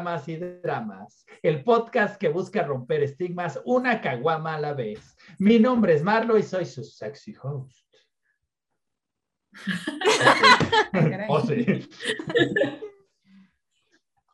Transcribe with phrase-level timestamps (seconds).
[0.00, 5.14] Caguamas y Dramas, el podcast que busca romper estigmas una caguama a la vez.
[5.38, 7.86] Mi nombre es Marlo y soy su sexy host.
[11.28, 11.88] Oh, sí.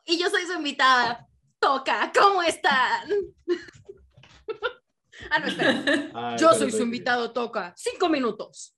[0.05, 1.27] Y yo soy su invitada.
[1.59, 3.09] Toca, ¿cómo están?
[5.29, 5.83] ah, no, espera.
[6.13, 7.73] Ay, Yo soy su invitado, Toca.
[7.75, 8.75] Cinco minutos.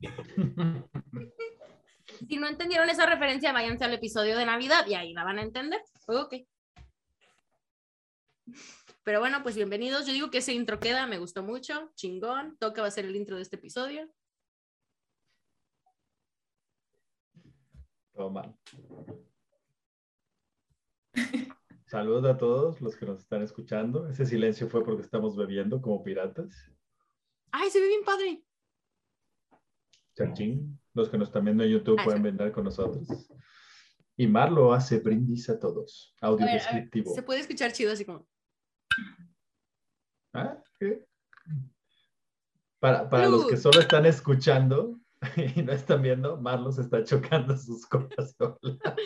[2.28, 5.42] Si no entendieron esa referencia, váyanse al episodio de Navidad y ahí la van a
[5.42, 5.80] entender.
[6.06, 6.34] Ok.
[9.02, 10.06] Pero bueno, pues bienvenidos.
[10.06, 11.90] Yo digo que ese intro queda, me gustó mucho.
[11.94, 12.56] Chingón.
[12.58, 14.08] Toca va a ser el intro de este episodio.
[18.12, 18.54] Toma.
[21.86, 24.08] Saludos a todos los que nos están escuchando.
[24.08, 26.70] Ese silencio fue porque estamos bebiendo como piratas.
[27.50, 28.44] Ay, se ve bien padre.
[30.14, 30.81] Chachín.
[30.94, 32.22] Los que nos están viendo en YouTube Ah, pueden sí.
[32.22, 33.08] brindar con nosotros.
[34.16, 36.14] Y Marlo hace brindis a todos.
[36.20, 37.14] Audio A ver, a ver, descriptivo.
[37.14, 38.26] Se puede escuchar chido así como.
[40.34, 41.04] Ah, ¿qué?
[42.78, 44.98] Para, para los que solo están escuchando
[45.56, 48.58] y no están viendo, Marlos está chocando sus sola.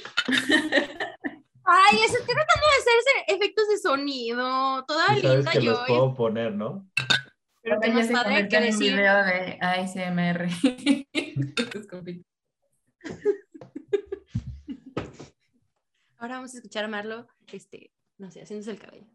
[1.69, 4.85] Ay, eso estoy tratando de hacer efectos de sonido.
[4.87, 5.71] Toda Y sabes linda que yo.
[5.73, 6.89] los puedo poner, ¿no?
[7.67, 8.93] Pero que ya más se padre que un decir.
[8.93, 10.49] video de ASMR.
[16.19, 19.09] Ahora vamos a escuchar a Marlo, este, no sé, haciéndose el cabello.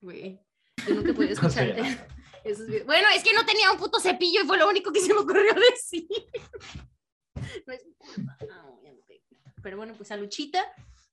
[0.00, 0.40] Güey,
[0.88, 2.08] yo nunca pude No sé, escucharte.
[2.44, 2.86] esos videos.
[2.86, 5.20] Bueno, es que no tenía un puto cepillo y fue lo único que se me
[5.20, 6.08] ocurrió decir.
[7.66, 8.38] No es culpa.
[8.48, 9.22] No, ya me pegué.
[9.62, 10.64] Pero bueno, pues a Luchita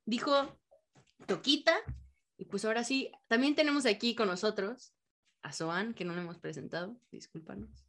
[0.06, 0.58] dijo
[1.26, 1.76] Toquita.
[2.38, 4.94] Y pues ahora sí, también tenemos aquí con nosotros
[5.42, 7.00] a Soan, que no le hemos presentado.
[7.12, 7.86] Discúlpanos.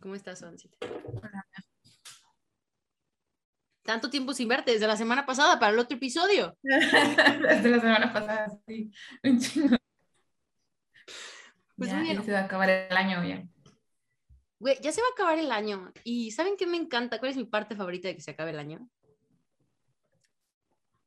[0.00, 0.76] ¿Cómo estás, Soancita?
[3.82, 6.56] Tanto tiempo sin verte, desde la semana pasada para el otro episodio.
[6.62, 8.92] Desde la semana pasada, sí.
[9.24, 9.76] Un chingo.
[11.76, 12.18] Pues ya, muy bien.
[12.18, 13.48] ya se va a acabar el año ya.
[14.58, 15.92] Güey, ya se va a acabar el año.
[16.04, 17.18] ¿Y saben qué me encanta?
[17.18, 18.86] ¿Cuál es mi parte favorita de que se acabe el año?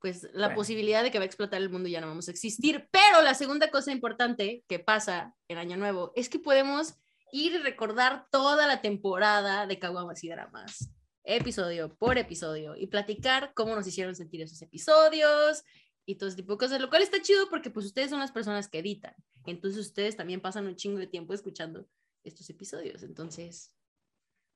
[0.03, 0.55] Pues la Bueno.
[0.55, 2.89] posibilidad de que va a explotar el mundo y ya no vamos a existir.
[2.91, 6.95] Pero la segunda cosa importante que pasa en Año Nuevo es que podemos
[7.31, 10.89] ir y recordar toda la temporada de Caguamas y Dramas,
[11.23, 15.63] episodio por episodio, y platicar cómo nos hicieron sentir esos episodios
[16.05, 18.33] y todo ese tipo de cosas, lo cual está chido porque pues ustedes son las
[18.33, 19.15] personas que editan.
[19.45, 21.87] Entonces ustedes también pasan un chingo de tiempo escuchando
[22.25, 23.03] estos episodios.
[23.03, 23.73] Entonces,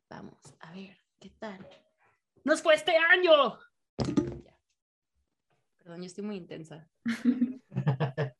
[0.09, 1.65] vamos a ver qué tal.
[2.43, 3.57] ¡Nos fue este año!
[4.43, 4.56] Ya.
[5.87, 6.85] Perdón, yo estoy muy intensa.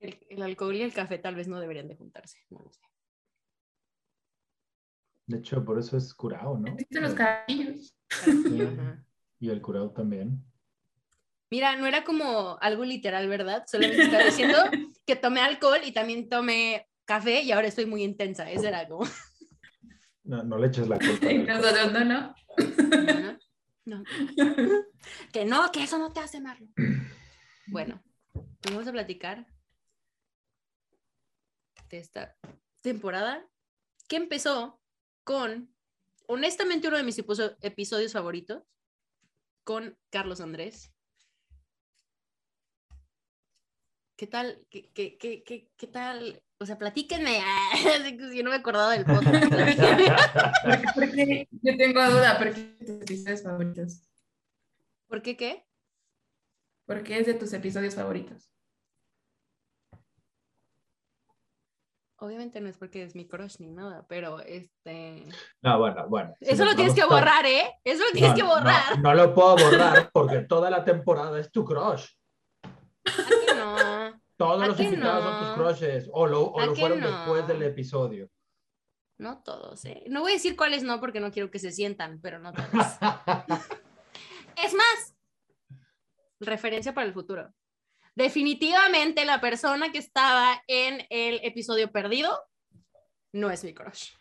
[0.00, 2.38] El, el alcohol y el café tal vez no deberían de juntarse.
[2.50, 2.82] No lo sé.
[5.26, 6.74] De hecho, por eso es curado, ¿no?
[6.74, 7.96] ¿Viste los cabellos?
[8.10, 9.02] Ajá.
[9.38, 10.44] Y el curado también.
[11.48, 13.64] Mira, no era como algo literal, ¿verdad?
[13.66, 14.58] Solamente estaba diciendo
[15.06, 18.50] que tomé alcohol y también tomé café y ahora estoy muy intensa.
[18.50, 19.06] Eso era como...
[20.24, 21.32] No, no le eches la culpa.
[21.32, 22.34] Nosotros no, no.
[22.58, 23.38] No, no.
[25.32, 26.66] Que no, que eso no te hace malo.
[27.66, 28.02] Bueno,
[28.32, 29.46] pues vamos a platicar
[31.90, 32.36] de esta
[32.80, 33.46] temporada
[34.08, 34.80] que empezó
[35.24, 35.74] con,
[36.26, 38.62] honestamente, uno de mis episo- episodios favoritos,
[39.64, 40.93] con Carlos Andrés.
[44.16, 44.64] ¿Qué tal?
[44.70, 46.40] ¿Qué, qué, qué, qué, qué tal?
[46.60, 47.40] O sea, platíquenme.
[48.00, 49.44] Así que Yo no me acordaba del podcast.
[50.64, 54.08] Porque, porque yo tengo duda, ¿por qué es de tus episodios favoritos?
[55.08, 55.66] ¿Por qué qué?
[56.86, 58.50] ¿Por qué es de tus episodios favoritos?
[62.18, 65.26] Obviamente no es porque es mi crush ni nada, pero este...
[65.60, 66.34] No, bueno, bueno.
[66.40, 67.64] si Eso lo tienes que borrar, ¿eh?
[67.82, 68.98] Eso lo tienes No, que borrar.
[69.00, 72.06] No, lo puedo borrar porque toda la temporada es tu crush.
[72.62, 74.03] ¿A que no?
[74.36, 75.30] Todos ¿A los invitados no?
[75.30, 76.10] son tus crushes.
[76.12, 77.10] O lo, o ¿A lo fueron no?
[77.10, 78.30] después del episodio.
[79.18, 80.02] No todos, ¿eh?
[80.08, 82.68] No voy a decir cuáles no porque no quiero que se sientan, pero no todos.
[84.56, 85.14] Es más,
[86.40, 87.52] referencia para el futuro.
[88.14, 92.40] Definitivamente la persona que estaba en el episodio perdido
[93.32, 94.12] no es mi crush.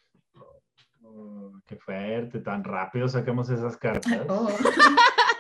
[1.03, 4.25] Oh, qué fuerte, tan rápido saquemos esas cartas.
[4.27, 4.49] Oh.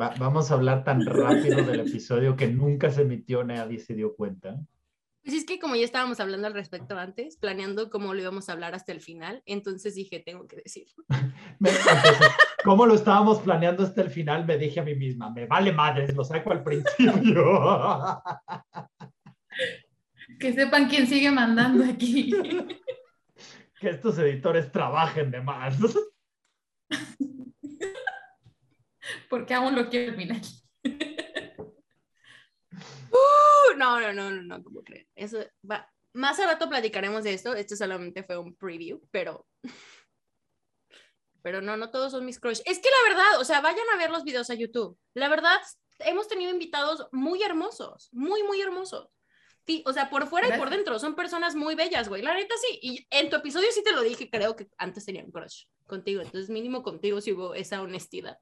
[0.00, 4.14] Va- vamos a hablar tan rápido del episodio que nunca se emitió, nadie se dio
[4.14, 4.56] cuenta.
[5.24, 8.52] Pues es que como ya estábamos hablando al respecto antes, planeando cómo lo íbamos a
[8.54, 11.04] hablar hasta el final, entonces dije, tengo que decirlo.
[11.60, 12.28] Entonces,
[12.64, 14.44] ¿Cómo lo estábamos planeando hasta el final?
[14.46, 17.44] Me dije a mí misma, me vale madres, lo saco al principio.
[20.40, 22.32] Que sepan quién sigue mandando aquí.
[23.78, 25.76] que estos editores trabajen de más.
[29.30, 30.40] Porque aún lo quiero al final.
[33.10, 35.06] Uh, no, no, no, no, no, ¿cómo creen?
[35.14, 35.88] Eso va.
[36.14, 37.54] Más al rato platicaremos de esto.
[37.54, 39.46] Esto solamente fue un preview, pero.
[41.42, 42.60] Pero no, no todos son mis crush.
[42.64, 44.96] Es que la verdad, o sea, vayan a ver los videos a YouTube.
[45.14, 45.58] La verdad,
[46.00, 49.08] hemos tenido invitados muy hermosos, muy, muy hermosos.
[49.66, 52.22] Sí, o sea, por fuera y por dentro, son personas muy bellas, güey.
[52.22, 52.78] La neta sí.
[52.82, 56.20] Y en tu episodio sí te lo dije, creo que antes tenía un crush contigo.
[56.20, 58.38] Entonces, mínimo contigo sí hubo esa honestidad.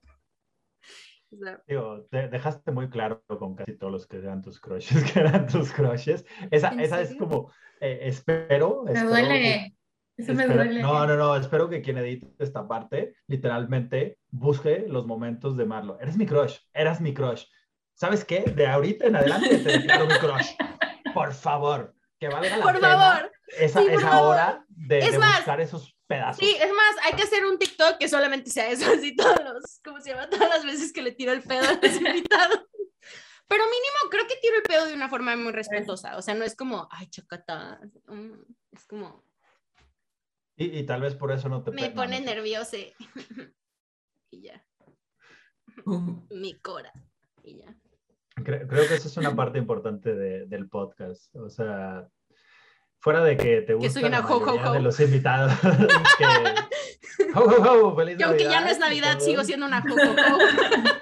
[1.32, 5.03] O sea, Digo, te dejaste muy claro con casi todos los que eran tus crushes,
[5.12, 6.25] que eran tus crushes.
[6.50, 8.82] Esa, ¿En esa es como, eh, espero.
[8.85, 9.77] Me espero duele.
[10.17, 10.82] Eso me Espero- duele.
[10.82, 15.99] No, no, no, espero que quien edite esta parte literalmente busque los momentos de Marlo.
[16.00, 17.44] Eres mi crush, eras mi crush.
[17.94, 18.41] ¿Sabes qué?
[18.43, 20.50] De ahorita en adelante te declaro mi crush.
[21.15, 23.33] Por favor, que valga la por pena favor.
[23.59, 24.33] esa, sí, por esa favor.
[24.35, 26.45] hora de, Es de más, buscar esos pedazos.
[26.45, 29.81] Sí, es más, hay que hacer un TikTok que solamente sea eso, así todos los,
[29.85, 30.29] ¿cómo se llama?
[30.29, 32.67] Todas las veces que le tiro el pedo a los invitados.
[33.49, 36.45] Pero mínimo creo que tiro el pedo de una forma muy respetuosa, o sea, no
[36.45, 38.33] es como, ay, chacata, mm,
[38.73, 39.25] es como,
[40.57, 42.77] Y, y tal vez por eso no te me pone nervioso.
[44.33, 44.65] Y ya,
[46.31, 46.93] mi cora,
[47.43, 47.75] y ya.
[48.37, 51.35] Cre- Creo, que esa es una parte importante de- del podcast.
[51.35, 52.09] O sea,
[53.00, 54.73] fuera de que te gusta la ho, ho, ho.
[54.73, 55.52] de los invitados.
[56.19, 56.25] que,
[57.35, 60.38] ho, ho, ho, feliz Que aunque ya Navidad, no es Navidad, sigo siendo una jojojo.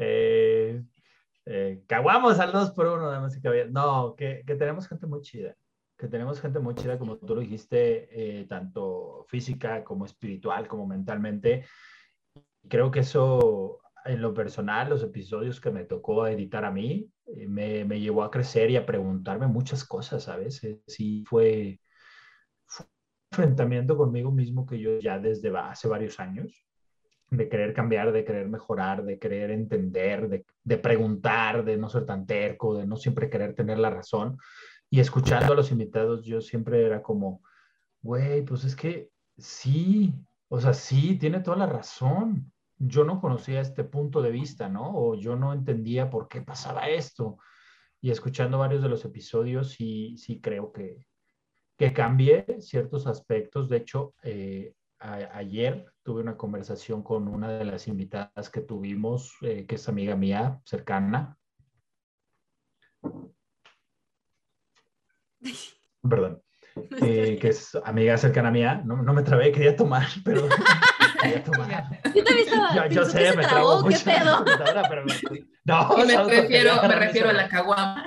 [0.00, 0.82] Eh,
[1.46, 3.72] eh, caguamos al 2 por 1 damas y caballeros.
[3.72, 5.56] No, que, que tenemos gente muy chida.
[5.96, 10.86] Que tenemos gente muy chida, como tú lo dijiste, eh, tanto física como espiritual, como
[10.86, 11.64] mentalmente.
[12.68, 17.46] Creo que eso, en lo personal, los episodios que me tocó editar a mí, eh,
[17.48, 20.62] me, me llevó a crecer y a preguntarme muchas cosas, ¿sabes?
[20.64, 21.80] Eh, Sí, fue,
[22.80, 22.86] un
[23.30, 26.64] enfrentamiento conmigo mismo que yo ya desde hace varios años
[27.30, 32.06] de querer cambiar, de querer mejorar, de querer entender, de, de preguntar, de no ser
[32.06, 34.38] tan terco, de no siempre querer tener la razón.
[34.90, 37.42] Y escuchando a los invitados, yo siempre era como,
[38.00, 40.14] güey, pues es que sí,
[40.48, 42.50] o sea, sí, tiene toda la razón.
[42.78, 44.92] Yo no conocía este punto de vista, ¿no?
[44.94, 47.38] O yo no entendía por qué pasaba esto.
[48.00, 51.06] Y escuchando varios de los episodios, sí, sí creo que,
[51.76, 53.68] que cambié ciertos aspectos.
[53.68, 59.34] De hecho, eh, a- ayer tuve una conversación con una de las invitadas que tuvimos,
[59.42, 61.36] eh, que es amiga mía cercana.
[66.08, 66.42] Perdón.
[67.02, 68.82] eh, que es amiga cercana mía.
[68.84, 70.42] No, no me trabé, quería tomar, pero.
[71.24, 71.42] Yo
[72.24, 74.04] también estaba, Yo, yo sé, me trabó, trabo ¿qué mucho.
[74.04, 74.34] pedo?
[74.66, 75.14] Ahora, pero me-
[75.64, 76.74] no, y me refiero,
[77.26, 78.04] me a la caguama.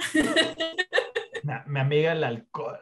[1.44, 2.80] Mi, mi amiga el alcohol.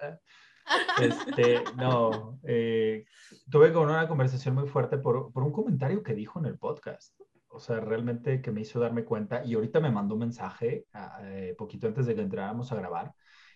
[1.02, 3.06] Este, no, eh,
[3.50, 7.20] tuve con una conversación muy fuerte por, por un comentario que dijo en el podcast.
[7.48, 11.20] O sea, realmente que me hizo darme cuenta y ahorita me mandó un mensaje a-
[11.24, 13.12] eh, poquito antes de que entráramos a grabar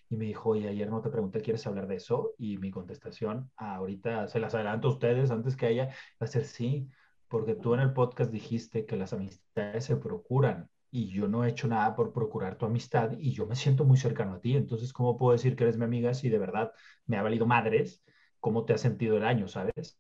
[0.10, 2.34] y me dijo, oye, ayer no te pregunté, ¿quieres hablar de eso?
[2.38, 6.28] Y mi contestación, ah, ahorita se las adelanto a ustedes antes que ella, va a
[6.28, 6.90] ser sí,
[7.28, 11.50] porque tú en el podcast dijiste que las amistades se procuran y yo no he
[11.50, 14.56] hecho nada por procurar tu amistad y yo me siento muy cercano a ti.
[14.56, 16.72] Entonces, ¿cómo puedo decir que eres mi amiga si de verdad
[17.08, 18.04] me ha valido madres?
[18.40, 20.00] ¿Cómo te has sentido el año, sabes?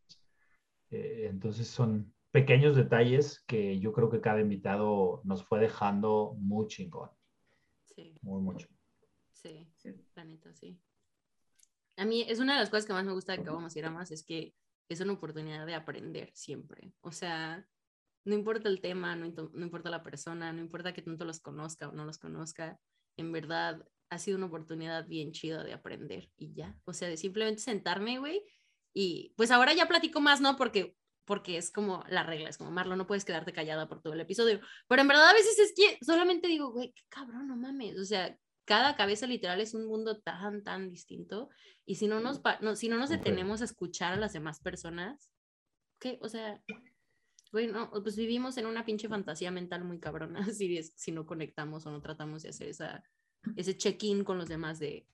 [0.91, 6.67] Eh, entonces, son pequeños detalles que yo creo que cada invitado nos fue dejando muy
[6.67, 7.12] chingón,
[7.86, 8.67] Sí, muy mucho.
[9.31, 9.92] sí, Sí.
[10.16, 10.80] la neta, sí.
[11.98, 13.42] A mí es una de las cosas que más me gusta de
[13.75, 14.56] ir a más, es que
[14.90, 16.94] es una oportunidad de aprender siempre.
[17.02, 17.68] O sea,
[18.25, 21.90] no importa el tema, no, no importa la persona, no importa que tanto los conozca
[21.90, 22.80] o no los conozca,
[23.18, 26.80] en verdad ha sido una oportunidad bien chida de aprender y ya.
[26.86, 28.44] O sea, de simplemente sentarme, güey,
[28.94, 30.56] y pues ahora ya platico más, ¿no?
[30.56, 34.13] Porque porque es como la regla, es como Marlo, no puedes quedarte callada por todo
[34.13, 34.60] el episodio.
[34.88, 37.98] Pero en verdad a veces es que solamente digo, güey, qué cabrón, no mames.
[37.98, 41.50] O sea, cada cabeza literal es un mundo tan, tan distinto.
[41.86, 45.32] Y si no nos, no, si no nos detenemos a escuchar a las demás personas,
[46.00, 46.17] ¿qué?
[46.22, 46.63] O sea,
[47.51, 51.25] güey, no, pues vivimos en una pinche fantasía mental muy cabrona si, es- si no
[51.25, 53.03] conectamos o no tratamos de hacer esa,
[53.55, 55.08] ese check-in con los demás de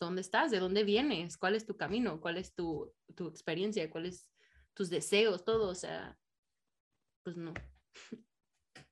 [0.00, 4.30] dónde estás, de dónde vienes, cuál es tu camino, cuál es tu, tu experiencia, cuáles
[4.72, 6.18] tus deseos, todo, o sea,
[7.22, 7.52] pues no.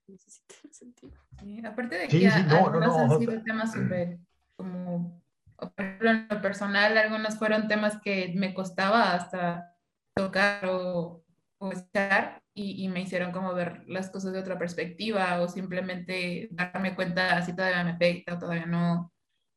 [0.08, 1.12] Necesita sentido.
[1.40, 3.72] Sí, aparte de Sí, que sí, a- no, no, algunos no, han o sido temas
[3.72, 4.18] súper
[4.56, 5.22] como,
[5.56, 9.74] por ejemplo, en lo personal, algunos fueron temas que me costaba hasta
[10.14, 11.22] tocar o,
[11.58, 16.48] o escuchar y, y me hicieron como ver las cosas de otra perspectiva o simplemente
[16.50, 19.12] darme cuenta si todavía me afecta o todavía no,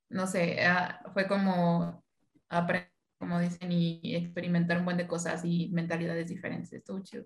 [0.09, 2.03] no sé, ah, fue como
[2.49, 2.89] aprender
[3.19, 6.73] como dicen, y experimentar un buen de cosas y mentalidades diferentes.
[6.73, 7.25] Estuvo chido.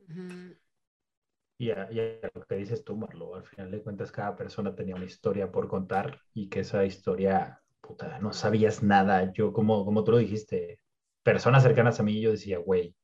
[1.58, 1.90] Y a,
[2.34, 5.68] lo que dices tú, Marlo, al final de cuentas cada persona tenía una historia por
[5.68, 9.32] contar y que esa historia, puta, no sabías nada.
[9.32, 10.80] Yo, como, como tú lo dijiste,
[11.24, 12.96] personas cercanas a mí, yo decía, güey,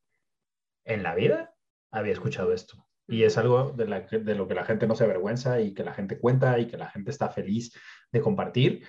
[0.85, 1.53] en la vida
[1.91, 2.85] había escuchado esto.
[3.07, 5.83] Y es algo de, la, de lo que la gente no se avergüenza y que
[5.83, 7.73] la gente cuenta y que la gente está feliz
[8.11, 8.87] de compartir.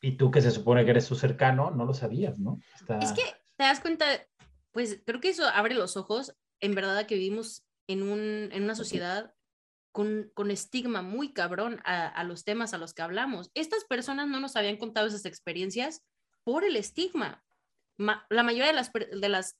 [0.00, 2.60] Y tú que se supone que eres su cercano, no lo sabías, ¿no?
[3.00, 3.22] Es que
[3.56, 4.06] te das cuenta,
[4.72, 8.74] pues creo que eso abre los ojos, en verdad, que vivimos en, un, en una
[8.74, 9.34] sociedad
[9.92, 13.50] con, con, estigma muy cabrón a, a, los temas a los que hablamos.
[13.54, 16.02] Estas personas no nos habían contado esas experiencias
[16.44, 17.42] por el estigma.
[17.96, 19.56] la mayoría de las, de, las,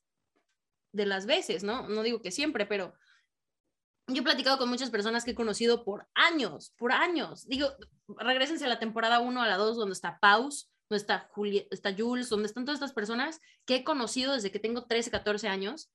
[0.93, 1.89] de las veces, ¿no?
[1.89, 2.93] No digo que siempre, pero
[4.07, 7.47] yo he platicado con muchas personas que he conocido por años, por años.
[7.47, 7.69] Digo,
[8.07, 11.93] regresense a la temporada 1 a la 2, donde está Paus, donde está, Juliet, está
[11.93, 15.91] Jules, donde están todas estas personas que he conocido desde que tengo 13, 14 años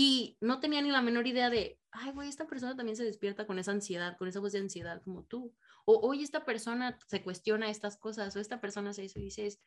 [0.00, 3.48] y no tenía ni la menor idea de, ay, güey, esta persona también se despierta
[3.48, 5.52] con esa ansiedad, con esa voz de ansiedad como tú.
[5.86, 9.58] O, oye, esta persona se cuestiona estas cosas, o esta persona se eso y dices,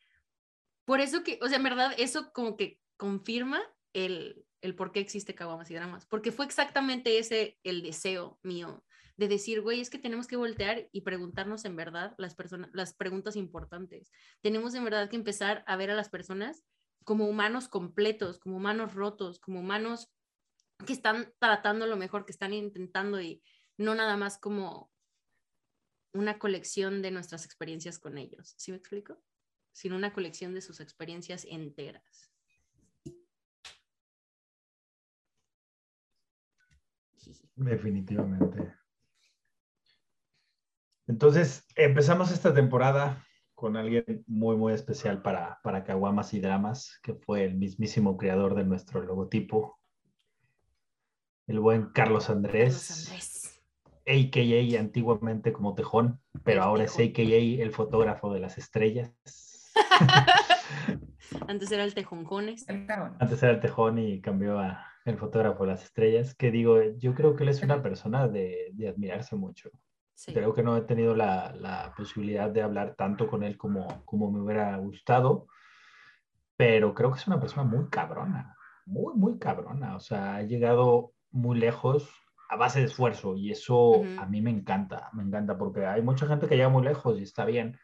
[0.86, 3.60] por eso que, o sea, en verdad, eso como que confirma
[3.92, 8.82] el, el por qué existe Caguamas y Dramas, porque fue exactamente ese el deseo mío
[9.18, 12.94] de decir, güey, es que tenemos que voltear y preguntarnos en verdad las, personas, las
[12.94, 14.10] preguntas importantes.
[14.40, 16.64] Tenemos en verdad que empezar a ver a las personas
[17.04, 20.10] como humanos completos, como humanos rotos, como humanos
[20.84, 23.42] que están tratando lo mejor, que están intentando y
[23.76, 24.90] no nada más como
[26.12, 28.54] una colección de nuestras experiencias con ellos.
[28.58, 29.18] ¿Sí me explico?
[29.72, 32.30] Sino una colección de sus experiencias enteras.
[37.54, 38.74] Definitivamente.
[41.06, 43.24] Entonces, empezamos esta temporada
[43.54, 48.54] con alguien muy, muy especial para, para Caguamas y Dramas, que fue el mismísimo creador
[48.54, 49.78] de nuestro logotipo,
[51.52, 53.62] el buen Carlos Andrés, Carlos Andrés.
[54.06, 59.12] AKA antiguamente como Tejón, pero ahora es AKA el fotógrafo de las estrellas.
[61.46, 62.66] Antes era el Tejonjones.
[62.68, 67.14] Antes era el Tejón y cambió a el fotógrafo de las estrellas, que digo, yo
[67.14, 69.70] creo que él es una persona de, de admirarse mucho.
[70.26, 74.30] Creo que no he tenido la, la, posibilidad de hablar tanto con él como, como
[74.30, 75.48] me hubiera gustado,
[76.56, 78.56] pero creo que es una persona muy cabrona,
[78.86, 79.96] muy, muy cabrona.
[79.96, 82.08] O sea, ha llegado muy lejos
[82.48, 86.26] a base de esfuerzo y eso a mí me encanta, me encanta porque hay mucha
[86.26, 87.78] gente que llega muy lejos y está bien.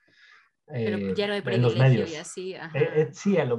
[0.67, 2.55] Pero eh, lleno de privilegio y así.
[2.55, 3.57] Eh, eh, sí, a lo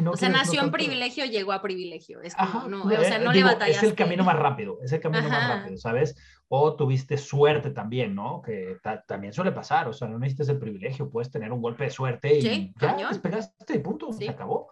[0.00, 2.22] no, o sea, nació en privilegio, llegó a privilegio.
[2.22, 3.86] Es como, no, o sea, no le batallaste.
[3.86, 6.16] Es el camino más rápido, es el camino más rápido, ¿sabes?
[6.48, 8.40] O tuviste suerte también, ¿no?
[8.40, 11.90] Que también suele pasar, o sea, no necesitas el privilegio, puedes tener un golpe de
[11.90, 14.70] suerte y ya despegaste, punto, se acabó.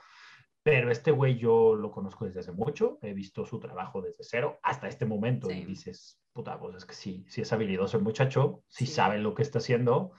[0.63, 4.59] Pero este güey yo lo conozco desde hace mucho, he visto su trabajo desde cero
[4.63, 8.63] hasta este momento y dices, puta, pues es que sí, sí es habilidoso el muchacho,
[8.69, 10.13] sí, sabe lo que está haciendo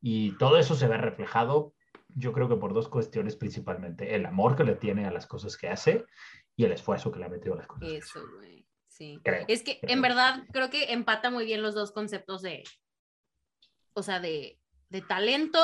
[0.00, 1.74] y todo eso se ve reflejado,
[2.08, 5.56] yo creo que por dos cuestiones principalmente, el amor que le tiene a las cosas
[5.56, 6.04] que hace
[6.54, 7.88] y el esfuerzo que le ha metido a las cosas.
[7.88, 9.20] Eso, güey, sí.
[9.48, 12.62] es que en verdad creo que empata muy bien los dos conceptos de,
[13.94, 15.58] o sea, de, de talento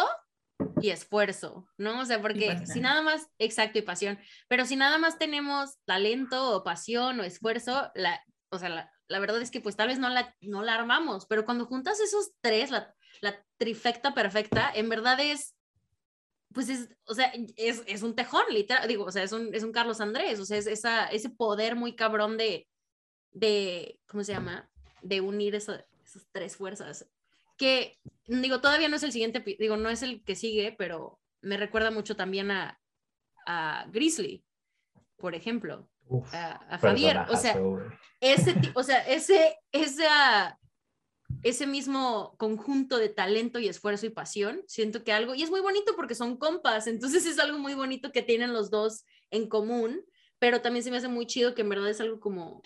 [0.81, 2.01] y esfuerzo, ¿no?
[2.01, 4.19] O sea, porque si nada más, exacto, y pasión,
[4.49, 9.19] pero si nada más tenemos talento o pasión o esfuerzo, la, o sea, la, la
[9.19, 12.33] verdad es que pues tal vez no la, no la armamos, pero cuando juntas esos
[12.41, 15.55] tres, la, la trifecta perfecta, en verdad es,
[16.53, 19.65] pues es, o sea, es, es un tejón, literal, digo, o sea, es un, es
[19.65, 22.69] un Carlos Andrés, o sea, es esa, ese poder muy cabrón de,
[23.33, 24.71] de, ¿cómo se llama?
[25.03, 25.85] De unir esas
[26.33, 27.09] tres fuerzas
[27.57, 31.57] que digo, todavía no es el siguiente, digo, no es el que sigue, pero me
[31.57, 32.81] recuerda mucho también a,
[33.47, 34.45] a Grizzly,
[35.17, 35.89] por ejemplo,
[36.33, 37.57] a, Javier, o sea,
[38.21, 40.59] ese, o sea, ese, esa,
[41.43, 45.61] ese mismo conjunto de talento y esfuerzo y pasión, siento que algo, y es muy
[45.61, 50.05] bonito porque son compas, entonces es algo muy bonito que tienen los dos en común,
[50.39, 52.63] pero también se me hace muy chido que en verdad es algo como,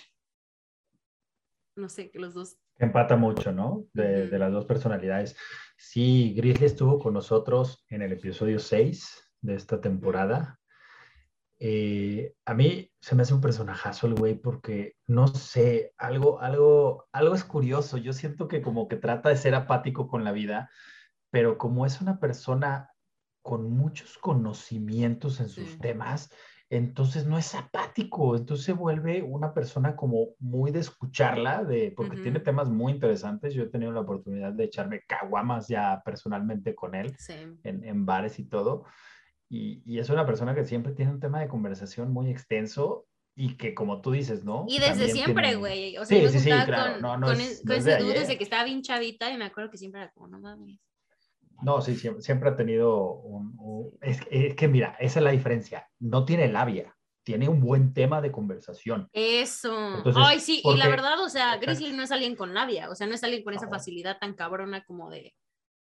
[1.76, 3.84] no sé, que los dos empata mucho, ¿no?
[3.92, 5.36] De, las dos personalidades.
[5.76, 10.58] Sí, Grizzly estuvo con nosotros en el episodio 6 de esta temporada.
[11.60, 17.08] Eh, a mí se me hace un personajazo el güey porque no sé, algo, algo,
[17.12, 17.96] algo es curioso.
[17.96, 20.70] Yo siento que como que trata de ser apático con la vida,
[21.30, 22.90] pero como es una persona
[23.42, 26.30] con muchos conocimientos en sus temas,
[26.70, 32.16] entonces no es apático, entonces se vuelve una persona como muy de escucharla, de, porque
[32.22, 33.54] tiene temas muy interesantes.
[33.54, 37.16] Yo he tenido la oportunidad de echarme caguamas ya personalmente con él
[37.64, 38.84] en, en, bares y todo.
[39.48, 43.54] Y, y es una persona que siempre tiene un tema de conversación muy extenso y
[43.56, 44.66] que como tú dices, ¿no?
[44.68, 45.96] Y desde También siempre, tiene- güey.
[45.96, 46.92] O sea, Sí, yo sí, sí, claro.
[46.94, 48.20] con, No, no con, es- es- no con es de ese dude ayer.
[48.26, 50.78] desde que estaba bien chavita y me acuerdo que siempre era como, no mames.
[51.62, 53.54] No, sí, siempre, siempre ha tenido un...
[53.58, 55.88] un- es, que- es que mira, esa es la diferencia.
[55.98, 59.08] No tiene labia, tiene un buen tema de conversación.
[59.12, 59.96] Eso.
[59.96, 61.56] Entonces, Ay, sí, y la verdad, o sea.
[61.58, 64.34] Grizzly no es alguien con labia, o sea, no es alguien con esa facilidad tan
[64.34, 65.34] cabrona como de.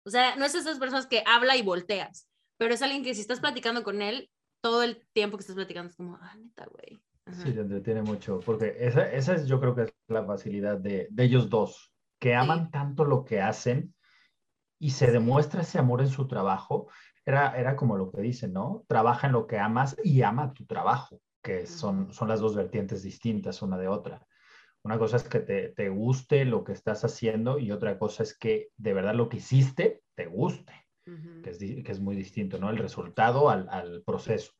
[0.05, 3.21] O sea, no es esas personas que habla y volteas, pero es alguien que si
[3.21, 4.29] estás platicando con él,
[4.61, 7.01] todo el tiempo que estás platicando es como, ah, neta, güey.
[7.25, 7.41] Ajá.
[7.41, 11.07] Sí, te entretiene mucho, porque esa, esa es yo creo que es la facilidad de,
[11.09, 13.93] de ellos dos, que aman tanto lo que hacen
[14.83, 16.89] y se demuestra ese amor en su trabajo.
[17.25, 18.83] Era, era como lo que dicen, ¿no?
[18.85, 23.01] Trabaja en lo que amas y ama tu trabajo, que son, son las dos vertientes
[23.01, 24.27] distintas una de otra.
[24.83, 28.37] Una cosa es que te, te guste lo que estás haciendo y otra cosa es
[28.37, 30.73] que de verdad lo que hiciste te guste
[31.05, 32.69] que es, que es muy distinto, ¿no?
[32.69, 34.51] El resultado al, al proceso.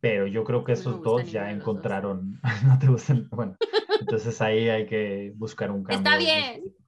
[0.00, 1.60] Pero yo creo que esos dos ya los dos.
[1.60, 3.56] encontraron, no te gustan, bueno,
[4.00, 6.12] entonces ahí hay que buscar un cambio.
[6.12, 6.81] Está bien.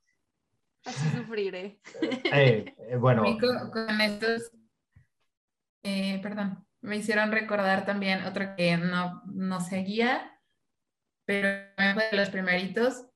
[0.85, 1.81] Así sufriré.
[2.33, 4.53] Eh, eh, bueno, con, con estos,
[5.83, 10.39] eh, perdón, me hicieron recordar también otro que no, no seguía,
[11.25, 11.49] pero
[11.95, 13.07] fue de los primeritos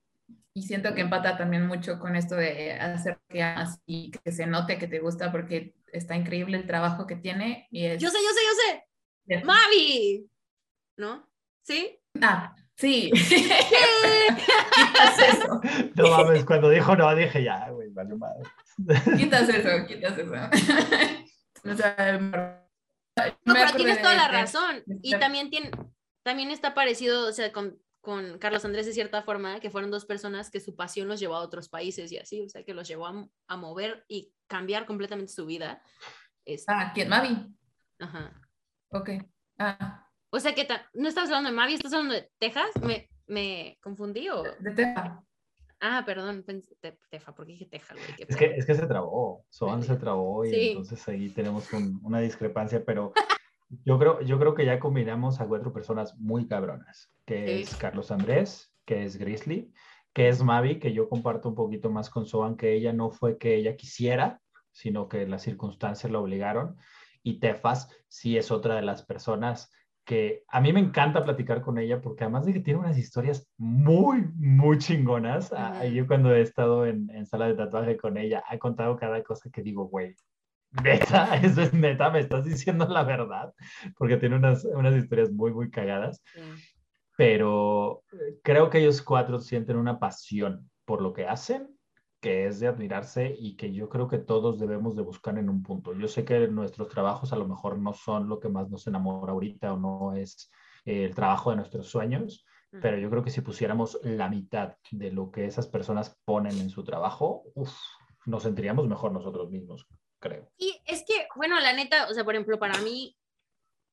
[0.55, 4.47] y siento que empata también mucho con esto de hacer que amas y que se
[4.47, 8.03] note que te gusta porque está increíble el trabajo que tiene y es...
[8.03, 9.45] Yo sé, yo sé, yo sé.
[9.45, 10.31] Mavi.
[10.97, 11.29] ¿No?
[11.63, 12.01] ¿Sí?
[12.21, 13.11] Ah, sí.
[14.75, 15.61] quitas eso,
[15.95, 18.43] no mames, cuando dijo no, dije ya, güey, vale madre.
[19.17, 20.33] quitas eso, quitas eso.
[21.65, 22.19] O sea,
[23.45, 24.83] No, me pero tienes toda la razón.
[25.03, 25.73] Y también tiene,
[26.23, 30.07] también está parecido, o sea, con, con Carlos Andrés de cierta forma, que fueron dos
[30.07, 32.87] personas que su pasión los llevó a otros países y así, o sea, que los
[32.87, 35.83] llevó a, a mover y cambiar completamente su vida.
[36.45, 37.09] Este, Ah, ¿quién?
[37.09, 37.37] Mavi.
[37.99, 38.41] ajá.
[38.93, 39.11] Ok.
[39.59, 42.71] Ah, O sea que no estás hablando de Mavi, estás hablando de Texas.
[42.83, 44.43] ¿Me, me confundí o...?
[44.43, 45.25] de Tepa.
[45.81, 48.27] Ah, perdón, te- Tefa, porque dije Texas, güey.
[48.29, 50.69] Es que, es que se trabó, Soban se trabó y Sí.
[50.71, 53.13] entonces ahí tenemos un- una discrepancia, pero
[53.85, 57.63] yo creo, yo creo que ya combinamos a cuatro personas muy cabronas, que Sí.
[57.63, 59.73] es Carlos Andrés, que es Grizzly,
[60.13, 63.39] que es Mavi, que yo comparto un poquito más con Soban, que ella no fue
[63.39, 64.41] que ella quisiera,
[64.73, 66.77] sino que las circunstancias la obligaron,
[67.23, 69.71] y Tefas sí es otra de las personas
[70.09, 73.47] que a mí me encanta platicar con ella porque además de que tiene unas historias
[73.59, 75.53] muy, muy chingonas,
[75.93, 79.51] yo cuando he estado en, en sala de tatuaje con ella, ha contado cada cosa
[79.51, 80.17] que digo, güey,
[80.83, 83.53] neta, eso es neta, me estás diciendo la verdad,
[83.99, 86.23] porque tiene unas, unas historias muy, muy cagadas,
[87.19, 91.69] pero eh, creo que ellos cuatro sienten una pasión por lo que hacen
[92.21, 95.63] que es de admirarse y que yo creo que todos debemos de buscar en un
[95.63, 95.93] punto.
[95.95, 99.33] Yo sé que nuestros trabajos a lo mejor no son lo que más nos enamora
[99.33, 100.51] ahorita o no es
[100.85, 102.83] eh, el trabajo de nuestros sueños, Ujú.
[102.83, 106.71] pero yo creo que si pusiéramos la mitad de lo que esas personas ponen en
[106.71, 107.73] su trabajo, uf,
[108.27, 109.87] nos sentiríamos mejor nosotros mismos,
[110.19, 110.51] creo.
[110.59, 113.17] Y es que, bueno, la neta, o sea, por ejemplo, para mí,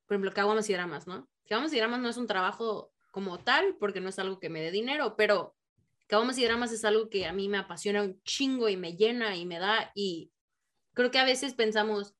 [0.06, 1.28] por ejemplo, Caguamas y Dramas, ¿no?
[1.48, 4.60] Caguamas y Dramas no es un trabajo como tal, porque no es algo que me
[4.60, 5.55] dé dinero, pero
[6.06, 9.36] Caguamas y Dramas es algo que a mí me apasiona un chingo y me llena
[9.36, 10.30] y me da, y
[10.94, 12.14] creo que a veces pensamos,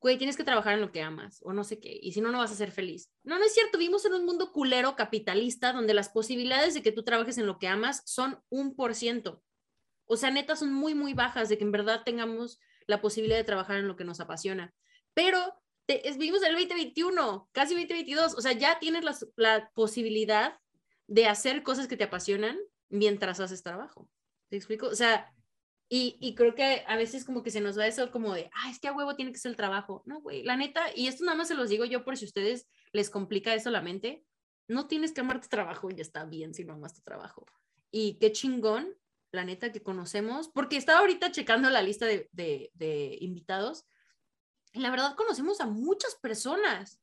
[0.00, 2.30] güey, tienes que trabajar en lo que amas, o no sé qué, y si no,
[2.32, 3.10] no vas a ser feliz.
[3.22, 6.92] No, no es cierto, vivimos en un mundo culero capitalista donde las posibilidades de que
[6.92, 9.42] tú trabajes en lo que amas son un por ciento.
[10.06, 13.44] O sea, neta, son muy, muy bajas de que en verdad tengamos la posibilidad de
[13.44, 14.72] trabajar en lo que nos apasiona.
[15.12, 15.38] Pero
[15.84, 20.58] te- es- vivimos en el 2021, casi 2022, o sea, ya tienes las- la posibilidad
[21.08, 22.56] de hacer cosas que te apasionan
[22.88, 24.08] mientras haces trabajo.
[24.48, 24.86] ¿Te explico?
[24.86, 25.32] O sea,
[25.88, 28.70] y, y creo que a veces como que se nos va eso como de, ah,
[28.70, 30.02] es que a huevo tiene que ser el trabajo.
[30.06, 32.28] No, güey, la neta, y esto nada más se los digo yo por si a
[32.28, 34.24] ustedes les complica eso la mente,
[34.68, 37.46] no tienes que amar tu trabajo y está bien si no amas tu trabajo.
[37.90, 38.94] Y qué chingón,
[39.32, 43.86] la neta, que conocemos, porque estaba ahorita checando la lista de, de, de invitados,
[44.72, 47.00] y la verdad conocemos a muchas personas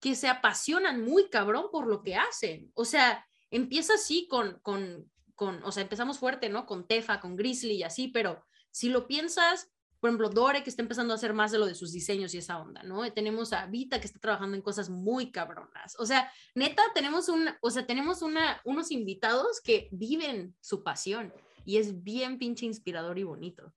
[0.00, 2.70] que se apasionan muy cabrón por lo que hacen.
[2.74, 6.66] O sea, empieza así con, con, con, o sea, empezamos fuerte, ¿no?
[6.66, 9.70] Con Tefa, con Grizzly y así, pero si lo piensas,
[10.00, 12.38] por ejemplo, Dore, que está empezando a hacer más de lo de sus diseños y
[12.38, 13.08] esa onda, ¿no?
[13.12, 15.94] Tenemos a Vita, que está trabajando en cosas muy cabronas.
[16.00, 21.32] O sea, neta, tenemos, un, o sea, tenemos una, unos invitados que viven su pasión
[21.64, 23.72] y es bien pinche inspirador y bonito.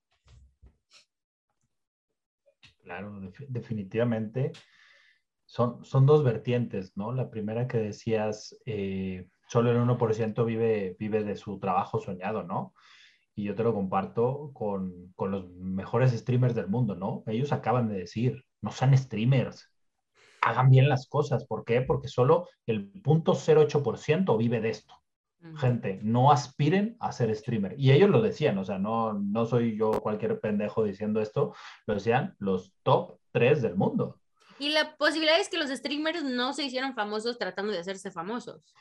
[2.82, 4.50] Claro, def- definitivamente.
[5.46, 7.12] Son, son dos vertientes, ¿no?
[7.12, 12.72] La primera que decías, eh, solo el 1% vive, vive de su trabajo soñado, ¿no?
[13.34, 17.22] Y yo te lo comparto con, con los mejores streamers del mundo, ¿no?
[17.26, 19.70] Ellos acaban de decir, no sean streamers,
[20.40, 21.44] hagan bien las cosas.
[21.44, 21.82] ¿Por qué?
[21.82, 24.94] Porque solo el 0.08% vive de esto.
[25.56, 27.74] Gente, no aspiren a ser streamer.
[27.76, 31.54] Y ellos lo decían, o sea, no, no soy yo cualquier pendejo diciendo esto,
[31.86, 34.18] lo decían los top 3 del mundo.
[34.62, 38.72] Y la posibilidad es que los streamers no se hicieron famosos tratando de hacerse famosos.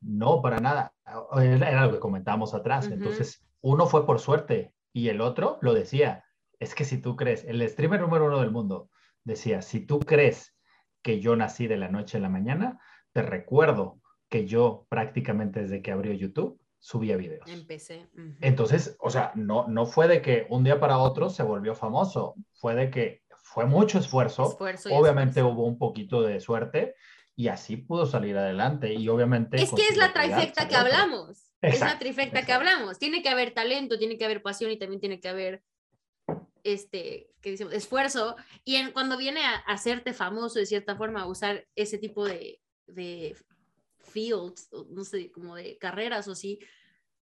[0.00, 0.92] No, para nada.
[1.36, 2.86] Era lo que comentábamos atrás.
[2.86, 6.24] Entonces, uno fue por suerte y el otro lo decía.
[6.58, 8.90] Es que si tú crees, el streamer número uno del mundo
[9.24, 10.54] decía, si tú crees
[11.02, 12.78] que yo nací de la noche a la mañana,
[13.12, 17.48] te recuerdo que yo prácticamente desde que abrió YouTube subía videos.
[17.48, 18.08] Empecé.
[18.40, 22.34] Entonces, o sea, no, no fue de que un día para otro se volvió famoso,
[22.54, 24.56] fue de que fue mucho esfuerzo.
[24.90, 26.94] obviamente hubo un poquito de suerte
[27.40, 29.56] y así pudo salir adelante y obviamente...
[29.62, 31.50] Es que es la trifecta que hablamos.
[31.62, 32.98] es la trifecta que hablamos.
[32.98, 35.62] Tiene que haber talento, tiene que haber pasión y también tiene que haber
[36.64, 38.36] este, que decimos, esfuerzo.
[38.62, 42.60] Y en, cuando viene a, hacerte famoso de cierta forma, a usar ese tipo de,
[42.86, 43.34] de
[43.96, 46.58] fields, no sé, como de carreras o así,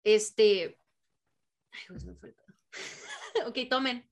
[0.04, 0.80] este...
[1.70, 2.56] Ay, se me fue el pedo.
[3.48, 4.10] ok, tomen.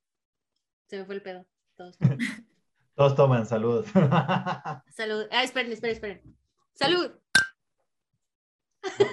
[0.85, 1.47] Se me fue el pedo.
[1.75, 1.97] Todos.
[2.97, 3.85] Todos toman, salud.
[4.89, 5.27] salud.
[5.29, 6.35] Ah, esperen, esperen, esperen.
[6.73, 7.11] Salud.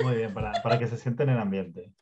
[0.03, 1.93] Muy bien, para, para que se sienten en ambiente.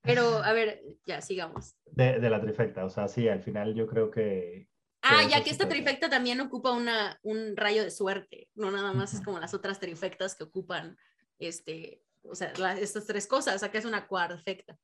[0.00, 1.76] Pero, a ver, ya, sigamos.
[1.84, 4.66] De, de, la trifecta, o sea, sí, al final yo creo que...
[5.02, 9.12] Ah, ya que esta trifecta también ocupa una, un rayo de suerte, no nada más
[9.12, 10.96] es como las otras trifectas que ocupan,
[11.38, 14.78] este, o sea, estas tres cosas, acá es una cuartefecta.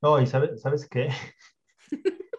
[0.00, 1.08] No, y sabes, ¿sabes qué?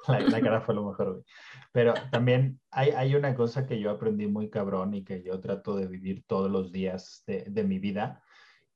[0.08, 1.24] La, cara fue lo mejor,
[1.72, 5.76] Pero también hay, hay, una cosa que yo aprendí muy cabrón y que yo trato
[5.76, 8.24] de vivir todos los días de, de mi vida,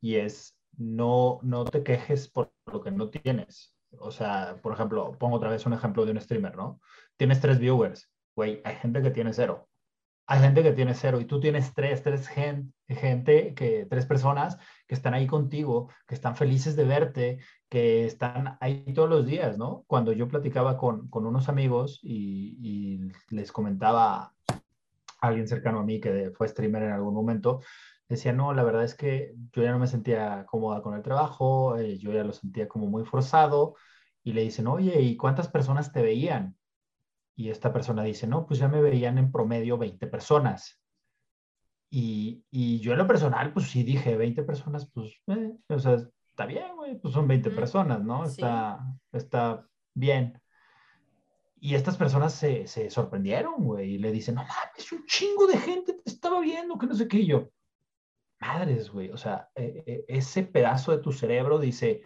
[0.01, 3.75] y es no, no te quejes por lo que no tienes.
[3.99, 6.81] O sea, por ejemplo, pongo otra vez un ejemplo de un streamer, ¿no?
[7.17, 9.67] Tienes tres viewers, güey, hay gente que tiene cero.
[10.27, 14.57] Hay gente que tiene cero y tú tienes tres, tres gente, gente que, tres personas
[14.88, 19.57] que están ahí contigo, que están felices de verte, que están ahí todos los días,
[19.57, 19.83] ¿no?
[19.88, 24.31] Cuando yo platicaba con, con unos amigos y, y, les comentaba a
[25.21, 27.61] alguien cercano a mí que fue streamer en algún momento,
[28.07, 31.77] decía, no, la verdad es que yo ya no me sentía cómoda con el trabajo,
[31.77, 33.75] eh, yo ya lo sentía como muy forzado,
[34.23, 36.55] y le dicen, oye, ¿y cuántas personas te veían?
[37.36, 40.82] Y esta persona dice, no, pues ya me veían en promedio 20 personas.
[41.89, 45.98] Y, y yo en lo personal, pues sí dije, 20 personas, pues, eh, o sea,
[46.28, 48.26] está bien, güey, pues son 20 personas, ¿no?
[48.26, 48.80] Está,
[49.12, 50.41] está bien.
[51.60, 55.58] Y estas personas se, se sorprendieron, güey, y le dicen, no mames, un chingo de
[55.58, 57.26] gente te estaba viendo, que no sé qué.
[57.26, 57.50] yo,
[58.39, 62.04] madres, güey, o sea, e, e, ese pedazo de tu cerebro dice,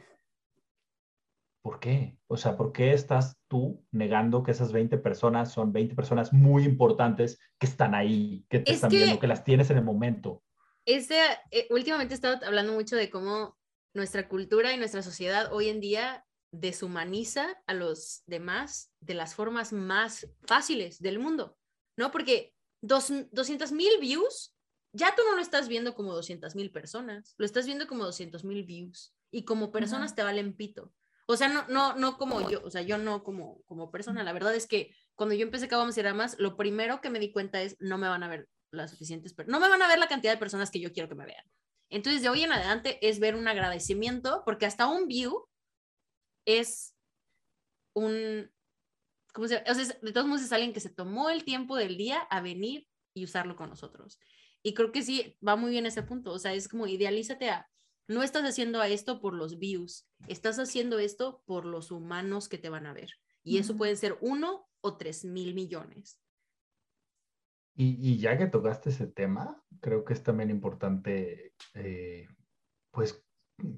[1.62, 2.18] ¿por qué?
[2.28, 6.64] O sea, ¿por qué estás tú negando que esas 20 personas son 20 personas muy
[6.64, 10.44] importantes que están ahí, que te están viendo, que las tienes en el momento?
[10.86, 11.18] Este,
[11.70, 13.58] últimamente he estado hablando mucho de cómo
[13.94, 19.74] nuestra cultura y nuestra sociedad hoy en día deshumaniza a los demás de las formas
[19.74, 21.58] más fáciles del mundo,
[21.98, 22.12] ¿no?
[22.12, 24.56] Porque dos, 200 mil views
[24.94, 28.44] ya tú no lo estás viendo como 200 mil personas, lo estás viendo como 200
[28.44, 30.92] mil views y como personas te valen pito.
[31.32, 34.24] O sea, no, no, no como yo, o sea, yo no como, como persona.
[34.24, 37.62] La verdad es que cuando yo empecé Cabo más, lo primero que me di cuenta
[37.62, 40.34] es no me van a ver las suficientes, no me van a ver la cantidad
[40.34, 41.46] de personas que yo quiero que me vean.
[41.92, 45.46] Entonces, de hoy en adelante es ver un agradecimiento, porque hasta un view
[46.48, 46.96] es
[47.94, 48.52] un,
[49.32, 51.96] ¿cómo se O sea, de todos modos es alguien que se tomó el tiempo del
[51.96, 54.20] día a venir y usarlo con nosotros.
[54.64, 56.32] Y creo que sí, va muy bien ese punto.
[56.32, 57.70] O sea, es como idealízate a,
[58.10, 62.70] no estás haciendo esto por los views, estás haciendo esto por los humanos que te
[62.70, 63.12] van a ver.
[63.44, 66.20] Y eso puede ser uno o tres mil millones.
[67.76, 72.28] Y, y, ya que tocaste ese tema, creo que es también importante, eh,
[72.92, 73.24] pues,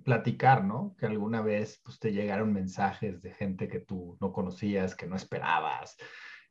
[0.03, 0.95] platicar, ¿no?
[0.97, 5.15] Que alguna vez pues, te llegaron mensajes de gente que tú no conocías, que no
[5.15, 5.97] esperabas,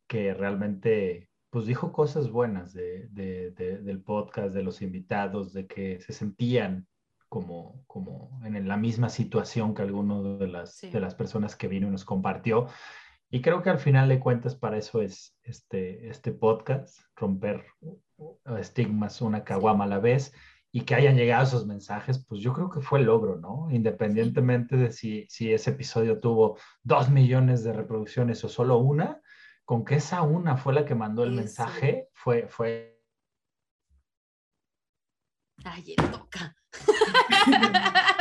[0.07, 6.01] que realmente pues dijo cosas buenas de, de, del podcast, de los invitados, de que
[6.01, 6.87] se sentían
[7.31, 11.89] como, como en la misma situación que alguno de las, de las personas que vino
[11.89, 12.67] y nos compartió.
[13.31, 17.65] Y creo que al final de cuentas para eso es este, este podcast, romper
[18.59, 20.35] estigmas una caguama a la vez
[20.73, 23.69] y que hayan llegado esos mensajes, pues yo creo que fue el logro, ¿no?
[23.71, 29.21] Independientemente de si, si ese episodio tuvo dos millones de reproducciones o solo una,
[29.65, 33.00] con que esa una fue la que mandó el mensaje, fue, fue.
[35.65, 36.57] Ay, toca.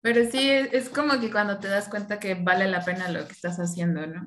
[0.00, 3.32] Pero sí, es como que cuando te das cuenta que vale la pena lo que
[3.32, 4.26] estás haciendo, ¿no?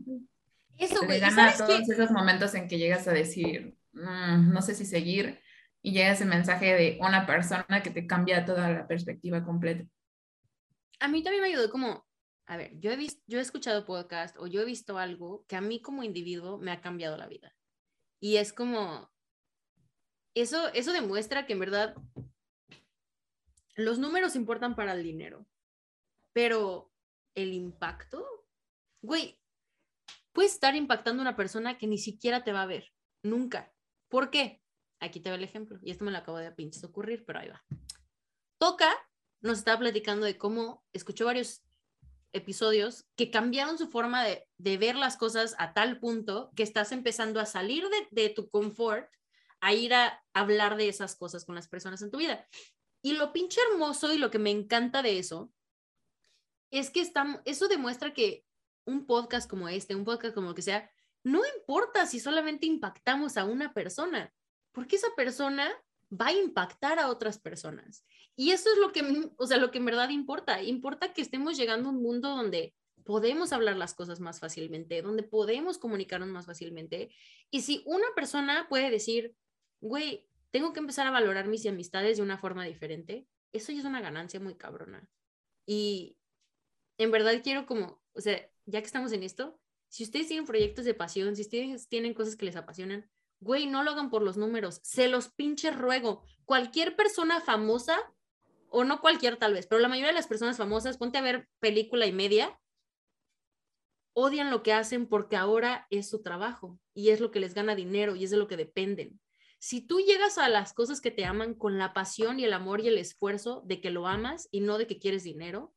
[0.78, 1.18] Eso, güey.
[1.18, 1.94] ¿y gana ¿Sabes todos qué?
[1.94, 5.40] esos momentos en que llegas a decir, "Mm, no sé si seguir,
[5.82, 9.86] y llega ese mensaje de una persona que te cambia toda la perspectiva completa.
[11.00, 12.06] A mí también me ayudó como,
[12.46, 15.56] a ver, yo he visto, yo he escuchado podcast o yo he visto algo que
[15.56, 17.56] a mí como individuo me ha cambiado la vida.
[18.20, 19.10] Y es como,
[20.36, 21.96] eso, eso demuestra que en verdad
[23.76, 25.46] los números importan para el dinero,
[26.34, 26.92] pero
[27.36, 28.26] el impacto,
[29.02, 29.40] güey,
[30.34, 33.74] puedes estar impactando a una persona que ni siquiera te va a ver, nunca.
[34.10, 34.62] ¿Por qué?
[35.00, 37.50] Aquí te va el ejemplo, y esto me lo acabo de pinches ocurrir, pero ahí
[37.50, 37.64] va.
[38.58, 38.94] Toca
[39.42, 41.64] nos estaba platicando de cómo escuchó varios
[42.34, 46.92] episodios que cambiaron su forma de, de ver las cosas a tal punto que estás
[46.92, 49.10] empezando a salir de, de tu confort
[49.62, 52.48] a ir a hablar de esas cosas con las personas en tu vida.
[53.02, 55.52] Y lo pinche hermoso y lo que me encanta de eso
[56.72, 58.46] es que estamos, eso demuestra que
[58.86, 60.90] un podcast como este, un podcast como lo que sea,
[61.24, 64.34] no importa si solamente impactamos a una persona,
[64.72, 65.70] porque esa persona
[66.12, 68.06] va a impactar a otras personas.
[68.36, 70.62] Y eso es lo que, o sea, lo que en verdad importa.
[70.64, 75.24] Importa que estemos llegando a un mundo donde podemos hablar las cosas más fácilmente, donde
[75.24, 77.10] podemos comunicarnos más fácilmente.
[77.52, 79.36] Y si una persona puede decir,
[79.82, 83.86] güey, tengo que empezar a valorar mis amistades de una forma diferente, eso ya es
[83.86, 85.08] una ganancia muy cabrona.
[85.66, 86.18] Y
[86.98, 90.86] en verdad quiero como, o sea, ya que estamos en esto, si ustedes tienen proyectos
[90.86, 94.38] de pasión, si ustedes tienen cosas que les apasionan, güey, no lo hagan por los
[94.38, 96.24] números, se los pinche ruego.
[96.46, 97.98] Cualquier persona famosa,
[98.70, 101.48] o no cualquier tal vez, pero la mayoría de las personas famosas, ponte a ver
[101.60, 102.60] película y media,
[104.14, 107.76] odian lo que hacen porque ahora es su trabajo y es lo que les gana
[107.76, 109.20] dinero y es de lo que dependen.
[109.60, 112.80] Si tú llegas a las cosas que te aman con la pasión y el amor
[112.80, 115.76] y el esfuerzo de que lo amas y no de que quieres dinero,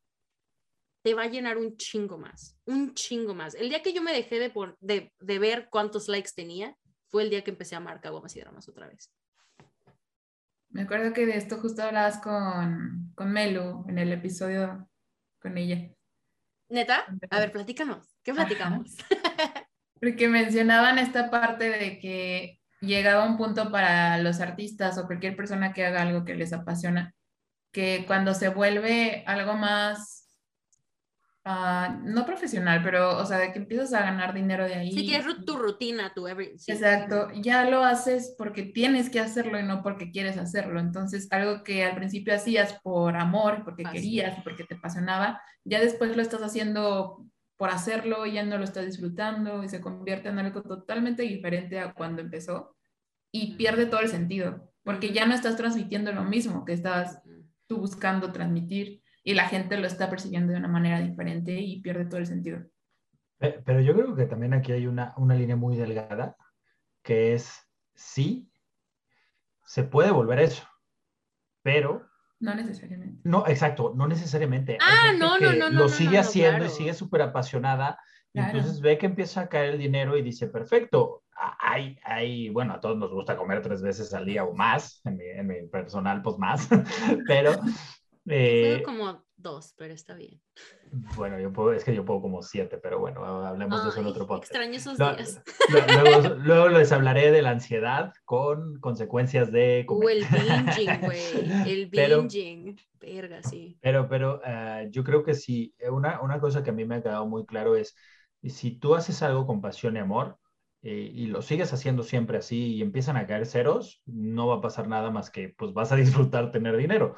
[1.03, 3.57] te va a llenar un chingo más, un chingo más.
[3.57, 6.77] El día que yo me dejé de, por, de, de ver cuántos likes tenía,
[7.09, 9.13] fue el día que empecé a amar Caguamas y Dramas otra vez.
[10.71, 14.89] Me acuerdo que de esto justo hablabas con, con Melu en el episodio
[15.41, 15.93] con ella.
[16.71, 17.05] ¿Neta?
[17.31, 18.17] A ver, platícanos.
[18.23, 18.97] ¿Qué platicamos?
[20.01, 25.73] Porque mencionaban esta parte de que llegaba un punto para los artistas o cualquier persona
[25.73, 27.15] que haga algo que les apasiona,
[27.73, 30.23] que cuando se vuelve algo más
[31.45, 34.93] Uh, no profesional, pero, o sea, de que empiezas a ganar dinero de ahí.
[34.93, 36.57] Sí, que es tu rutina, tu every.
[36.57, 36.71] Sí.
[36.71, 40.79] Exacto, ya lo haces porque tienes que hacerlo y no porque quieres hacerlo.
[40.79, 43.97] Entonces, algo que al principio hacías por amor, porque Así.
[43.97, 48.87] querías, porque te apasionaba, ya después lo estás haciendo por hacerlo, ya no lo estás
[48.87, 52.77] disfrutando y se convierte en algo totalmente diferente a cuando empezó
[53.31, 57.21] y pierde todo el sentido, porque ya no estás transmitiendo lo mismo que estabas
[57.67, 62.05] tú buscando transmitir y la gente lo está percibiendo de una manera diferente y pierde
[62.07, 62.61] todo el sentido.
[63.39, 66.37] Pero yo creo que también aquí hay una, una línea muy delgada,
[67.03, 68.51] que es sí,
[69.65, 70.67] se puede volver eso,
[71.63, 72.12] pero...
[72.43, 73.21] No necesariamente.
[73.23, 74.77] No, exacto, no necesariamente.
[74.81, 75.83] Ah, no, no, no, no.
[75.83, 76.73] Lo sigue no, haciendo claro.
[76.73, 77.99] y sigue súper apasionada.
[78.33, 78.59] Claro.
[78.59, 81.23] Entonces ve que empieza a caer el dinero y dice, perfecto,
[81.61, 85.17] hay, hay, bueno, a todos nos gusta comer tres veces al día o más, en
[85.17, 86.69] mi, en mi personal, pues más,
[87.29, 87.53] pero
[88.27, 90.41] eh, como dos, pero está bien.
[91.17, 94.01] Bueno, yo puedo, es que yo puedo como siete, pero bueno, hablemos Ay, de eso
[94.01, 94.53] en otro podcast.
[94.53, 95.43] Extraño esos no, días.
[96.05, 100.07] Luego, luego, les hablaré de la ansiedad con consecuencias de comer.
[100.07, 101.71] O el binging, güey.
[101.71, 102.77] El binging.
[102.99, 103.79] Pero, Verga, sí.
[103.81, 107.03] Pero, pero uh, yo creo que sí, una, una cosa que a mí me ha
[107.03, 107.97] quedado muy claro es,
[108.45, 110.39] si tú haces algo con pasión y amor,
[110.85, 114.61] eh, y lo sigues haciendo siempre así y empiezan a caer ceros, no va a
[114.61, 115.97] pasar nada más que pues vas a
[116.31, 117.15] disfrutar tener dinero.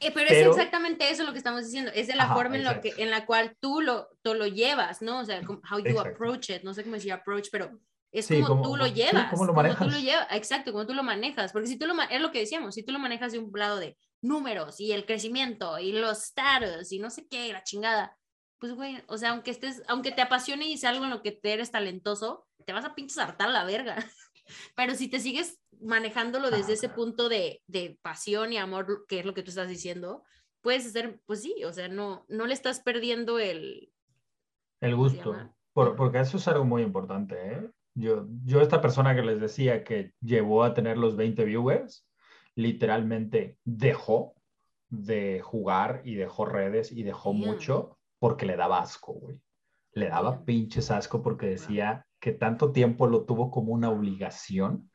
[0.00, 2.56] Eh, pero, pero, es exactamente eso lo que estamos diciendo, es de la Ajá, forma
[2.56, 5.20] en, lo que, en la cual tú lo, tú lo llevas, ¿no?
[5.20, 6.10] O sea, how you exacto.
[6.10, 7.78] approach it, no sé cómo decir approach, pero
[8.12, 9.30] es sí, como, como, tú lo llevas.
[9.30, 9.86] ¿Cómo lo como manejas?
[9.86, 12.40] tú lo llevas, exacto, como tú lo manejas, porque si tú lo, es lo que
[12.40, 16.22] decíamos, si tú lo manejas de un lado de números y el crecimiento y los
[16.24, 18.16] status y no sé qué, la chingada,
[18.62, 21.32] pues güey, o sea, aunque estés, aunque te apasione y sea algo en lo que
[21.32, 23.96] te eres talentoso, te vas a pinches hartar la verga.
[24.76, 29.18] Pero si te sigues manejándolo desde ah, ese punto de, de, pasión y amor, que
[29.18, 30.22] es lo que tú estás diciendo,
[30.60, 33.92] puedes hacer, pues sí, o sea, no, no le estás perdiendo el...
[34.80, 35.34] El gusto.
[35.72, 37.68] Por, porque eso es algo muy importante, ¿eh?
[37.94, 42.06] Yo, yo esta persona que les decía que llevó a tener los 20 viewers,
[42.54, 44.36] literalmente dejó
[44.88, 47.44] de jugar y dejó redes y dejó yeah.
[47.44, 49.42] mucho porque le daba asco, güey.
[49.94, 54.92] Le daba pinches asco porque decía que tanto tiempo lo tuvo como una obligación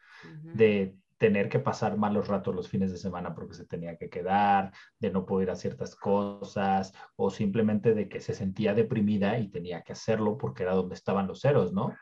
[0.54, 4.72] de tener que pasar malos ratos los fines de semana porque se tenía que quedar,
[4.98, 9.82] de no poder hacer ciertas cosas, o simplemente de que se sentía deprimida y tenía
[9.82, 11.98] que hacerlo porque era donde estaban los ceros, ¿no?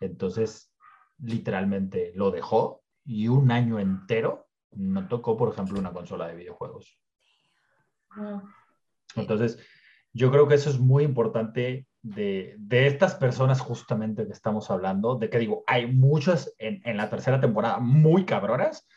[0.00, 0.70] Entonces,
[1.16, 7.00] literalmente lo dejó y un año entero no tocó, por ejemplo, una consola de videojuegos.
[9.16, 9.58] Entonces,
[10.18, 15.14] yo creo que eso es muy importante de, de, estas personas justamente que estamos hablando,
[15.14, 18.88] de que digo, hay muchas en, en, la tercera temporada muy cabronas,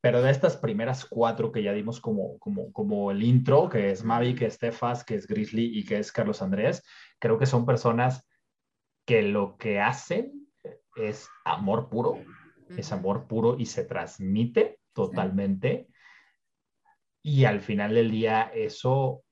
[0.00, 4.04] pero de estas primeras cuatro que ya dimos como, como, como el intro, que es
[4.04, 6.82] Mavi, que es Stefas, que es Grizzly y que es Carlos Andrés,
[7.18, 8.26] creo que son personas
[9.04, 10.48] que lo que hacen
[10.96, 12.24] es amor puro,
[12.74, 15.88] es amor puro y se transmite totalmente.
[17.22, 19.24] Y al final del día eso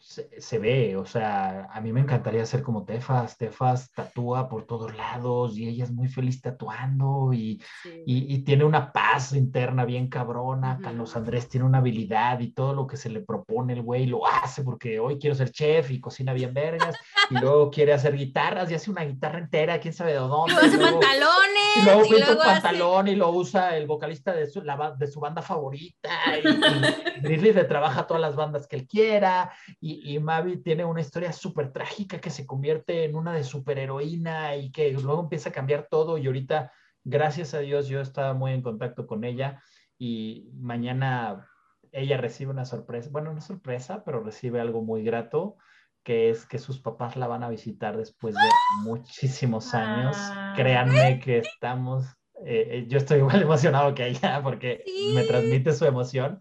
[0.00, 4.96] se, ve, o sea, a mí me encantaría ser como Tefas, Tefas tatúa por todos
[4.96, 7.62] lados y ella es muy feliz tatuando y,
[8.06, 12.86] y, tiene una paz interna bien cabrona, Carlos Andrés tiene una habilidad y todo lo
[12.86, 16.32] que se le propone el güey lo hace porque hoy quiero ser chef y cocina
[16.32, 16.96] bien vergas
[17.28, 20.52] y luego quiere hacer guitarras y hace una guitarra entera, quién sabe de dónde.
[20.52, 21.76] Y luego hace pantalones.
[21.76, 25.20] Y luego pinta un pantalón y lo usa el vocalista de su, la, de su
[25.20, 26.10] banda favorita
[26.42, 30.84] y, y Grizzly le trabaja todas las bandas que él quiera y y, Mavi tiene
[30.84, 35.50] una historia súper trágica que se convierte en una de superheroína y que luego empieza
[35.50, 36.72] a cambiar todo y ahorita,
[37.04, 39.62] gracias a Dios, yo estaba muy en contacto con ella
[39.98, 41.48] y mañana
[41.92, 45.56] ella recibe una sorpresa, bueno, una sorpresa, pero recibe algo muy grato,
[46.02, 48.48] que es que sus papás la van a visitar después de
[48.82, 50.16] muchísimos años.
[50.18, 50.54] Ah.
[50.56, 52.06] Créanme que estamos,
[52.44, 56.40] eh, eh, yo estoy igual emocionado que ella porque me transmite su emoción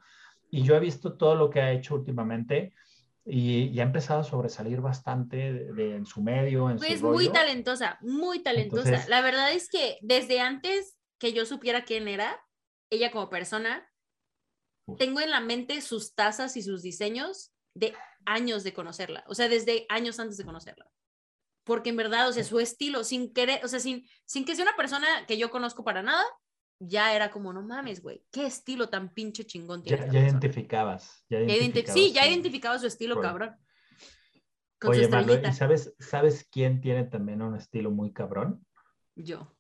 [0.49, 2.73] y yo he visto todo lo que ha hecho últimamente
[3.31, 7.13] y, ha empezado a sobresalir bastante de, en su medio, en pues rollo.
[7.13, 8.89] muy talentosa, muy talentosa.
[8.89, 12.43] Entonces- la verdad es que desde antes que yo supiera quién era,
[12.89, 13.87] ella como persona,
[14.87, 14.97] Uf.
[14.97, 17.93] tengo en la mente sus tazas y sus diseños de
[18.25, 20.89] años de conocerla, o sea, desde años antes de conocerla.
[21.63, 24.63] Porque en verdad, o sea, su estilo, sin querer, o sea, sin, sin que sea
[24.65, 26.25] una persona que yo conozco para nada,
[26.79, 29.97] ya era como, no mames, güey, qué estilo tan pinche chingón tiene.
[29.97, 30.39] Ya, esta ya persona".
[30.39, 31.25] identificabas.
[31.29, 32.21] Ya Ya identi- identificabas sí, ya
[32.79, 33.55] su- estilo, cabrón.
[34.79, 35.49] Con Oye, su estrellita.
[35.49, 38.65] ¿y sabes, sabes quién tiene también un estilo muy cabrón?
[39.15, 39.53] Yo.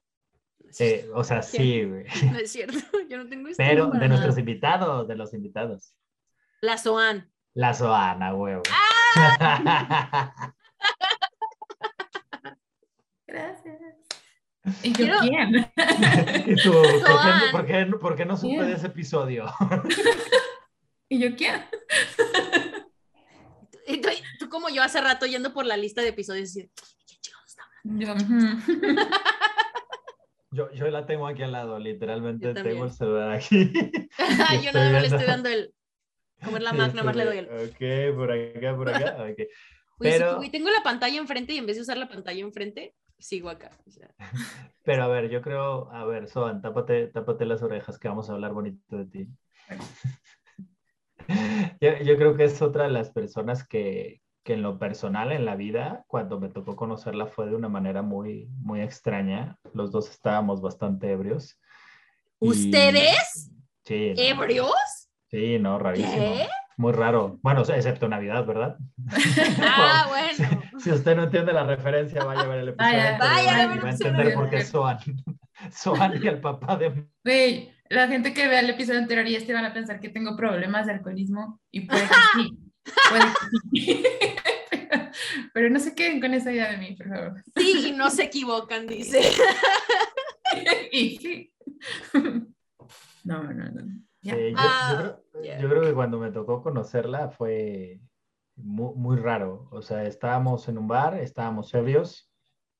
[0.79, 2.05] Eh, o sea, sí, güey.
[2.37, 2.77] No es cierto,
[3.09, 4.39] yo no tengo estilo Pero de nuestros nada.
[4.39, 5.93] invitados, de los invitados.
[6.61, 7.29] La Zoan.
[7.53, 8.63] La Soana, huevo.
[8.71, 10.53] ¡Ah!
[14.83, 15.71] ¿Y yo Quiero- quién?
[16.47, 18.67] ¿Y tú, ¿por qué, por qué- por qué no supe Bien.
[18.67, 19.45] de ese episodio?
[21.09, 21.63] ¿Y yo quién?
[23.87, 26.69] Y tú, tú como yo hace rato yendo por la lista de episodios y.
[27.83, 28.13] Yo.
[30.51, 33.71] Yo, yo la tengo aquí al lado, literalmente tengo el celular aquí.
[33.71, 35.75] yo nada más le estoy dando el
[36.43, 37.45] comer la Mac, nada más le doy el.
[37.45, 39.15] Ok, por acá, por acá.
[39.29, 39.37] ok.
[39.99, 42.41] Güey, sí, Pero- güey, tengo la pantalla enfrente y en vez de usar la pantalla
[42.41, 43.71] enfrente, sigo acá.
[43.85, 44.09] o sea.
[44.83, 48.33] Pero a ver, yo creo, a ver, Soan, tápate, tápate las orejas que vamos a
[48.33, 49.27] hablar bonito de ti.
[51.79, 55.45] Yo, yo creo que es otra de las personas que, que en lo personal, en
[55.45, 59.59] la vida, cuando me tocó conocerla fue de una manera muy, muy extraña.
[59.73, 61.59] Los dos estábamos bastante ebrios.
[62.39, 63.51] Y- ¿Ustedes?
[63.83, 64.13] Sí.
[64.15, 65.09] no, ¿Ebrios?
[65.29, 66.15] Sí, no, rarísimo.
[66.15, 66.47] ¿Qué?
[66.79, 67.37] Muy raro.
[67.41, 68.77] Bueno, excepto Navidad, ¿verdad?
[69.61, 70.05] Ah,
[70.37, 70.61] bueno.
[70.79, 72.97] Si usted no entiende la referencia, vaya a ver el episodio.
[72.97, 74.63] Vaya, anterior vaya a y ver el va a entender por qué.
[74.63, 74.97] Soan.
[75.73, 79.51] Soan y el papá de Güey, la gente que vea el episodio anterior y este
[79.51, 82.57] van a pensar que tengo problemas de alcoholismo y puede que sí.
[83.09, 84.03] Puede que sí.
[84.71, 85.11] Pero,
[85.53, 87.43] pero no se queden con esa idea de mí, por favor.
[87.57, 89.19] Sí, y no se equivocan, dice.
[90.91, 91.53] Y sí.
[93.23, 94.08] No, no, no.
[94.23, 94.97] Eh, yo, Ah, yo
[95.41, 98.01] creo, yo creo que cuando me tocó conocerla fue
[98.55, 99.67] muy, muy raro.
[99.71, 102.25] O sea, estábamos en un bar, estábamos ebrios.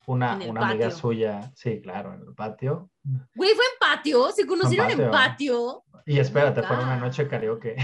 [0.05, 2.89] Una, una amiga suya, sí, claro, en el patio.
[3.03, 5.83] Güey, fue en patio, se conocieron en patio.
[5.91, 6.03] patio.
[6.07, 7.75] Y espérate, fue una noche karaoke.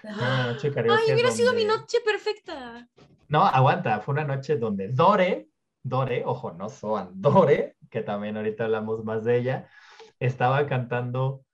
[0.00, 1.02] Fue una noche karaoke.
[1.06, 2.88] Ay, hubiera sido mi noche perfecta.
[3.28, 5.48] No, aguanta, fue una noche donde Dore,
[5.82, 9.68] Dore, ojo, no Soan, Dore, que también ahorita hablamos más de ella,
[10.18, 11.44] estaba cantando,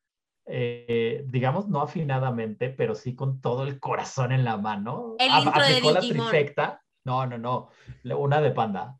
[0.46, 5.14] eh, digamos, no afinadamente, pero sí con todo el corazón en la mano.
[5.18, 6.28] El intro de aplicó la Digimon.
[6.28, 6.82] trifecta.
[7.04, 7.68] No, no, no,
[8.16, 8.98] una de Panda.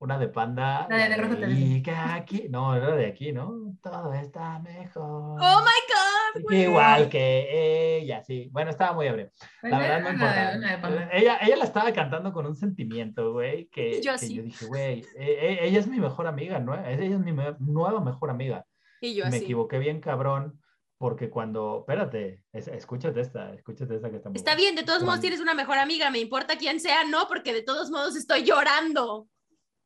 [0.00, 0.86] Una de Panda.
[0.88, 3.52] La de Rojo y que aquí, no, era de aquí, ¿no?
[3.82, 5.40] Todo está mejor.
[5.40, 6.52] Oh my God.
[6.52, 8.48] Igual que ella, sí.
[8.52, 9.30] Bueno, estaba muy ebrio.
[9.62, 10.50] La verdad no una importa.
[10.52, 11.08] de- una de Panda.
[11.12, 14.34] ella, ella la estaba cantando con un sentimiento, güey, que, Yo que así.
[14.36, 16.74] yo dije, güey, eh, eh, ella es mi mejor amiga, ¿no?
[16.74, 18.64] Ella es mi me- nueva mejor amiga.
[19.00, 20.60] Y yo Me equivoqué bien cabrón,
[20.98, 25.02] porque cuando, espérate, es- escúchate esta, escúchate esta que está muy Está bien, de todos
[25.02, 28.44] modos tienes una mejor amiga, me importa quién sea, no, porque de todos modos estoy
[28.44, 29.28] llorando.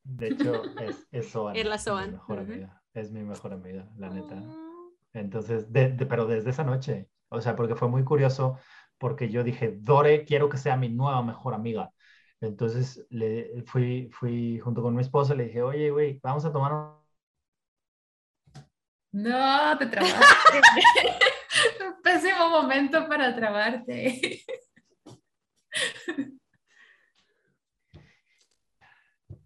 [0.05, 1.57] De hecho, es, es Soan.
[1.57, 2.53] Es la mi Soan, mejor ujú.
[2.53, 2.83] amiga.
[2.95, 4.37] Es mi mejor amiga, la neta.
[4.37, 4.91] Oh.
[5.13, 8.59] Entonces, de- de- pero desde esa noche, o sea, porque fue muy curioso,
[8.99, 11.91] porque yo dije, Dore, quiero que sea mi nueva mejor amiga.
[12.41, 17.01] Entonces, le fui, fui junto con mi esposa, le dije, oye, güey, vamos a tomar.
[19.13, 20.17] No, te trabaste.
[21.87, 24.43] Un Pésimo momento para trabarte.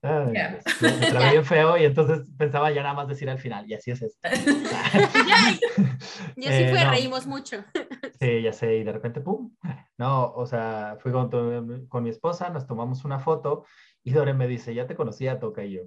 [0.02, 0.34] Ay,
[0.80, 4.02] me- bien feo y entonces pensaba ya nada más decir al final, y así es
[4.02, 4.20] esto.
[6.36, 6.90] Y así Eh, fue, no.
[6.90, 7.64] reímos mucho.
[8.20, 9.54] Sí, ya sé, y de repente, ¡pum!
[9.96, 13.64] No, o sea, fui con, tu- con mi esposa, nos tomamos una foto
[14.04, 15.82] y Dore me dice, ya te conocía, Toca y yo.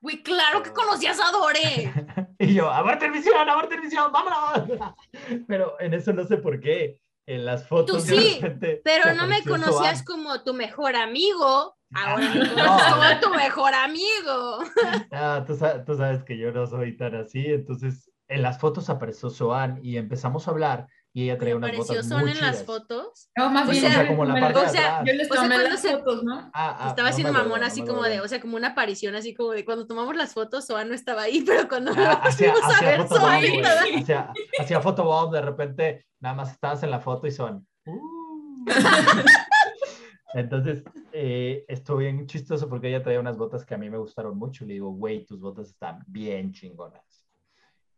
[0.00, 1.92] Güey, claro que conocías a Dore.
[2.40, 4.78] Y yo, ¡aborta el misión, aborta el misión, vámonos!
[5.48, 7.00] Pero en eso no sé por qué.
[7.26, 11.76] En las fotos Tú sí, repente Pero no me conocías como tu mejor amigo.
[11.94, 12.54] Ahora me No.
[12.54, 14.58] conoces como tu mejor amigo.
[15.12, 19.28] Ah, tú, tú sabes que yo no soy tan así, entonces en las fotos apareció
[19.30, 20.86] Soan y empezamos a hablar
[21.18, 23.28] y ella traía ¿Me unas botas Son muy en las fotos?
[23.36, 25.02] No, más O bien, sea, yo les como la parte o sea, atrás.
[25.04, 26.38] yo les o sea, las se- fotos, ¿no?
[26.54, 28.68] Ah, ah, Estaba no haciendo acuerdo, mamón no así como de, o sea, como una
[28.68, 32.20] aparición así como de cuando tomamos las fotos, Soan no estaba ahí, pero cuando Ah,
[32.24, 33.58] nos hacía, fuimos a hacía ver, güey.
[33.58, 37.66] estaba Hacía, hacía photobomb, de repente nada más estabas en la foto y son.
[37.86, 38.64] "Uh".
[40.34, 44.36] Entonces, eh, estuvo bien chistoso porque ella traía unas botas que a mí me gustaron
[44.38, 44.64] mucho.
[44.66, 47.17] Le digo, güey, tus botas están bien chingonas.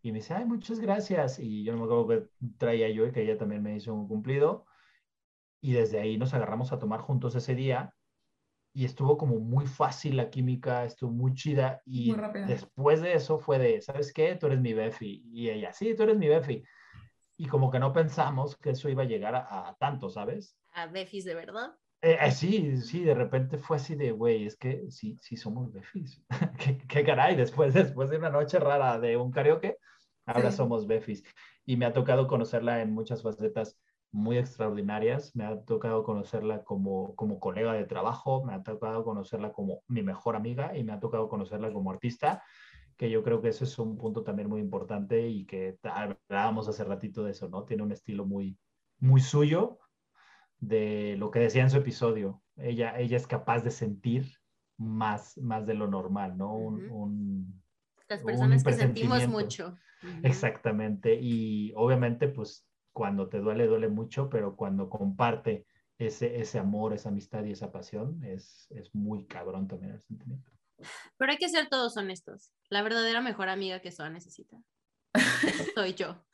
[0.02, 1.38] Y me dice, ay, muchas gracias.
[1.38, 2.28] Y yo no me acuerdo que
[2.58, 4.66] traía yo y que ella también me hizo un cumplido.
[5.60, 7.94] Y desde ahí nos agarramos a tomar juntos ese día.
[8.72, 11.82] Y estuvo como muy fácil la química, estuvo muy chida.
[11.84, 14.36] Y Muy después de eso fue de, ¿sabes qué?
[14.36, 15.24] Tú eres mi Befi.
[15.32, 16.62] Y ella, sí, tú eres mi Befi.
[17.36, 20.56] Y como que no pensamos que eso iba a llegar a, a tanto, ¿sabes?
[20.72, 21.78] a Befis de verdad.
[22.02, 25.70] Eh, eh, sí, sí, de repente fue así de, güey, es que sí, sí somos
[25.72, 26.24] befis.
[26.58, 29.76] ¿Qué, qué caray, después, después de una noche rara de un karaoke,
[30.24, 30.56] ahora Sí.
[30.58, 31.24] somos befis.
[31.66, 33.78] Y me ha tocado conocerla en muchas facetas
[34.12, 35.36] muy extraordinarias.
[35.36, 40.02] Me ha tocado conocerla como, como colega de trabajo, me ha tocado conocerla como mi
[40.02, 42.42] mejor amiga y me ha tocado conocerla como artista,
[42.96, 46.82] que yo creo que eso es un punto también muy importante y que hablábamos hace
[46.84, 47.64] ratito de eso, ¿no?
[47.64, 48.58] Tiene un estilo muy,
[48.98, 49.78] muy suyo
[50.60, 52.42] de lo que decía en su episodio.
[52.56, 54.38] Ella, ella es capaz de sentir
[54.76, 56.54] más, más de lo normal, ¿no?
[56.54, 56.94] Un- Ujú.
[56.94, 57.62] un-
[58.08, 59.78] Las Un personas que sentimos mucho.
[60.02, 60.20] Ujú.
[60.22, 61.18] exactamente.
[61.20, 65.66] Y obviamente, pues cuando te duele, duele mucho, pero cuando comparte
[65.98, 70.50] ese, ese amor, esa amistad y esa pasión, es, es muy cabrón también el sentimiento.
[71.18, 72.52] Pero hay que ser todos honestos.
[72.70, 74.56] La verdadera mejor amiga que Soa necesita.
[75.74, 76.24] Soy yo.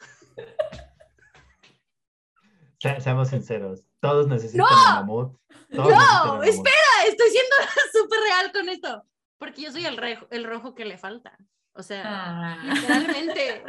[2.79, 4.69] Se- seamos sinceros, todos necesitan ¡No!
[4.69, 5.39] el mamut.
[5.75, 5.95] todos ¡No!
[5.95, 6.45] el mamut.
[6.45, 7.05] ¡Espera!
[7.09, 7.57] Estoy siendo
[7.93, 9.03] súper real con esto.
[9.39, 11.37] Porque yo soy el, rejo- el rojo que le falta.
[11.75, 12.59] O sea, Ah.
[12.65, 13.63] literalmente.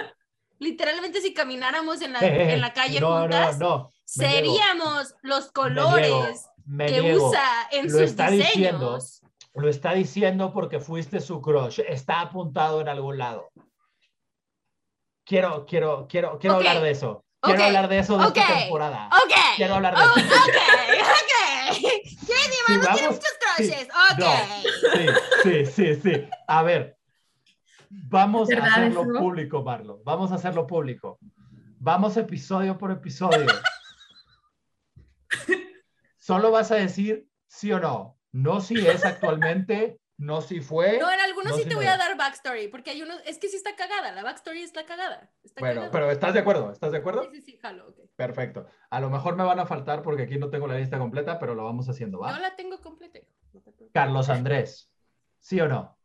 [0.60, 3.91] Literalmente, si camináramos en la, Eh, eh, en la calle no, juntas, no, no.
[4.16, 7.28] me niego, seríamos los me colores niego, me que niego.
[7.28, 8.95] usa en Lo sus está diciendo.
[8.95, 9.22] diseños.
[9.53, 11.80] Lo está diciendo porque fuiste su crush.
[11.88, 13.49] Está apuntado en algún lado.
[15.26, 17.24] Quiero, quiero, quiero, quiero Ok, hablar de eso.
[17.41, 19.07] Quiero hablar de eso de esta temporada.
[19.23, 19.33] Ok.
[19.57, 20.35] Quiero hablar de Oh, eso.
[20.35, 20.55] ok,
[21.01, 21.77] ok.
[21.81, 22.77] ¿Qué Sí, Diva?
[22.77, 23.15] No tiene vamos.
[23.15, 23.88] muchos crushes.
[24.17, 24.31] No, Ok.
[25.43, 26.29] sí, sí, sí, sí.
[26.47, 26.97] A ver,
[27.89, 29.13] vamos a ¿Verdad hacerlo eso?
[29.19, 30.01] público, Marlo.
[30.03, 31.19] Vamos a hacerlo público.
[31.79, 33.45] Vamos episodio por episodio.
[36.17, 38.17] Solo vas a decir sí o no.
[38.31, 40.97] No si es actualmente, no si fue.
[40.99, 43.38] No, en algunos No, sí te no voy a dar backstory, porque hay unos, es
[43.38, 45.31] que sí está cagada, la backstory está cagada.
[45.43, 45.91] Está Bueno, cagada.
[45.91, 46.71] pero ¿estás de acuerdo?
[46.71, 47.23] ¿Estás de acuerdo?
[47.25, 47.99] Sí, sí, sí, jalo, ok.
[48.15, 48.67] Perfecto.
[48.89, 51.53] A lo mejor me van a faltar porque aquí no tengo la lista completa, pero
[51.55, 52.39] lo vamos haciendo, Yo ¿va?
[52.39, 53.19] la tengo completa.
[53.53, 53.89] No te.
[53.93, 54.91] Carlos Andrés,
[55.39, 55.97] ¿sí o no?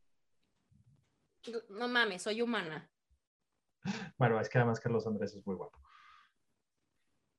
[1.71, 2.89] No mames, soy humana.
[4.17, 5.81] Bueno, es que además Carlos Andrés es muy guapo.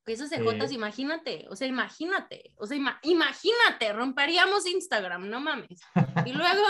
[0.05, 0.73] Esos CJs, Eh.
[0.73, 5.79] imagínate, o sea, imagínate, o sea, ima- imagínate, romperíamos Instagram, no mames.
[6.25, 6.65] Y luego,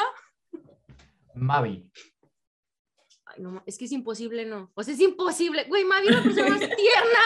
[1.35, 1.89] Mavi,
[3.25, 4.71] ay, no, es que es imposible, no.
[4.75, 5.65] O sea, es imposible.
[5.65, 7.23] Güey, Mavi es la persona más tierna,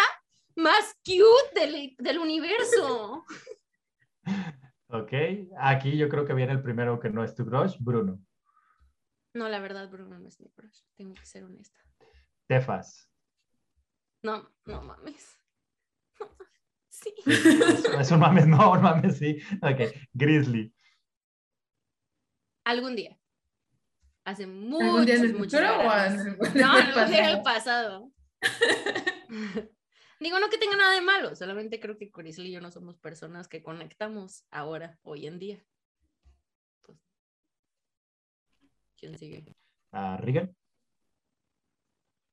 [0.56, 3.26] más cute del, del universo.
[4.90, 5.14] ¿ok?
[5.60, 8.20] Aquí yo creo que viene el primero que no es tu crush, Bruno.
[9.34, 11.80] No, la verdad, Bruno no es mi crush, tengo que ser honesta.
[12.48, 13.10] Tefas.
[14.24, 15.38] No, no mames.
[16.90, 17.14] Sí.
[17.28, 19.40] Es, es un mames, no, un mames, sí.
[19.62, 20.74] Ok, Grizzly.
[22.64, 23.20] Algún día.
[24.28, 26.22] Hace ¿Algún día en muchos, el muchos futuro o años.
[26.22, 28.12] en el- No, en el algún día en el pasado?
[28.42, 28.42] pasado.
[30.20, 32.98] Digo, no que tenga nada de malo, solamente creo que Corisel y yo no somos
[32.98, 35.66] personas que conectamos ahora, hoy en día.
[36.82, 36.98] Pues,
[38.98, 39.56] ¿Quién sigue?
[39.92, 40.54] a Regan,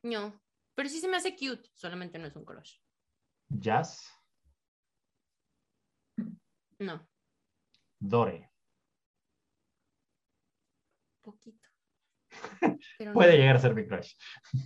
[0.02, 0.40] No.
[0.74, 1.70] Pero sí se me hace cute.
[1.74, 2.78] Solamente no es un crush.
[3.50, 4.10] Jazz,
[6.80, 7.06] No.
[8.00, 8.50] Dore.
[11.22, 11.63] Poquito.
[12.98, 13.14] Pero no.
[13.14, 14.12] Puede llegar a ser mi crush.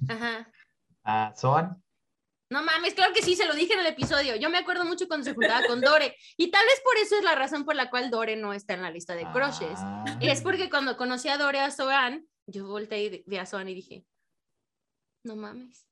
[0.08, 0.50] Ajá.
[1.04, 1.82] A Zoan,
[2.50, 4.36] No mames, claro que sí, se lo dije en el episodio.
[4.36, 6.14] Yo me acuerdo mucho cuando se juntaba con Dore.
[6.36, 8.82] Y tal vez por eso es la razón por la cual Dore no está en
[8.82, 9.78] la lista de crushes.
[9.78, 10.04] Ah.
[10.20, 13.74] Es porque cuando conocí a Dore a Soan, yo volteé y vi a Soan y
[13.74, 14.04] dije,
[15.24, 15.86] no mames.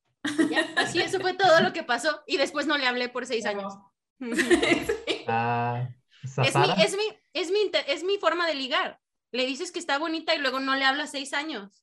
[0.51, 2.23] Ya, así eso fue todo lo que pasó.
[2.27, 3.73] Y después no le hablé por seis años.
[5.29, 5.89] a
[6.45, 8.99] es, mi, es, mi, es, mi, es mi forma de ligar.
[9.33, 11.83] Le dices que está bonita y luego no le hablas seis años.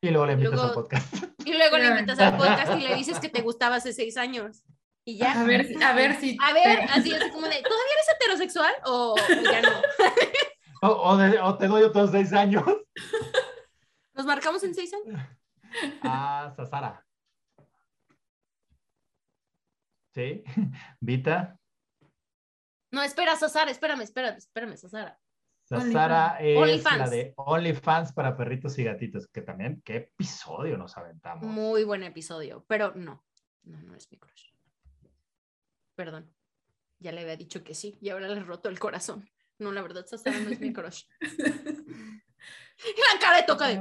[0.00, 1.14] y luego le invitas luego- al podcast.
[1.46, 4.64] Y luego le invitas al podcast y le dices que te gustaba hace seis años.
[5.04, 5.38] Y ya.
[5.40, 6.36] A ver, si- a ver si.
[6.40, 9.82] A ver, así es como de, ¿todavía eres heterosexual o, o ya no?
[10.82, 12.64] O, o de- o te doy otros seis años.
[14.14, 15.20] ¿Nos marcamos en seis años?
[16.02, 17.04] A Sasara.
[20.14, 20.44] ¿Sí?
[21.00, 21.58] Vita.
[22.92, 25.18] No, espera, Sasara, espérame, espérame, espérame, Sasara.
[25.80, 31.44] Sasara es la de OnlyFans para perritos y gatitos, que también, qué episodio nos aventamos.
[31.44, 33.24] Muy buen episodio, pero no,
[33.62, 34.50] no, no es mi crush.
[35.94, 36.34] Perdón,
[36.98, 39.28] ya le había dicho que sí y ahora le he roto el corazón.
[39.58, 41.04] No, la verdad, Sasara no es mi crush.
[41.20, 43.80] Y la cara de toca de,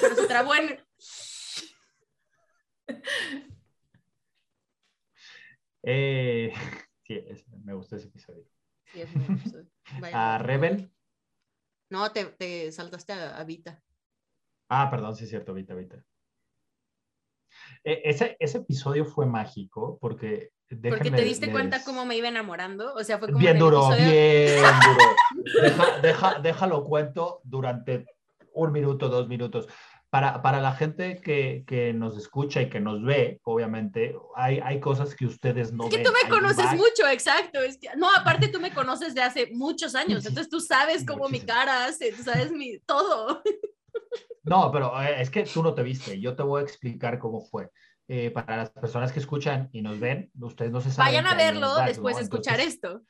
[0.00, 0.78] pero se trabó en...
[5.82, 6.52] Eh,
[7.06, 8.44] sí, es- me gustó ese episodio.
[8.92, 9.68] Sí, es mi episodio.
[9.98, 10.34] Vaya.
[10.34, 10.92] A Rebel.
[11.90, 13.82] No, te, te saltaste a, a Vita.
[14.68, 16.04] Ah, perdón, sí es cierto, Vita, Vita.
[17.84, 20.52] Eh, ese, ese episodio fue mágico porque...
[20.88, 22.94] Porque te diste les- cuenta cómo me iba enamorando.
[22.94, 25.62] O sea, fue como Bien duro, episodio- bien duro.
[25.62, 28.06] Deja, deja- déjalo cuento durante
[28.52, 29.66] un minuto, dos minutos.
[30.10, 34.80] Para, para la gente que, que nos escucha y que nos ve, obviamente, hay, hay
[34.80, 36.04] cosas que ustedes no Es que ven.
[36.06, 37.60] tú me conoces back- mucho, exacto.
[37.62, 41.26] Es que, no, aparte tú me conoces de hace muchos años, entonces tú sabes cómo
[41.28, 41.46] mi Muchísimo.
[41.54, 43.40] cara hace, tú sabes mi todo.
[44.42, 46.18] No, pero eh, es que tú no te viste.
[46.20, 47.70] Yo te voy a explicar cómo fue.
[48.08, 51.12] Eh, para las personas que escuchan y nos ven, ustedes no se saben.
[51.14, 52.18] Vayan a verlo después ¿no?
[52.18, 53.02] de escuchar Entonces, esto.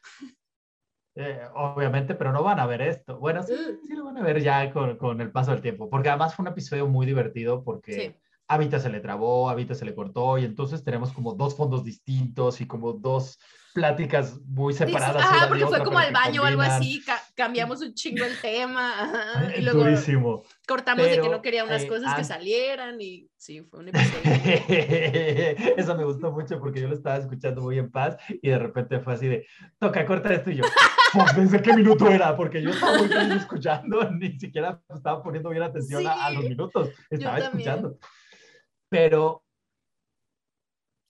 [1.21, 3.19] Eh, obviamente, pero no van a ver esto.
[3.19, 3.55] Bueno, sí,
[3.87, 6.45] sí lo van a ver ya con, con el paso del tiempo, porque además fue
[6.45, 8.17] un episodio muy divertido porque Sí.
[8.49, 11.57] a Vita se le trabó, a Vita se le cortó y entonces tenemos como dos
[11.57, 13.39] fondos distintos y como dos
[13.73, 15.23] pláticas muy separadas.
[15.25, 18.25] Ajá, de porque fue como pero al baño o algo así, ca- cambiamos un chingo
[18.25, 20.43] el tema, ajá, y luego Durísimo.
[20.67, 23.81] cortamos de que Pero, no quería unas eh, cosas que an- salieran y sí, fue
[23.81, 24.23] un episodio.
[25.77, 29.01] Eso me gustó mucho porque yo lo estaba escuchando muy en paz y de repente
[29.01, 29.47] fue así de,
[29.79, 30.65] toca, corta esto y yo,
[31.13, 32.37] "Fuck, ¿desde qué minuto era?
[32.37, 36.43] Porque yo estaba muy feliz escuchando, ni siquiera estaba poniendo bien atención a, a los
[36.43, 37.99] Sí, minutos, estaba escuchando.
[38.89, 39.45] Pero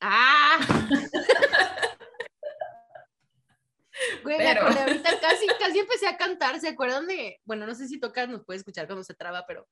[0.02, 0.58] ¡Ah!
[4.22, 6.58] Güey, me Pero- acordé ahorita casi, casi empecé a cantar.
[6.60, 7.40] ¿Se acuerdan de.?
[7.44, 9.66] Bueno, no sé si tocas, nos puede escuchar cuando se traba, pero.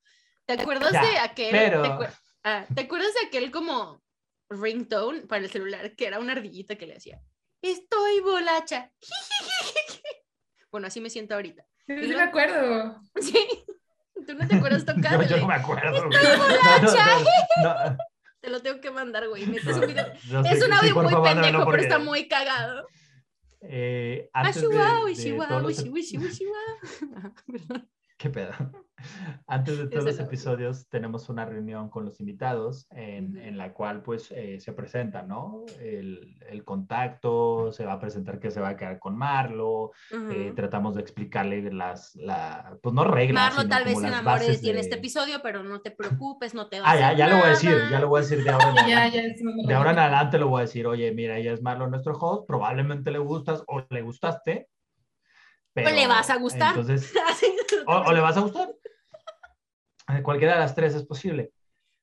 [0.45, 1.51] ¿Te acuerdas Ya, de aquel.
[1.51, 2.13] pero- ¿te, acuer-
[2.43, 4.01] ah, ¿te acuerdas de aquel como
[4.49, 7.19] ringtone para el celular que era una ardillita que le hacía?
[7.61, 8.91] Estoy bolacha.
[10.71, 11.63] Bueno, así me siento ahorita.
[11.87, 13.01] Sí, sí me acuerdo.
[13.19, 13.65] Sí.
[14.27, 15.27] ¿Tú no te acuerdas no, tocarle?
[15.27, 16.09] yo no me acuerdo.
[16.11, 17.07] Estoy bolacha.
[17.63, 17.97] No, no,
[18.39, 19.47] Te lo tengo que mandar, güey.
[19.47, 21.97] no, es un video- no, es sí, un sí, audio muy favor, pendejo, pero está
[21.97, 22.85] muy cagado.
[23.61, 24.77] Eh, Ah, antes de-
[25.31, 25.83] de todos los-.
[28.17, 28.51] ¿Qué pedo?
[29.47, 33.73] Antes de todos los lo- episodios tenemos una reunión con los invitados en, en la
[33.73, 35.65] cual pues eh, se presenta, ¿no?
[35.79, 39.91] El, el contacto, se va a presentar que se va a quedar con Marlo,
[40.29, 44.57] eh, tratamos de explicarle las, la, pues no reglas, Marlo tal vez se enamore de
[44.57, 47.17] ti en este episodio, pero no te preocupes, no te va a Ah, ya, hacer
[47.17, 47.91] ya lo voy a decir, nada.
[47.91, 49.35] ya lo voy a decir de ahora en Ya, adelante.
[49.39, 52.17] ya De ahora en adelante lo voy a decir, oye, mira, ella es Marlo, nuestro
[52.17, 54.67] host, probablemente le gustas o le gustaste.
[55.73, 56.69] Pero, le vas a gustar.
[56.69, 57.13] Entonces,
[57.87, 58.69] o, o le vas a gustar.
[60.09, 61.51] Eh, Cualquiera de las tres es posible.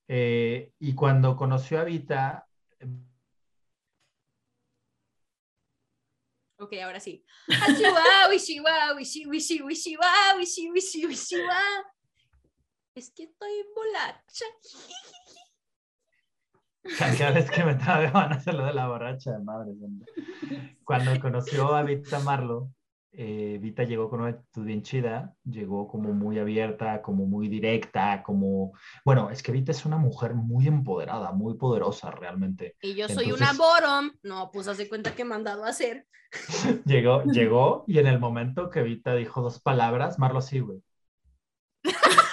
[0.07, 2.47] Eh, y cuando conoció a Vita,
[6.59, 7.23] Ok, ahora sí.
[12.95, 14.45] Es que estoy bolacha.
[17.17, 19.73] cada vez que me trabe van a hacer lo de la borracha de madre.
[20.83, 22.71] Cuando conoció a Vita Marlo,
[23.11, 28.21] eh, Vita llegó con una actitud bien chida, llegó como muy abierta, como muy directa,
[28.23, 28.73] como...
[29.05, 32.75] Bueno, es que Vita es una mujer muy empoderada, muy poderosa realmente.
[32.81, 34.11] Y yo soy una bottom.
[34.23, 36.05] No, pues haz de cuenta que he mandado a hacer.
[36.85, 40.81] Llegó, llegó y en el momento que Vita dijo dos palabras, Marlo así, güey.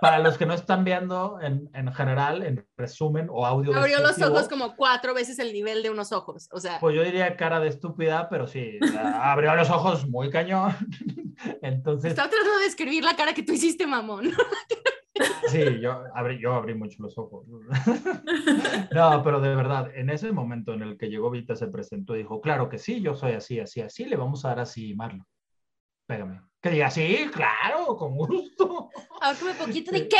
[0.00, 3.74] para los que no están viendo, en, en general, en resumen o audio.
[3.76, 6.48] Abrió los ojos como cuatro veces el nivel de unos ojos.
[6.52, 8.78] O sea, Pues yo diría cara de estúpida, pero sí,
[9.14, 10.74] abrió los ojos muy cañón.
[11.62, 14.30] Entonces, estaba tratando de describir la cara que tú hiciste, mamón.
[15.48, 17.46] sí, yo abrí, yo abrí mucho los ojos.
[18.92, 22.18] No, pero de verdad, en ese momento en el que llegó Vita, se presentó y
[22.18, 25.24] dijo, claro que sí, yo soy así, así, así, le vamos a dar así, Marlo.
[26.10, 26.42] Pégame.
[26.60, 28.90] Que diga, sí, claro, con gusto.
[29.20, 30.16] Ahorcame poquito de qué?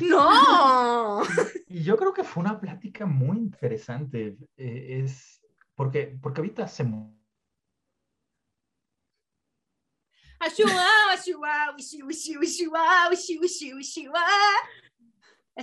[0.00, 1.22] No.
[1.68, 4.36] Y yo creo que fue una plática muy interesante.
[4.56, 5.40] eh, es
[5.76, 6.82] porque, porque Vita se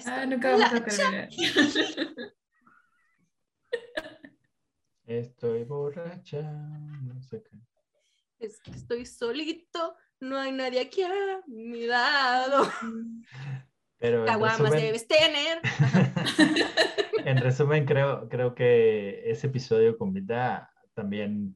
[0.05, 1.27] Ah, nunca vamos a terminar.
[5.05, 7.57] Estoy borracha, no sé qué.
[8.39, 12.69] Es que estoy solito, no hay nadie aquí a mi lado.
[13.97, 15.61] Pero Caguamas resumen, debes tener.
[17.25, 21.55] en resumen, creo, creo que ese episodio con Vita también,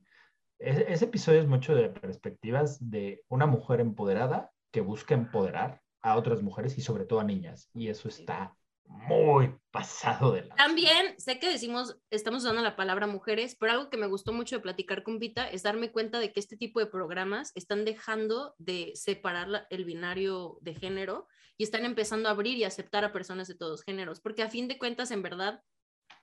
[0.57, 6.15] ese, ese episodio es mucho de perspectivas de una mujer empoderada que busca empoderar a
[6.15, 7.69] otras mujeres y sobre todo a niñas.
[7.73, 8.55] Y eso está
[8.89, 10.55] muy pasado de la...
[10.55, 14.55] También sé que decimos, estamos usando la palabra mujeres, pero algo que me gustó mucho
[14.55, 18.55] de platicar con Vita es darme cuenta de que este tipo de programas están dejando
[18.57, 21.27] de separar la- el binario de género
[21.57, 24.67] y están empezando a abrir y aceptar a personas de todos géneros, porque a fin
[24.67, 25.61] de cuentas, en verdad,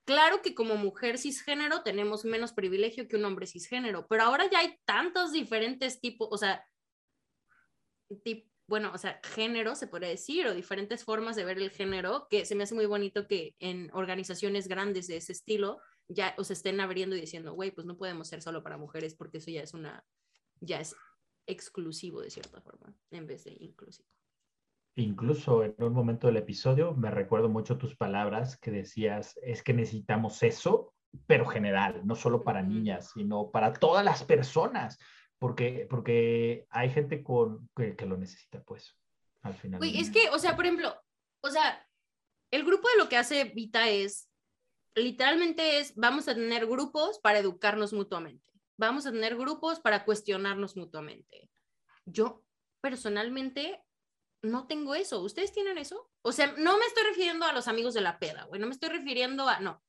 [0.05, 4.59] claro que como mujer cisgénero tenemos menos privilegio que un hombre cisgénero, pero ahora ya
[4.59, 6.65] hay tantos diferentes tipos, o sea,
[8.25, 12.27] tip- bueno, o sea, género se podría decir, o diferentes formas de ver el género,
[12.29, 16.51] que se me hace muy bonito que en organizaciones grandes de ese estilo ya os
[16.51, 19.63] estén abriendo y diciendo, güey, pues no podemos ser solo para mujeres porque eso ya
[19.63, 20.05] es una,
[20.61, 20.97] ya es
[21.47, 24.09] exclusivo de cierta forma, en vez de inclusivo.
[24.97, 29.75] Incluso en un momento del episodio me recuerdo mucho tus palabras que decías, es que
[29.75, 30.95] necesitamos eso,
[31.27, 34.99] pero general, no solo para niñas, sino para todas las personas,
[35.39, 38.97] porque, porque hay gente con, que, que lo necesita, pues,
[39.43, 39.81] al final.
[39.81, 40.95] Del es que, o sea, por ejemplo,
[41.43, 41.87] o sea,
[42.51, 44.31] el grupo de lo que hace Vita es,
[44.95, 50.77] literalmente es, vamos a tener grupos para educarnos mutuamente, vamos a tener grupos para cuestionarnos
[50.77, 51.51] mutuamente.
[52.05, 52.45] Yo,
[52.81, 53.83] personalmente,
[54.43, 55.23] no tengo eso.
[55.23, 56.11] ¿Ustedes tienen eso?
[56.23, 58.73] O sea, no me estoy refiriendo a los amigos de la peda, güey, no me
[58.73, 59.83] estoy refiriendo a, no,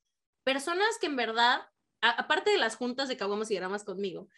[0.44, 1.62] personas que en verdad,
[2.02, 4.30] aparte de las juntas de caguamas y dramas conmigo,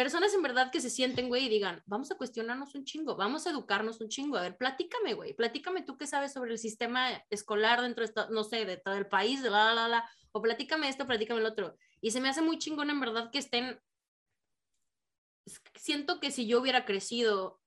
[0.00, 3.46] personas en verdad que se sienten, güey, y digan, vamos a cuestionarnos un chingo, vamos
[3.46, 4.38] a educarnos un chingo.
[4.38, 8.30] A ver, platícame, güey, platícame tú qué sabes sobre el sistema escolar dentro de, esta-
[8.30, 11.46] no sé, de todo el país, de la, la, la, o platícame esto, platícame el
[11.46, 11.76] otro.
[12.00, 13.78] Y se me hace muy chingón en verdad que estén,
[15.74, 17.60] siento que si yo hubiera crecido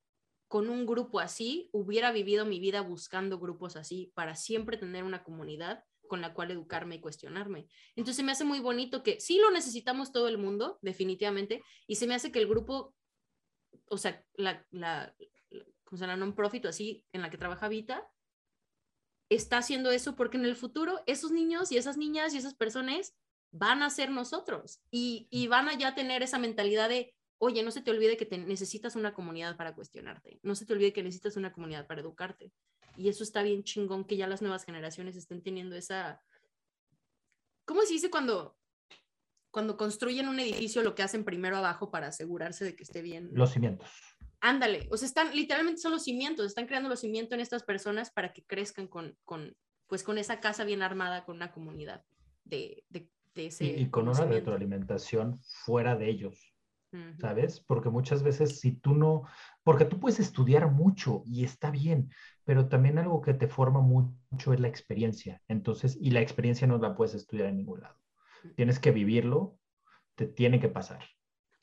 [0.48, 5.24] con un grupo así, hubiera vivido mi vida buscando grupos así para siempre tener una
[5.24, 5.84] comunidad
[6.14, 7.66] con la cual educarme y cuestionarme.
[7.96, 12.06] Entonces me hace muy bonito que sí lo necesitamos todo el mundo, definitivamente, y se
[12.06, 12.94] me hace que el grupo,
[13.88, 14.64] o sea, la,
[15.84, 18.08] ¿cómo se non-profit o así, en la que trabaja Vita,
[19.28, 23.16] está haciendo eso porque en el futuro esos niños y esas niñas y esas personas
[23.50, 27.72] van a ser nosotros y, y van a ya tener esa mentalidad de, oye, no
[27.72, 31.02] se te olvide que te necesitas una comunidad para cuestionarte, no se te olvide que
[31.02, 32.52] necesitas una comunidad para educarte.
[32.96, 36.22] Y eso está bien chingón que ya las nuevas generaciones estén teniendo esa...
[37.66, 38.58] ¿Cómo se dice cuando,
[39.52, 43.30] cuando construyen un edificio lo que hacen primero abajo para asegurarse de que esté bien?
[43.34, 43.90] Los cimientos.
[44.42, 48.12] Ándale, o sea, están, literalmente son los cimientos, están creando los cimientos en estas personas
[48.12, 49.56] para que crezcan con, con
[49.88, 52.04] pues con esa casa bien armada, con una comunidad
[52.44, 56.54] de, de, de ese Y, y con una retroalimentación fuera de ellos.
[57.20, 57.60] ¿sabes?
[57.60, 59.24] Porque muchas veces si tú no,
[59.64, 62.12] porque tú puedes estudiar mucho y está bien,
[62.46, 65.42] pero también algo que te forma mucho es la experiencia.
[65.48, 67.96] Entonces, y la experiencia no la puedes estudiar en ningún lado.
[68.56, 69.58] Tienes que vivirlo,
[70.16, 71.04] te tiene que pasar.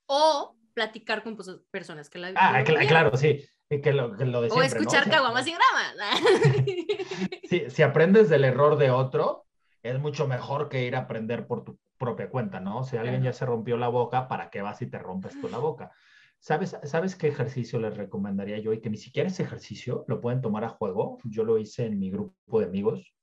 [0.07, 4.41] O platicar con pues, personas que la Ah, que claro, sí, que lo, que lo
[4.41, 4.81] de O siempre, ¿no?
[4.81, 6.21] escuchar O sea, caguamas y gramas.
[7.45, 9.47] si, si aprendes del error de otro,
[9.83, 12.83] es mucho mejor que ir a aprender por tu propia cuenta, ¿no?
[12.83, 15.59] Si alguien ya se rompió la boca, ¿para qué vas y te rompes tú la
[15.59, 15.93] boca?
[16.41, 18.73] ¿Sabes, ¿Sabes qué ejercicio les recomendaría yo?
[18.73, 21.19] Y que ni siquiera ese ejercicio lo pueden tomar a juego.
[21.25, 23.15] Yo lo hice en mi grupo de amigos.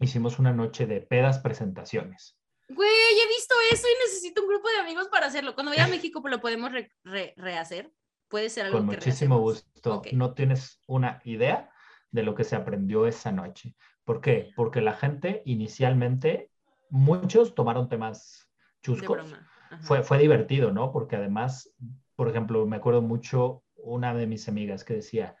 [0.00, 2.38] Hicimos una noche de pedas presentaciones.
[2.68, 5.54] Güey, he visto eso y necesito un grupo de amigos para hacerlo.
[5.54, 7.92] Cuando vaya a México, pues lo podemos re- re- rehacer.
[8.28, 9.64] Puede ser algo Con que muchísimo rehacemos.
[9.74, 10.02] gusto.
[10.12, 11.70] No tienes una idea
[12.10, 13.76] de lo que se aprendió esa noche.
[14.04, 14.50] ¿Por qué?
[14.56, 16.50] Porque la gente inicialmente,
[16.88, 18.48] muchos tomaron temas
[18.82, 19.34] chuscos.
[19.82, 20.90] fue, fue divertido, ¿no?
[20.92, 21.70] Porque además,
[22.16, 25.36] por ejemplo, me acuerdo mucho una de mis amigas que decía,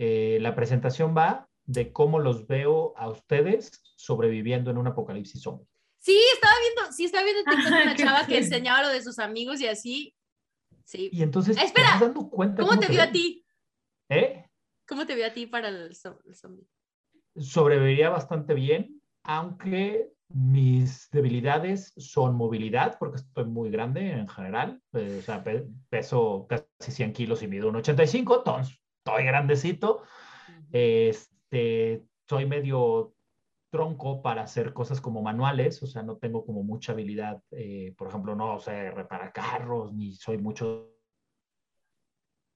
[0.00, 5.66] Eh, la presentación va de cómo los veo a ustedes sobreviviendo en un apocalipsis zombie.
[5.98, 9.60] Sí, estaba viendo, sí, estaba viendo TikTok una chava que enseñaba lo de sus amigos
[9.60, 10.14] y así.
[10.84, 11.10] Sí.
[11.12, 13.12] Y entonces, ¿te Espera, dando cuenta ¿Cómo te vio a ven?
[13.12, 13.44] ti?
[14.08, 14.44] ¿Eh?
[14.86, 16.66] ¿Cómo te vio a ti para el zombie?
[17.36, 24.82] Sobreviviría bastante bien, aunque mis debilidades son movilidad, porque estoy muy grande en general.
[24.92, 30.02] eh, o sea, pe- peso casi 100 kilos y mido un 85, entonces estoy grandecito.
[30.70, 33.14] Este, soy medio
[33.70, 38.08] tronco para hacer cosas como manuales, o sea, no tengo como mucha habilidad, eh, por
[38.08, 40.94] ejemplo, no sé reparar carros, ni soy mucho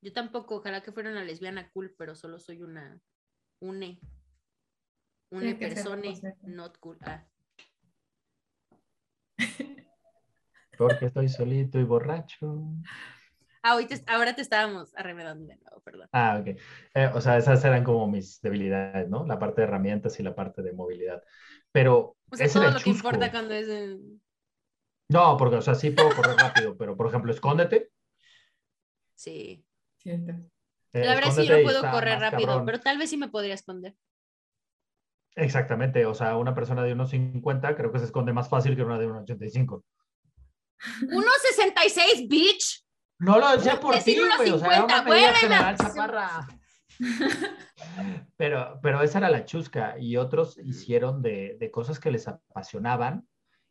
[0.03, 3.01] Yo tampoco, ojalá que fuera una lesbiana cool, pero solo soy una
[3.61, 4.01] une.
[5.31, 6.13] Una ser persona
[6.43, 6.99] not cool.
[7.03, 7.25] Ah.
[10.77, 12.59] Porque estoy solito y borracho.
[13.63, 16.09] Ah, hoy te- ahora te estábamos arremedando de nuevo, perdón.
[16.13, 16.49] Ah, ok.
[16.95, 19.25] Eh, o sea, esas eran como mis debilidades, ¿no?
[19.27, 21.23] La parte de herramientas y la parte de movilidad.
[21.71, 22.97] Pero O sea, ese todo lo el que chusco.
[23.09, 24.21] importa cuando es en-
[25.09, 27.91] No, porque, o sea, sí puedo correr rápido, pero, por ejemplo, escóndete.
[29.15, 29.65] Sí.
[29.97, 30.33] Cierto.
[30.93, 32.67] eh, La verdad sí, yo escóndete no puedo correr rápido, cabrón.
[32.67, 33.95] pero tal vez sí me podría esconder.
[35.35, 38.83] Exactamente, o sea, una persona de unos 50 creo que se esconde más fácil que
[38.85, 39.85] una de unos 85.
[41.03, 42.85] 1.66, bitch.
[43.19, 46.49] No lo decía por ti, güey, o sea, era 50, una medida bueno, general, chaparra.
[48.37, 53.27] Pero, pero esa era la chusca y otros hicieron de, de cosas que les apasionaban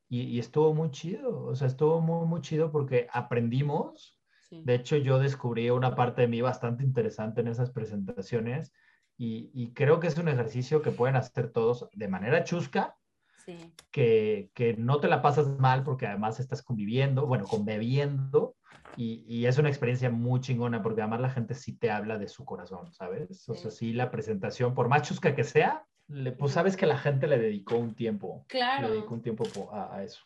[0.09, 4.19] y, y estuvo muy chido, o sea, estuvo muy, muy chido porque aprendimos.
[4.49, 4.63] Sí.
[4.65, 8.73] De hecho, yo descubrí una parte de mí bastante interesante en esas presentaciones
[9.17, 12.97] y, y creo que es un ejercicio que pueden hacer todos de manera chusca,
[13.45, 13.73] sí.
[13.91, 18.55] que, que no te la pasas mal porque además estás conviviendo, bueno, conviviendo
[18.97, 22.27] y, y es una experiencia muy chingona porque además la gente sí te habla de
[22.27, 23.47] su corazón, ¿sabes?
[23.49, 26.97] O sea, sí, la presentación, por más chusca que sea, le- pues sabes que la
[26.97, 29.13] gente le dedicó un tiempo, le dedicó Claro.
[29.13, 30.21] un tiempo po- a, a eso.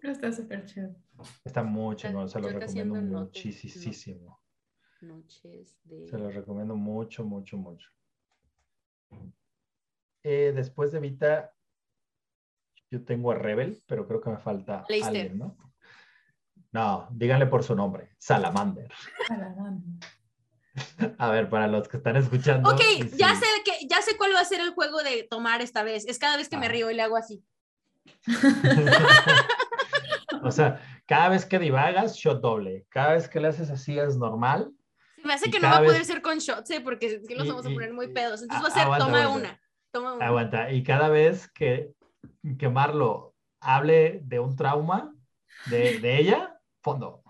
[0.00, 0.94] Pero está súper chido.
[1.44, 4.38] Está muy chingón, se lo recomiendo muchísimo.
[5.00, 6.06] Noches de.
[6.06, 7.88] Se lo recomiendo mucho, mucho, mucho.
[10.22, 11.54] Eh, después de Vita,
[12.98, 15.08] yo tengo a Rebel, pero creo que me falta Leíste.
[15.08, 15.56] alguien, ¿no?
[16.72, 18.92] No, díganle por su nombre, Salamander.
[19.30, 19.82] A la mano.
[21.18, 22.68] A ver, para los que están escuchando.
[22.70, 23.40] Ok, y ya sí.
[23.40, 26.06] sé que ya sé cuál va a ser el juego de tomar esta vez.
[26.06, 26.70] Es cada vez que me Ah.
[26.70, 27.42] río y le hago así.
[30.42, 32.86] o sea, cada vez que divagas, shot doble.
[32.90, 34.70] Cada vez que le haces así es normal.
[35.24, 36.80] Me hace que no va a poder vez- ser con shots, ¿eh?
[36.80, 38.42] porque es que los Y- vamos a poner muy pedos.
[38.42, 39.48] Entonces va a ser aguanta, toma aguanta.
[39.48, 39.60] una.
[39.92, 40.26] Toma una.
[40.26, 40.70] Aguanta.
[40.72, 41.90] Y cada vez que,
[42.58, 45.14] que Marlo hable de un trauma
[45.66, 47.22] de, de ella, fondo.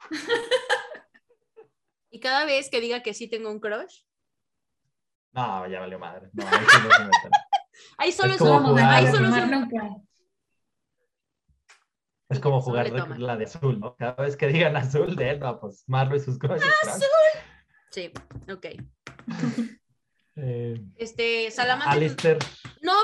[2.14, 4.02] Y cada vez que diga que sí tengo un crush,
[5.32, 6.28] No, ya valió madre.
[6.34, 7.30] No, ahí sí no se
[7.98, 9.88] ahí solo Es es, como jugar- Ahí solo es nunca.
[12.28, 13.96] Es como jugar la de azul, ¿no?
[13.96, 16.62] Cada vez que digan azul de él, no, pues Marlo y sus crushes.
[16.82, 17.02] crush.
[17.90, 18.12] Sí,
[18.50, 18.66] ok.
[20.34, 21.94] Eh, Este, Salamander.
[21.94, 22.38] Alistair,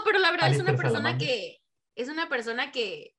[0.05, 1.61] pero la verdad es una persona que.
[1.95, 3.15] Es una persona que.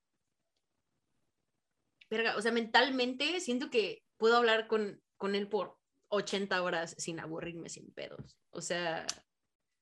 [2.10, 5.78] Verga, o sea, mentalmente siento que puedo hablar con, con él por
[6.10, 8.38] 80 horas sin aburrirme, sin pedos.
[8.50, 9.06] O sea,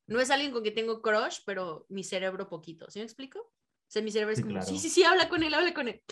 [0.07, 2.89] no es alguien con que tengo crush, pero mi cerebro poquito.
[2.89, 3.39] ¿Sí me explico?
[3.39, 4.67] O sea, mi cerebro es Sí, como, claro.
[4.67, 6.03] sí, sí, sí, habla con él, habla con él.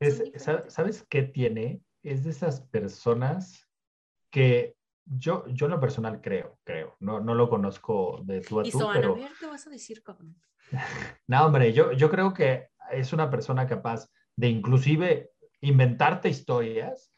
[0.00, 0.22] es-.
[0.68, 1.82] ¿sabes qué tiene?
[2.02, 3.68] Es de esas personas
[4.30, 4.76] que
[5.10, 6.96] yo, yo en lo personal creo, creo.
[7.00, 9.16] No, no lo conozco de tú a Y tú, Soana, pero...
[9.38, 10.36] ¿qué vas a decir, cabrón?
[11.26, 15.30] No, hombre, yo, yo creo que es una persona capaz de inclusive
[15.60, 17.12] inventarte historias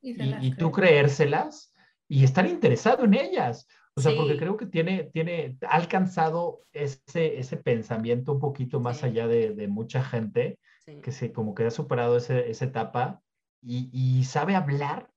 [0.00, 1.72] Y y, y tú creérselas
[2.08, 3.66] y estar interesado en ellas.
[3.94, 4.18] O sea, Sí.
[4.18, 9.06] porque creo que tiene, tiene, ha alcanzado ese, ese pensamiento un poquito más Sí.
[9.06, 11.00] allá de, de mucha gente Sí.
[11.00, 13.22] que se como que ha superado ese, esa etapa
[13.60, 15.11] y, y sabe hablar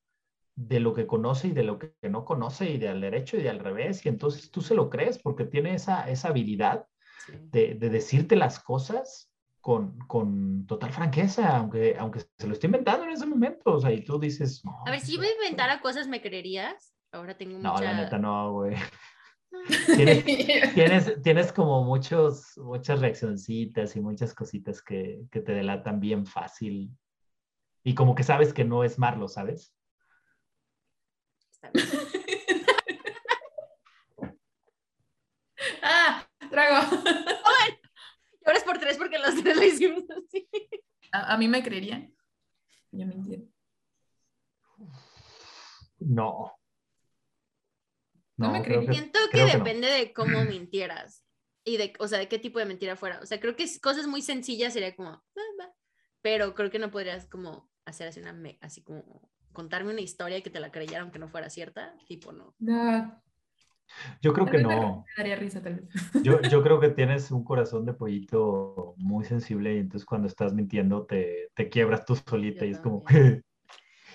[0.55, 3.59] de lo que conoce y de lo que no conoce y del derecho y del
[3.59, 6.87] revés y entonces tú se lo crees porque tiene esa, esa habilidad
[7.25, 7.33] sí.
[7.51, 9.29] de, de decirte las cosas
[9.65, 13.73] con, con total franqueza, aunque, aunque se lo esté inventando en ese momento.
[13.73, 16.95] O sea, y tú dices, no, A ver, si yo me inventara cosas, ¿me creerías?
[17.11, 17.83] Ahora tengo no, mucha...
[17.83, 18.75] la neta no, güey.
[19.95, 20.23] Tienes,
[20.75, 26.91] tienes, tienes como muchos, muchas reaccioncitas y muchas cositas que, que te delatan bien fácil.
[27.83, 29.74] Y como que sabes que no es Marlo, ¿sabes?
[35.81, 36.87] Ah, trago.
[38.41, 40.47] Y ahora es por tres porque los tres lo hicimos así.
[41.11, 42.15] A, a mí me creerían.
[42.91, 43.41] Yo mentira.
[45.97, 46.51] No.
[48.37, 49.63] No me creo Siento que creo que no.
[49.63, 51.25] depende de cómo mintieras
[51.63, 53.19] y de, o sea, de qué tipo de mentira fuera.
[53.21, 55.23] O sea, creo que es- cosas muy sencillas sería como, "Ah,
[55.59, 55.73] va",
[56.21, 60.37] pero creo que no podrías como hacer así una, me- así como contarme una historia
[60.37, 62.53] y que te la creyera aunque no fuera cierta, tipo no.
[62.59, 63.21] No,
[64.21, 65.03] Yo creo que me no.
[65.17, 65.61] daría risa.
[66.21, 70.53] Yo, yo creo que tienes un corazón de pollito muy sensible y entonces cuando estás
[70.53, 73.03] mintiendo te, te quiebras tú solita Yo y es como...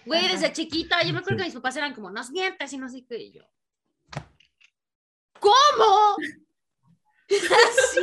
[0.06, 1.42] Güey, desde chiquita, yo me acuerdo Sí.
[1.42, 3.42] que mis papás eran como, no mientas y no sé qué, y yo.
[5.38, 6.16] ¿Cómo?
[7.30, 8.00] Así,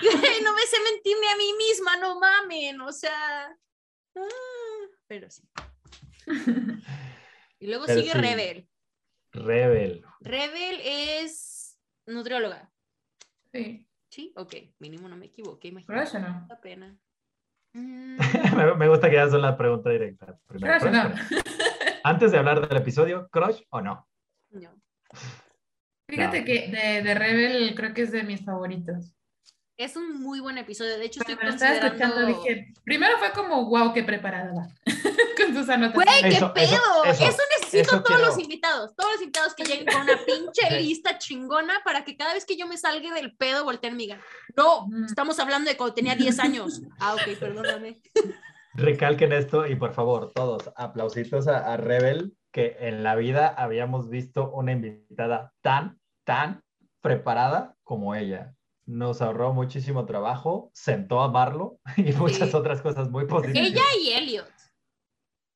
[0.00, 3.56] güey, no me sé mentirme a mí misma, no mamen, o sea.
[4.16, 5.42] ah, pero sí.
[7.58, 8.18] Y luego Pero sigue sí.
[8.18, 8.68] Rebel.
[9.32, 10.04] Rebel.
[10.20, 12.70] Rebel es nutrióloga.
[13.52, 16.10] Sí, Sí, ok, mínimo no me equivoqué, imagínate.
[16.10, 16.46] crush o no.
[16.48, 16.96] La pena.
[17.72, 18.16] Mm,
[18.78, 20.36] me, gusta que ya son la pregunta directa.
[20.48, 21.40] Primero, Crush o ¿crush no.
[22.02, 24.08] Antes de hablar del episodio, ¿crush o no?
[24.50, 24.74] no.
[26.08, 26.44] Fíjate No.
[26.46, 29.14] que de, de Rebel creo que es de mis favoritos.
[29.76, 30.98] Es un muy buen episodio.
[30.98, 32.42] De hecho, estoy estaba escuchando considerando.
[32.42, 34.66] dije, primero fue como, wow, qué preparada va.
[35.60, 35.94] Sus anotaciones.
[36.20, 36.64] Güey, qué Eso, pedo.
[36.66, 38.94] eso, Eso, eso, necesito eso todos los invitados.
[38.96, 42.56] Todos los invitados que lleguen con una pinche lista chingona para que cada vez que
[42.56, 44.20] yo me salga del pedo volteen y me digan,
[44.56, 45.04] no, Ujú.
[45.06, 46.80] estamos hablando de cuando tenía 10 años.
[47.00, 48.00] Ah, ok, perdóname.
[48.74, 54.08] Recalquen esto y por favor, todos, aplausitos a, a Rebel, que en la vida habíamos
[54.08, 56.62] visto una invitada tan, tan
[57.00, 58.54] preparada como ella.
[58.86, 62.56] Nos ahorró muchísimo trabajo, sentó a amarlo y muchas Sí.
[62.56, 63.68] otras cosas muy positivas.
[63.70, 64.50] Ella y Elliot.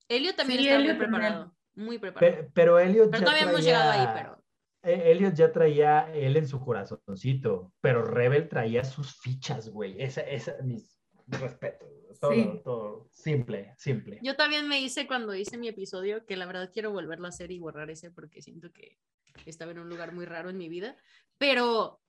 [0.08, 1.10] Elliot también Sí, está muy también.
[1.10, 1.56] preparado.
[1.74, 2.36] Muy preparado.
[2.44, 4.44] Pe- pero Elliot Pero ya todavía hemos traía- llegado ahí, pero.
[4.82, 10.00] Eh, Elliot ya traía él en su corazoncito, pero Rebel traía sus fichas, güey.
[10.00, 11.88] Esa, esa, mis respetos.
[12.20, 12.60] Todo, Sí.
[12.62, 14.20] todo simple, simple.
[14.22, 17.50] Yo también me hice cuando hice mi episodio, que la verdad quiero volverlo a hacer
[17.50, 18.98] y borrar ese porque siento que
[19.46, 20.96] estaba en un lugar muy raro en mi vida.
[21.38, 22.00] Pero,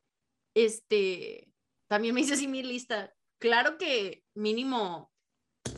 [0.53, 1.47] este,
[1.87, 3.13] también me hice así mi lista.
[3.39, 5.11] Claro que mínimo,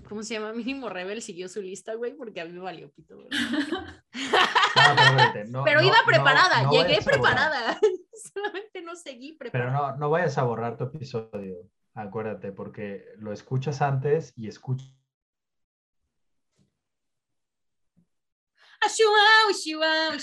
[0.07, 0.53] ¿cómo se llama?
[0.53, 3.27] Mínimo Rebel siguió su lista, güey, porque a mí me valió pito, güey.
[3.29, 7.79] No, pero espérate, no- Pero no- iba preparada, no llegué preparada.
[8.33, 9.91] Solamente no seguí Pero preparada.
[9.93, 14.93] no, no vayas a borrar tu episodio, acuérdate, porque lo escuchas antes y escuchas.
[18.79, 20.15] Ashua, ushua,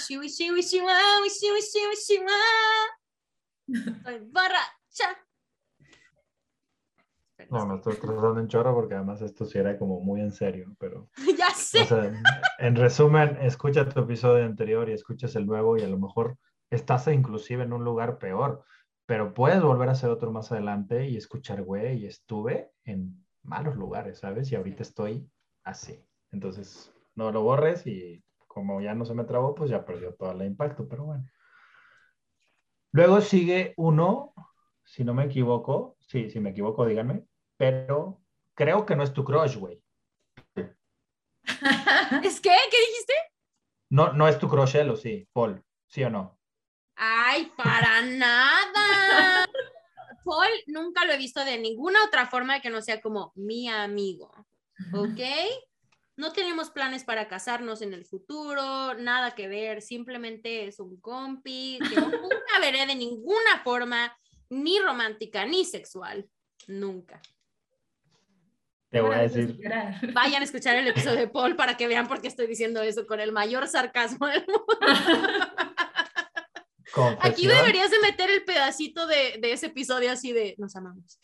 [7.55, 10.75] No, me estoy cruzando un chorro porque además esto sí era como muy en serio,
[10.79, 11.85] pero, Ya o sé.
[11.85, 12.13] sea,
[12.59, 16.37] en resumen, escucha tu episodio anterior y escuchas el nuevo y a lo mejor
[16.71, 18.65] estás inclusive en un lugar peor,
[19.07, 24.19] pero puedes volver a hacer otro más adelante y escuchar, güey, estuve en malos lugares,
[24.19, 24.51] ¿sabes?
[24.51, 25.31] Y ahorita estoy
[25.63, 26.05] así.
[26.33, 30.33] Entonces, no lo borres y como ya no se me trabó, pues ya perdió todo
[30.33, 31.25] el impacto, pero bueno.
[32.93, 34.33] Luego sigue uno,
[34.85, 37.27] si no me equivoco, sí, si me equivoco, díganme,
[37.57, 38.21] pero
[38.55, 39.83] creo que no es tu crush, güey.
[42.23, 42.57] ¿Es qué?
[42.71, 43.15] ¿Qué dijiste?
[43.91, 46.39] No, no es tu crush, él, ¿o sí, Paul, ¿sí o no?
[46.97, 49.47] Ay, para nada.
[50.25, 54.33] Paul nunca lo he visto de ninguna otra forma que no sea como mi amigo.
[54.93, 55.21] ¿Ok?
[56.17, 61.79] No tenemos planes para casarnos en el futuro, nada que ver, simplemente es un compi
[61.89, 64.17] que nunca veré de ninguna forma,
[64.49, 66.29] ni romántica ni sexual.
[66.69, 67.21] Nunca.
[68.95, 69.59] Te voy a decir.
[70.12, 73.09] Vayan a escuchar el episodio de Paul para que vean por qué estoy diciendo eso
[73.09, 74.64] con el mayor sarcasmo del mundo.
[77.18, 81.18] Aquí deberías de meter el pedacito de, de ese episodio así de nos amamos.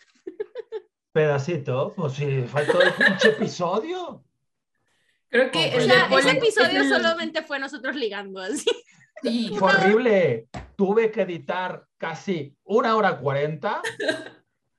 [1.13, 4.25] pedacito, pues sí, todo el pinche episodio.
[5.29, 8.69] Creo que O sea, ese es episodio solamente fue nosotros ligando así.
[9.23, 10.49] Sí, Fue horrible.
[10.75, 13.81] Tuve que editar casi una hora cuarenta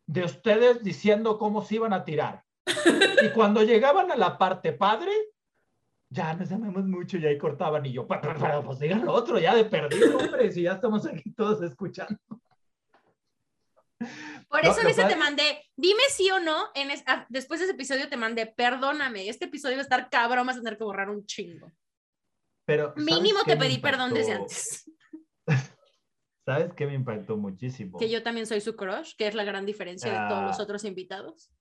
[0.08, 2.44] de ustedes diciendo cómo se iban a tirar.
[3.24, 5.12] Y cuando llegaban a la parte padre,
[6.10, 9.14] ya nos amamos mucho y ahí cortaban y yo, "Pa- pa- pa- pues digan lo
[9.14, 12.20] otro, ya de perdido, hombre, si ya estamos aquí todos escuchando.
[14.50, 17.26] Por No, eso en lo ese te mandé, dime sí o no, en es- ah,
[17.30, 20.62] después de ese episodio te mandé, perdóname, este episodio va a estar cabrón, vas a
[20.62, 21.72] tener que borrar un chingo.
[22.66, 24.90] Pero ¿sabes Mínimo te pedí perdón desde antes.
[26.46, 28.00] ¿Sabes qué me impactó muchísimo?
[28.00, 30.64] Que yo también soy su crush, que es la gran diferencia de todos los Ah.
[30.64, 31.52] otros invitados.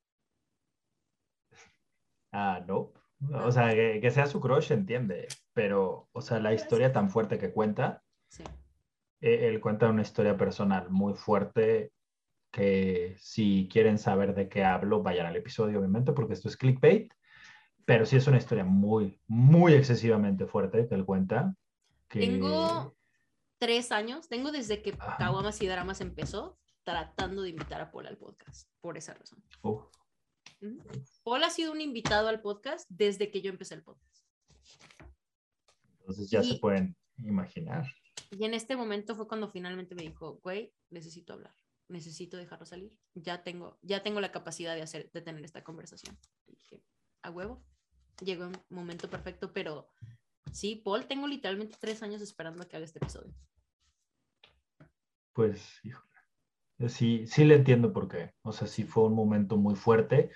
[2.32, 2.92] Ah, no.
[3.34, 5.28] O sea, que, que sea su crush, entiende.
[5.52, 8.44] Pero, o sea, la historia tan fuerte que cuenta, Sí.
[9.20, 11.92] eh, él cuenta una historia personal muy fuerte
[12.52, 17.12] que si quieren saber de qué hablo, vayan al episodio, obviamente, porque esto es clickbait.
[17.84, 21.54] Pero sí es una historia muy, muy excesivamente fuerte que él cuenta.
[22.08, 22.20] que...
[22.20, 22.94] Tengo
[23.58, 24.92] tres años, tengo desde que.
[25.18, 29.42] Caguamas y Dramas empezó tratando de invitar a Paul al podcast, por esa razón.
[29.62, 29.90] Ujú.
[31.22, 34.26] Paul ha sido un invitado al podcast desde que yo empecé el podcast.
[36.00, 37.86] entonces ya se Y- pueden imaginar.
[38.32, 41.54] Y en este momento fue cuando finalmente me dijo, güey, necesito hablar,
[41.88, 42.92] necesito dejarlo salir.
[43.14, 46.16] Ya tengo, ya tengo la capacidad de hacer, de tener esta conversación.
[46.46, 46.82] Y dije,
[47.22, 47.62] a huevo,
[48.24, 49.88] llegó un momento perfecto, pero
[50.52, 53.32] sí, Paul, tengo literalmente tres años esperando a que haga este episodio.
[55.32, 56.09] Pues, híjole.
[56.88, 58.32] Sí, sí le entiendo por qué.
[58.42, 60.30] O sea, sí fue un momento muy fuerte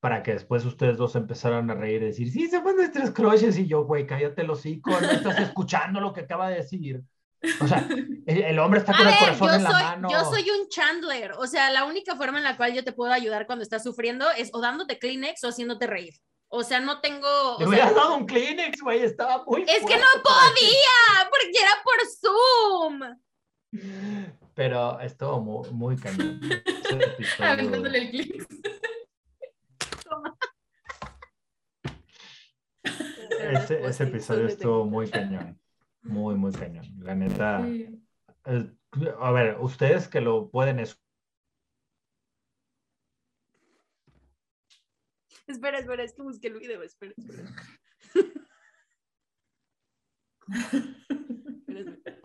[0.00, 3.58] para que después ustedes dos empezaran a reír y decir, sí, somos nuestros crushes.
[3.58, 7.02] Y yo, güey, cállate los hocico, no estás escuchando lo que acaba de decir.
[7.60, 7.86] O sea,
[8.26, 10.08] el, el hombre está A con el ver, corazón en la soy, mano.
[10.10, 13.12] yo soy un Chandler, o sea, la única forma en la cual yo te puedo
[13.12, 16.14] ayudar cuando estás sufriendo es o dándote Kleenex o haciéndote reír.
[16.48, 17.56] O sea, no tengo...
[17.60, 20.64] Le hubieras dado un Kleenex, güey, estaba muy es que fuerte no para ti.
[20.64, 23.16] podía, porque era por Zoom.
[24.60, 26.38] Pero estuvo muy, muy cañón.
[26.42, 28.46] Ese episodio- Aventándole el clic.
[33.54, 35.58] ese, ese episodio estuvo muy cañón.
[36.02, 36.84] Muy, muy cañón.
[36.98, 37.64] La neta.
[37.64, 38.04] Sí.
[38.44, 38.70] eh,
[39.18, 41.08] a ver, ustedes que lo pueden escuchar.
[45.46, 47.48] Espera, espera, es que busqué el video, espera, espera.
[51.66, 52.19] espera, espera.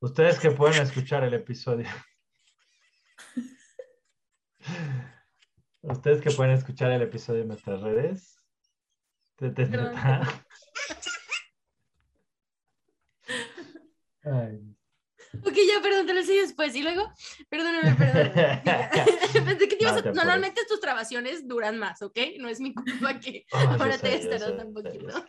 [0.00, 1.86] Ustedes que pueden escuchar el episodio.
[5.82, 8.36] Ustedes que pueden escuchar el episodio en nuestras redes.
[9.36, 9.68] Te- te-.
[14.24, 14.60] Ay.
[15.44, 16.74] Ok, ya, perdón, te lo enseño después.
[16.74, 17.12] Y luego,
[17.48, 18.62] perdóname, perdóname.
[19.32, 20.14] Pensé que te ibas No a- te apures.
[20.16, 22.18] Normalmente tus grabaciones duran más, ¿ok?
[22.38, 25.24] No es mi culpa que yo ahora te yo sé, poquito.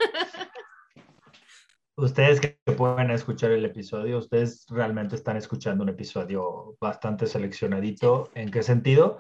[2.02, 8.32] Ustedes que pueden escuchar el episodio, ustedes realmente están escuchando un episodio bastante seleccionadito.
[8.34, 9.20] ¿En qué sentido?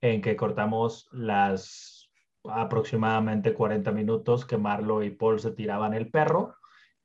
[0.00, 2.08] En que cortamos las
[2.44, 6.54] aproximadamente 40 minutos que Marlo y Paul se tiraban el perro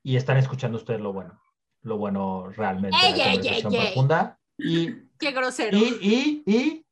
[0.03, 1.41] y están escuchando ustedes lo bueno,
[1.81, 3.85] lo bueno realmente, Ey, la ey, conversación ey, ey.
[3.87, 4.39] profunda.
[4.59, 5.75] Y, Qué grosero.
[5.75, 6.85] y, y, y,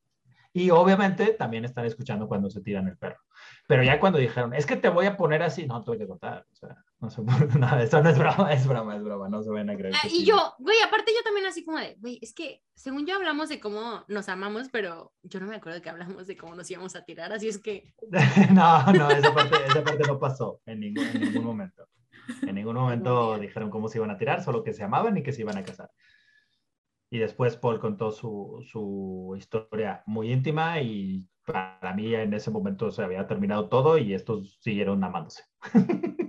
[0.52, 3.20] y obviamente también están escuchando cuando se tiran el perro.
[3.68, 6.44] Pero ya cuando dijeron, es que te voy a poner así, no, tuve que cortar.
[6.52, 7.22] O sea, no se
[7.58, 9.94] nada, eso no es broma, es broma, es broma, no se ven a creer.
[9.94, 10.24] Ah, y sí.
[10.24, 13.60] yo, güey, aparte yo también así como de, güey, es que según yo hablamos de
[13.60, 17.04] cómo nos amamos, pero yo no me acuerdo que hablamos de cómo nos íbamos a
[17.04, 17.92] tirar, así es que,
[18.52, 21.88] no, no, esa parte, esa parte no pasó en ningún, en ningún momento.
[22.42, 25.32] En ningún momento dijeron cómo se iban a tirar, solo que se amaban y que
[25.32, 25.90] se iban a casar.
[27.10, 32.90] Y después Paul contó su, su historia muy íntima y para mí en ese momento
[32.90, 35.44] se había terminado todo y estos siguieron amándose.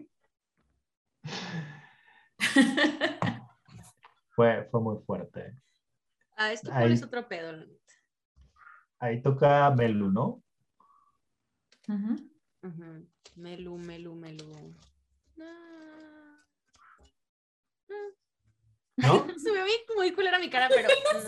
[4.36, 5.58] Fue, fue muy fuerte.
[6.36, 6.92] ah, es que Ahí.
[6.94, 7.94] Es otro pedo, la neta.
[9.00, 10.44] Ahí toca Melu, ¿no?
[11.88, 12.16] Ujú.
[12.64, 13.08] Ujú.
[13.36, 14.76] Melu, melu, melu.
[15.40, 16.44] Ah.
[18.98, 19.28] ¿No?
[19.40, 21.20] Se me ve muy culera mi cara, pero no.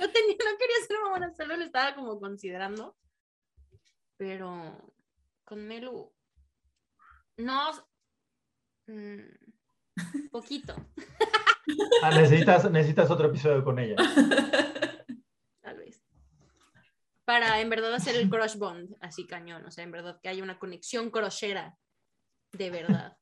[0.00, 2.96] No, tenía, no quería ser mamona, solo lo estaba como considerando.
[4.16, 4.92] Pero
[5.44, 6.13] con Melu,
[7.36, 7.70] no,
[8.86, 10.74] mm, poquito,
[12.02, 13.96] Ah, necesitas, necesitas otro episodio con ella.
[15.62, 16.02] tal vez.
[17.24, 20.42] Para en verdad hacer el crush bond así cañón, o sea, en verdad que haya
[20.42, 21.76] una conexión crochera
[22.52, 23.16] de verdad.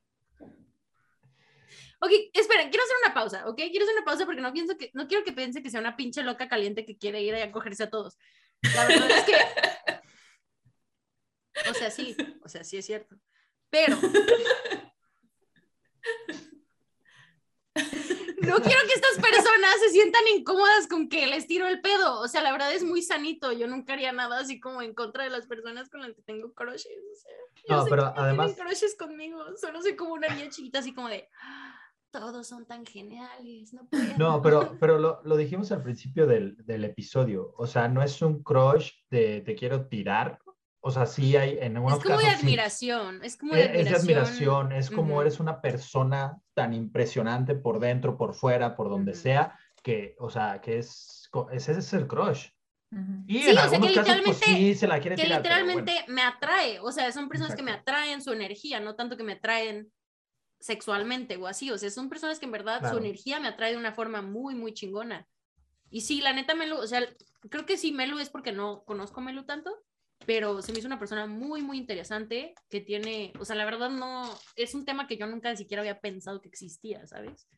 [2.00, 3.56] Ok, esperen, quiero hacer una pausa, ¿ok?
[3.56, 5.96] Quiero hacer una pausa porque no pienso que, no quiero que piense que sea una
[5.96, 8.18] pinche loca caliente que quiere ir a cogerse a todos.
[8.74, 9.36] La verdad es que,
[11.70, 13.16] o sea, sí, o sea, sí es cierto.
[13.72, 13.96] Pero
[18.42, 22.20] no quiero que estas personas se sientan incómodas con que les tiro el pedo.
[22.20, 23.52] O sea, la verdad es muy sanito.
[23.52, 26.52] Yo nunca haría nada así como en contra de las personas con las que tengo
[26.52, 26.86] crushes.
[26.86, 27.32] O sea,
[27.68, 29.44] yo No, sé pero que no además- tienen crushes conmigo.
[29.56, 31.74] Solo soy como una niña chiquita así como de "Ah,
[32.10, 33.72] todos son tan geniales.
[34.18, 37.54] No, pero, pero lo, lo dijimos al principio del, del episodio.
[37.56, 40.38] O sea, no es un crush de te quiero tirar.
[40.84, 42.40] O sea, sí hay en algunos es como de casos.
[42.40, 42.46] sí.
[42.46, 44.18] admiración, es como de Es, es de admiración.
[44.66, 45.20] admiración, es como Ujú.
[45.22, 49.20] eres una persona tan impresionante por dentro, por fuera, por donde Ujú.
[49.20, 52.48] sea, que, o sea, que es, ese es el crush.
[53.26, 55.22] Y Sí, en o sea, que algunos casos, pues literalmente- sí, se la quiere que
[55.22, 55.40] tirar.
[55.42, 55.80] pero bueno.
[55.80, 57.90] literalmente me atrae, o sea, son personas que me Exacto.
[57.92, 59.90] atraen su energía, no tanto que me atraen
[60.60, 62.96] sexualmente o así, o sea, son personas que en verdad Claro.
[62.98, 65.26] su energía me atrae de una forma muy, muy chingona.
[65.90, 67.02] Y sí, la neta Melu, o sea,
[67.50, 69.70] creo que sí, Melu es porque no conozco a Melu tanto,
[70.26, 73.90] pero se me hizo una persona muy, muy interesante que tiene, o sea, la verdad
[73.90, 74.24] no,
[74.56, 77.48] es un tema que yo nunca ni siquiera había pensado que existía, ¿sabes?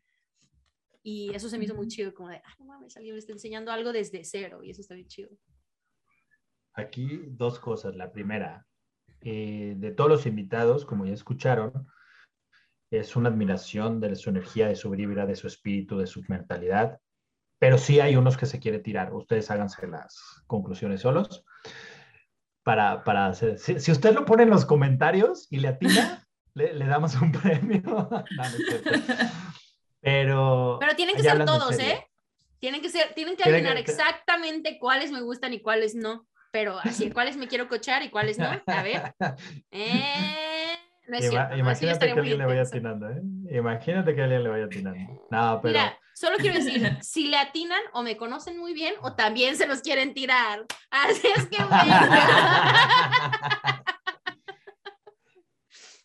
[1.03, 3.33] Y eso se me hizo muy chido, como de, ah, no mames, alguien me está
[3.33, 5.31] enseñando algo desde cero y eso está bien chido.
[6.73, 7.95] Aquí dos cosas.
[7.95, 8.67] La primera,
[9.21, 11.87] eh, de todos los invitados, como ya escucharon,
[12.91, 17.01] es una admiración de su energía, de su vibra, de su espíritu, de su mentalidad.
[17.59, 19.13] Pero sí hay unos que se quiere tirar.
[19.13, 21.45] Ustedes háganse las conclusiones solos.
[22.65, 26.73] Para, para hacer, si, si usted lo pone en los comentarios y le atina, le,
[26.75, 27.83] le damos un premio.
[28.11, 28.25] No.
[30.01, 30.77] Pero.
[30.81, 31.79] Pero tienen que ser todos.
[31.79, 32.07] ¿eh?
[32.59, 36.27] Tienen que ser, tienen que Tienen adivinar que- exactamente cuáles me gustan y cuáles no.
[36.53, 38.47] Pero así, cuáles me quiero cochar y cuáles no.
[38.47, 39.15] A ver.
[39.71, 40.77] Eh,
[41.09, 41.57] no es Ima- cierto.
[41.59, 43.23] imagínate que alguien le vaya atinando, ¿eh?
[43.51, 45.27] Imagínate que alguien le vaya atinando.
[45.31, 45.73] No, pero.
[45.73, 49.67] Mira, solo quiero decir, si le atinan o me conocen muy bien o también se
[49.67, 50.65] los quieren tirar.
[50.91, 51.95] Así es que bueno.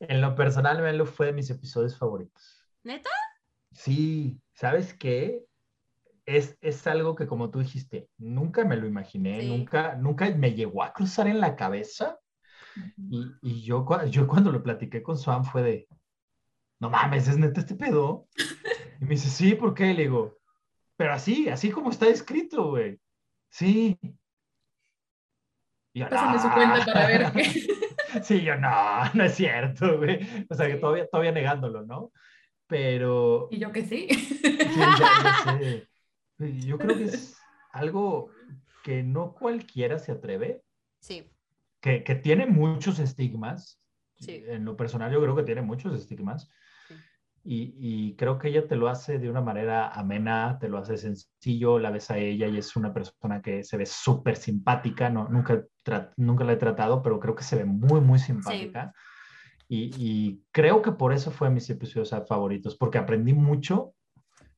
[0.02, 2.66] En lo personal, Melo fue de mis episodios favoritos.
[2.84, 3.10] ¿Neta?
[3.74, 5.44] Sí, ¿sabes qué?
[6.26, 9.48] Es, es algo que, como tú dijiste, nunca me lo imaginé, Sí.
[9.50, 12.18] nunca, nunca me llegó a cruzar en la cabeza.
[12.98, 15.88] Y, y yo, yo cuando lo platiqué con Swan fue de,
[16.80, 18.28] no mames, ¿es neta este pedo?
[19.00, 19.94] Y me dice, sí, ¿por qué?
[19.94, 20.38] Le digo,
[20.98, 23.00] pero así, así como está escrito, güey.
[23.50, 23.98] Sí.
[25.94, 27.44] Y yo, Pásame su cuenta para ver qué.
[28.24, 28.70] Sí, yo, no,
[29.14, 30.20] no es cierto, güey.
[30.50, 32.12] O sea, que todavía, todavía negándolo, ¿no?
[32.66, 34.08] Pero, Y yo que sí.
[34.10, 35.88] Sí, ya- ya sé.
[36.68, 37.38] Yo creo que es
[37.72, 38.32] algo
[38.84, 40.64] que no cualquiera se atreve,
[41.02, 41.30] Sí,
[41.82, 43.80] que, que tiene muchos estigmas.
[44.18, 44.44] Sí.
[44.48, 46.50] En lo personal yo creo que tiene muchos estigmas.
[47.52, 50.98] Y, y creo que ella te lo hace de una manera amena, te lo hace
[50.98, 55.28] sencillo, la ves a ella y es una persona que se ve súper simpática, no,
[55.30, 55.66] nunca,
[56.16, 58.94] nunca la he tratado, pero creo que se ve muy, muy simpática.
[59.68, 63.96] Y, y creo que por eso fue mis episodios favoritos, porque aprendí mucho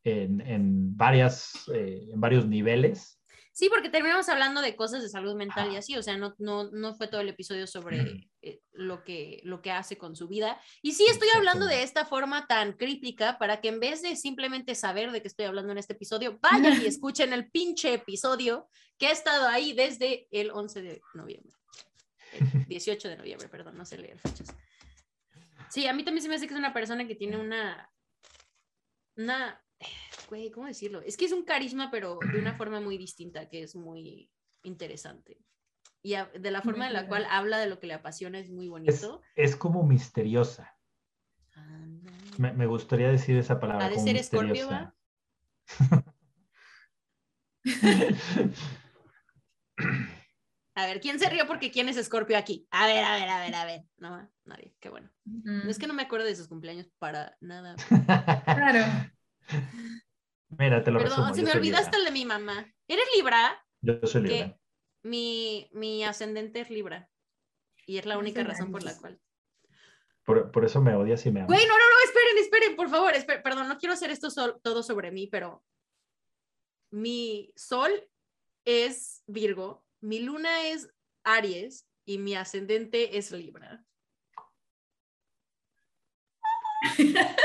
[0.03, 3.20] en, en, varias, eh, en varios niveles.
[3.53, 6.71] Sí, porque terminamos hablando de cosas de salud mental y así, o sea, no, no,
[6.71, 10.59] no fue todo el episodio sobre eh, lo, que, lo que hace con su vida.
[10.81, 14.73] Y sí estoy hablando de esta forma tan crítica para que en vez de simplemente
[14.73, 19.07] saber de qué estoy hablando en este episodio, vayan y escuchen el pinche episodio que
[19.07, 21.53] ha estado ahí desde el 11 de noviembre.
[22.31, 24.55] El 18 de noviembre, perdón, no sé leer fechas.
[25.69, 27.89] Sí, a mí también se me hace que es una persona que tiene una...
[29.17, 29.61] Una
[30.29, 31.01] güey, ¿cómo decirlo?
[31.01, 34.29] Es que es un carisma, pero de una forma muy distinta, que es muy
[34.63, 35.38] interesante.
[36.03, 38.49] Y a- de la forma en la cual habla de lo que le apasiona es
[38.49, 39.21] muy bonito.
[39.36, 40.75] es como misteriosa.
[41.55, 42.11] Ah, no.
[42.38, 43.86] Me, me gustaría decir esa palabra.
[43.86, 44.95] ¿Ha de ser misteriosa.
[50.73, 52.65] A ver, ¿quién se rió porque quién es Escorpio aquí?
[52.71, 53.84] A ver, a ver, a ver, a ver.
[53.97, 55.09] No, nadie, qué bueno.
[55.25, 57.75] Mm, No es que no me acuerdo de sus cumpleaños para nada.
[58.45, 58.86] Claro.
[60.49, 61.33] Mira, te lo Perdón, resumo.
[61.33, 61.99] se me olvidaste Libra.
[61.99, 62.73] el de mi mamá.
[62.87, 63.65] ¿Eres Libra?
[63.81, 64.59] Yo soy Que Libra.
[65.03, 67.09] mi, mi ascendente es Libra.
[67.86, 69.20] Y es la única razón por la cual.
[70.24, 71.47] Por, por eso me odias y me amas.
[71.47, 74.29] Güey, no, no, no, esperen, esperen, por favor, esperen, perdón, no quiero hacer esto
[74.61, 75.63] todo sobre mí, pero
[76.91, 77.91] mi sol
[78.66, 80.89] es Virgo, mi luna es
[81.24, 83.83] Aries y mi ascendente es Libra.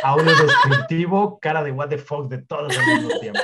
[0.02, 3.40] Audio descriptivo, cara de what the fuck de todos al mismo tiempo.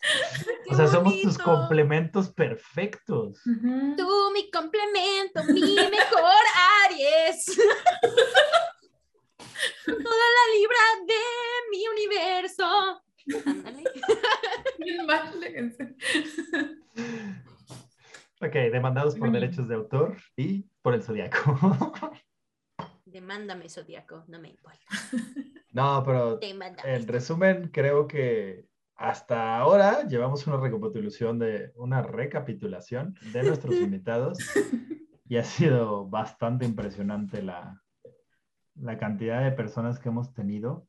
[0.00, 3.40] ¡Qué O sea, somos tus complementos perfectos.
[3.46, 3.96] Ujú.
[3.96, 6.42] Tú, mi complemento, mi mejor
[6.84, 7.44] Aries.
[9.86, 11.22] Toda la Libra de
[11.70, 13.02] mi universo.
[13.46, 13.84] Ándale.
[18.40, 21.58] Ok, demandados por derechos de autor y por el zodiaco.
[23.10, 24.80] Demándame, Zodíaco, no me importa.
[25.72, 28.66] no, pero en resumen, creo que
[28.96, 34.38] hasta ahora llevamos una recapitulación de una recapitulación de nuestros invitados
[35.28, 37.82] y ha sido bastante impresionante la,
[38.74, 40.86] la cantidad de personas que hemos tenido.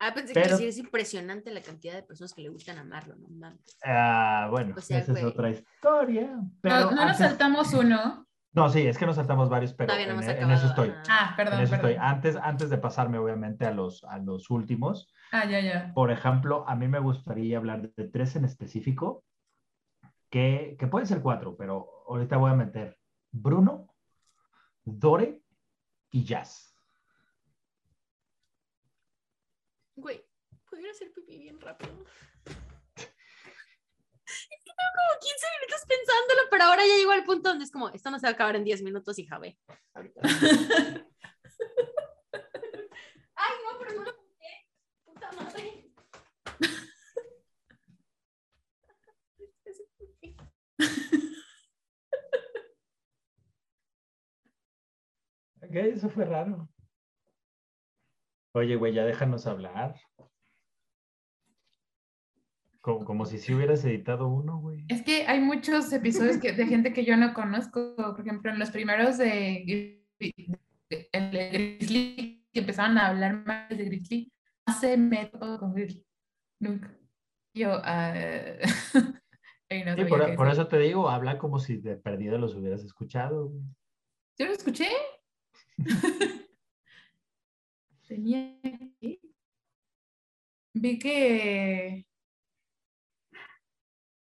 [0.00, 3.16] Ah, pensé que Pero- sí, es impresionante la cantidad de personas que le gustan amarlo,
[3.16, 3.78] no mames.
[3.84, 6.38] Ah, bueno, O sea, esa es otra historia.
[6.60, 8.27] Pero No, no nos saltamos uno.
[8.58, 10.58] No, sí, es que nos saltamos varios, pero Todavía no en, hemos en acabado.
[10.58, 10.94] eso estoy.
[11.08, 11.92] Ah, En perdón, eso estoy.
[11.94, 12.08] perdón.
[12.08, 15.92] Antes, antes de pasarme, obviamente, a los, a los últimos, Ah, ya, ya.
[15.94, 19.24] por ejemplo, a mí me gustaría hablar de tres en específico,
[20.30, 22.98] que, que pueden ser cuatro, pero ahorita voy a meter
[23.30, 23.94] Bruno,
[24.84, 25.42] Dore
[26.10, 26.74] y Jazz.
[29.96, 30.22] Güey,
[30.68, 31.92] ¿pudiera hacer pipí bien rápido?
[34.78, 38.10] Tengo como 15 minutos pensándolo pero ahora ya llegó al punto donde es como, esto
[38.10, 39.58] no se va a acabar en 10 minutos, hija, ve.
[39.94, 40.20] Ahorita.
[43.34, 44.66] Ay, no, pero no lo conté.
[45.04, 45.84] Puta madre.
[55.60, 56.68] Ok, eso fue raro.
[58.54, 59.94] Oye, güey, ya déjanos hablar.
[62.88, 64.86] Como, como si sí hubieras editado uno, güey.
[64.88, 67.94] Es que hay muchos episodios que, de gente que yo no conozco.
[67.96, 74.32] Por ejemplo, en los primeros de, de- Grizzly, que empezaron a hablar más de Grizzly,
[74.64, 76.02] hace método con Grizzly.
[76.60, 76.98] Nunca.
[77.52, 78.14] Yo, ah,
[79.70, 83.48] no Sí, por, eso te digo, habla como si de perdido los hubieras escuchado.
[83.48, 83.64] güey.
[84.38, 84.88] ¿Yo lo escuché?
[88.08, 89.20] Tenía que...
[90.72, 92.07] Vi que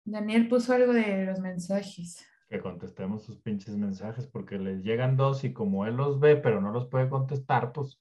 [0.10, 2.26] Daniel puso algo de los mensajes.
[2.50, 6.62] Que contestemos sus pinches mensajes porque les llegan dos y como él los ve pero
[6.62, 8.00] no los puede contestar, pues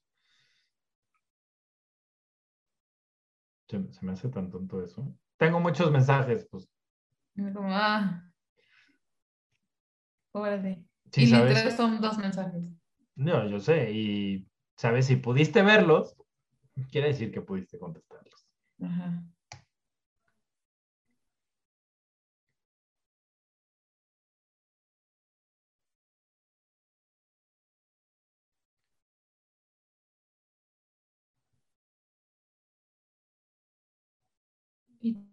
[3.67, 5.15] se, se me hace tan tonto eso.
[5.37, 6.67] Tengo muchos mensajes, pues
[7.53, 8.29] como, ah,
[10.33, 10.83] órale.
[11.11, 11.49] sí, y sabes.
[11.49, 12.63] literal son dos mensajes.
[13.15, 16.17] No, yo sé, y sabes, si pudiste verlos,
[16.91, 18.45] quiere decir que pudiste contestarlos.
[18.81, 19.23] Ajá.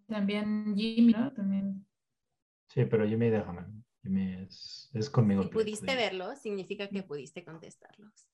[0.07, 1.31] También Jimmy, ¿no?
[1.33, 1.85] También.
[2.69, 3.61] Sí, pero Jimmy, déjame.
[4.03, 5.43] Jimmy es, es conmigo.
[5.43, 8.27] Si pudiste verlos, significa que pudiste contestarlos.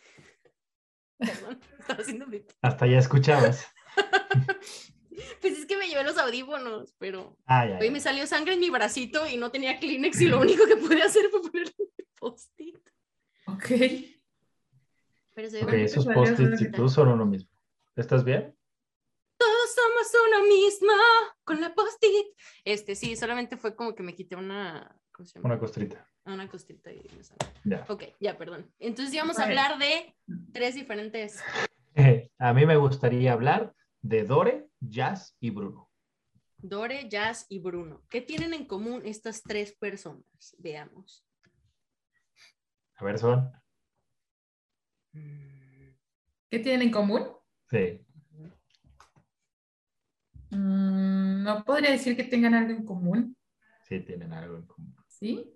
[1.18, 2.42] Perdón, estaba haciendo mi...
[2.62, 3.66] Hasta ya escuchabas.
[5.40, 8.60] Pues es que me llevé los audífonos, pero Ah, ya, hoy me salió sangre en
[8.60, 12.06] mi bracito y no tenía Kleenex y lo único que pude hacer fue ponerle un
[12.18, 12.76] post-it.
[13.46, 13.68] Ok.
[15.34, 15.84] Pero se ve Ok, bonito.
[15.84, 17.48] esos post-its y tú son uno mismo.
[17.94, 18.56] ¿Estás bien?
[20.04, 20.92] Somos uno mismo
[21.44, 22.36] con la post-it.
[22.64, 24.94] Este, sí, solamente fue como que me quité una...
[25.12, 25.46] ¿Cómo se llama?
[25.46, 26.08] Una costrita.
[26.24, 27.48] Una costrita y me sangró.
[27.64, 27.84] Ya.
[27.88, 28.72] Ok, ya, perdón.
[28.78, 30.14] Entonces íbamos a hablar de
[30.52, 31.42] tres diferentes...
[32.38, 33.72] A mí me gustaría hablar
[34.02, 35.90] de Dore, Jazz y Bruno.
[36.58, 38.02] Dore, Jazz y Bruno.
[38.10, 40.56] ¿Qué tienen en común estas tres personas?
[40.58, 41.24] Veamos.
[42.96, 43.50] A ver, son.
[45.12, 47.28] ¿Qué tienen en común?
[47.70, 48.04] Sí.
[50.54, 53.36] Mm, no podría decir que tengan algo en común,
[53.86, 54.96] Sí, tienen algo en común.
[55.08, 55.50] ¿sí?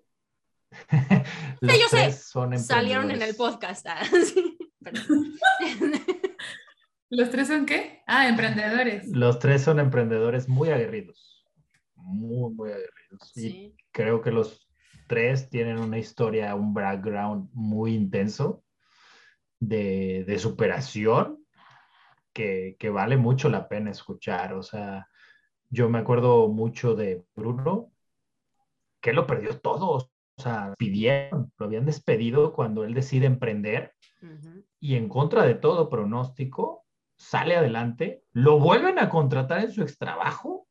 [1.60, 2.12] Los yo sé.
[2.12, 3.86] son Salieron en el podcast.
[3.88, 4.58] Ah, sí.
[7.10, 8.02] ¿Los tres son qué?
[8.06, 9.08] Ah, emprendedores.
[9.08, 11.42] Los tres son emprendedores muy aguerridos.
[11.94, 13.32] Muy, muy aguerridos.
[13.36, 13.76] Y Sí.
[13.92, 14.68] creo que los
[15.06, 18.62] tres tienen una historia, un background muy intenso
[19.58, 21.38] de, de superación
[22.39, 24.55] que, que vale mucho la pena escuchar.
[24.55, 25.09] O sea,
[25.70, 27.90] yo me acuerdo mucho de Bruno,
[29.01, 29.89] que lo perdió todo.
[29.90, 33.93] O sea, pidieron, lo habían despedido cuando él decide emprender
[34.78, 36.85] y en contra de todo pronóstico,
[37.16, 40.69] sale adelante, lo vuelven a contratar en su extrabajo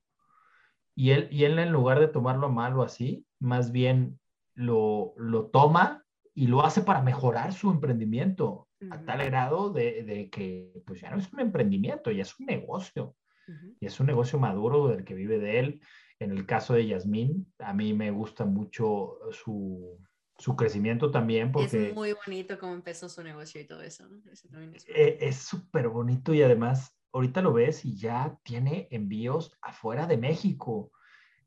[0.95, 4.17] y él, y él en lugar de tomarlo mal o así, más bien
[4.53, 9.05] lo, lo toma y lo hace para mejorar su emprendimiento a Ujú.
[9.05, 13.15] tal grado de, de que pues ya no es un emprendimiento, ya es un negocio
[13.47, 13.75] Ujú.
[13.79, 15.81] y es un negocio maduro del que vive de él.
[16.19, 19.99] En el caso de Yasmín, a mí me gusta mucho su,
[20.37, 24.07] su crecimiento también porque Es muy bonito cómo empezó su negocio y todo eso.
[24.07, 24.17] ¿no?
[24.31, 30.07] Eso es- eh, súper bonito y además ahorita lo ves y ya tiene envíos afuera
[30.07, 30.91] de México.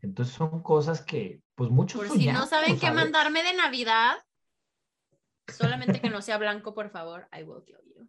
[0.02, 4.16] Entonces son cosas que pues muchos Por si no soñamos, saben qué mandarme de Navidad,
[5.51, 8.09] solamente que no sea blanco, por favor, I will kill you.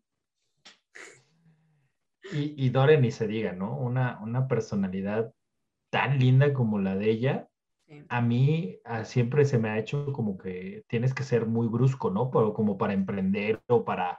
[2.33, 3.77] Y, y Dore ni se diga, ¿no?
[3.77, 5.33] Una, una personalidad
[5.89, 7.47] tan linda como la de ella,
[7.87, 8.05] Sí.
[8.07, 12.09] a mí ah, siempre se me ha hecho como que tienes que ser muy brusco,
[12.09, 12.31] ¿no?
[12.31, 14.17] Pero como para emprender o para,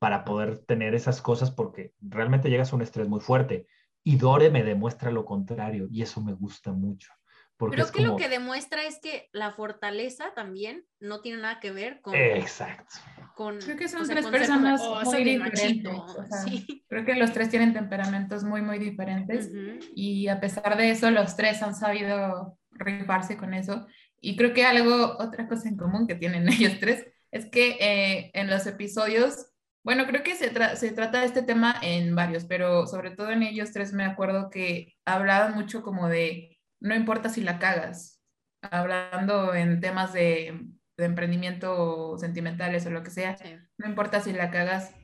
[0.00, 3.68] para poder tener esas cosas porque realmente llegas a un estrés muy fuerte.
[4.02, 7.12] Y Dore me demuestra lo contrario y eso me gusta mucho.
[7.58, 11.40] Porque Creo es que lo como- que demuestra es que la fortaleza también no tiene
[11.42, 12.14] nada que ver con...
[12.14, 12.96] Exacto.
[13.34, 16.84] con Creo que son o sea, tres personas "Oh, muy diferentes, machito", o sea, sí.
[16.88, 19.48] Creo que los tres tienen temperamentos muy, muy diferentes.
[19.48, 19.78] Ujú.
[19.94, 23.86] y a pesar de eso, los tres han sabido rifarse con eso.
[24.20, 28.30] Y creo que algo, otra cosa en común que tienen ellos tres, es que eh,
[28.34, 29.50] en los episodios,
[29.84, 33.30] bueno, creo que se, tra- se trata de este tema en varios, pero sobre todo
[33.30, 36.55] en ellos tres me acuerdo que hablaban mucho como de,
[36.86, 38.22] no importa si la cagas,
[38.62, 43.56] hablando en temas de, de emprendimiento sentimentales o lo que sea, Sí.
[43.78, 44.94] no importa si la cagas,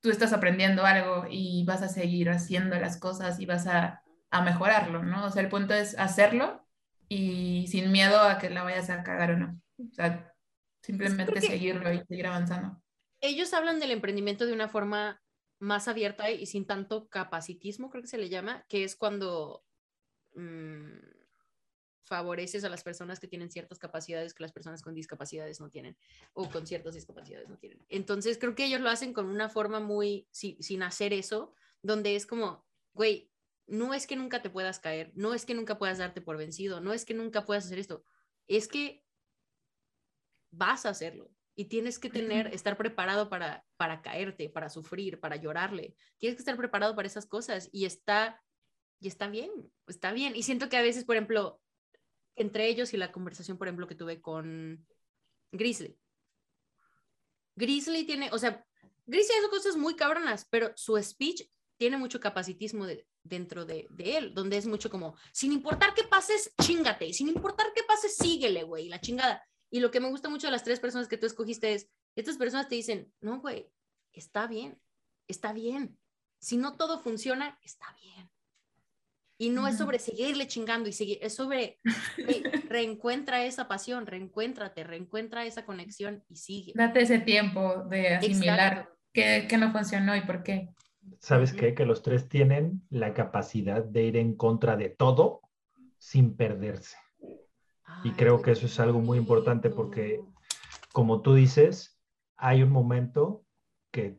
[0.00, 4.42] tú estás aprendiendo algo y vas a seguir haciendo las cosas y vas a, a
[4.42, 5.26] mejorarlo, ¿no?
[5.26, 6.66] O sea, el punto es hacerlo
[7.08, 9.60] y sin miedo a que la vayas a cagar o no.
[9.78, 10.32] O sea,
[10.82, 12.82] simplemente seguirlo y seguir avanzando.
[13.20, 15.20] Ellos hablan del emprendimiento de una forma
[15.58, 19.64] más abierta y sin tanto capacitismo, creo que se le llama, que es cuando
[20.36, 20.98] mm,
[22.04, 25.96] favoreces a las personas que tienen ciertas capacidades que las personas con discapacidades no tienen
[26.34, 27.84] o con ciertas discapacidades no tienen.
[27.88, 31.52] Entonces creo que ellos lo hacen con una forma muy, si- sin hacer eso,
[31.82, 33.32] donde es como, güey,
[33.66, 36.80] no es que nunca te puedas caer, no es que nunca puedas darte por vencido,
[36.80, 38.04] no es que nunca puedas hacer esto,
[38.46, 39.04] es que
[40.52, 45.36] vas a hacerlo y tienes que tener, estar preparado para, para caerte, para sufrir, para
[45.36, 45.96] llorarle.
[46.18, 48.42] Tienes que estar preparado para esas cosas y está,
[49.00, 49.50] y está bien,
[49.86, 50.34] está bien.
[50.36, 51.60] Y siento que a veces, por ejemplo,
[52.34, 54.86] entre ellos y la conversación, por ejemplo, que tuve con
[55.52, 55.98] Grizzly.
[57.54, 58.64] Grizzly tiene, o sea,
[59.06, 61.48] Grizzly hace cosas muy cabronas, pero su speech
[61.78, 66.04] tiene mucho capacitismo de- dentro de, de él, donde es mucho como, sin importar qué
[66.04, 69.46] pases, chingate, sin importar qué pases, síguele, güey, la chingada.
[69.70, 72.36] Y lo que me gusta mucho de las tres personas que tú escogiste es, estas
[72.36, 73.70] personas te dicen, no, güey,
[74.12, 74.80] está bien,
[75.26, 75.98] está bien.
[76.38, 78.30] Si no todo funciona, está bien.
[79.38, 81.78] Y no es sobre seguirle chingando y seguir, es sobre,
[82.16, 86.72] güey, reencuentra esa pasión, reencuéntrate, reencuentra esa conexión y sigue.
[86.74, 90.70] Date ese tiempo de asimilar qué, qué no funcionó y por qué.
[91.20, 91.74] ¿Sabes qué?
[91.74, 95.42] Que los tres tienen la capacidad de ir en contra de todo
[95.98, 96.96] sin perderse.
[98.04, 100.20] Y creo que eso es algo muy importante porque-.
[100.92, 102.00] Como tú dices,
[102.36, 103.44] hay un momento
[103.90, 104.18] que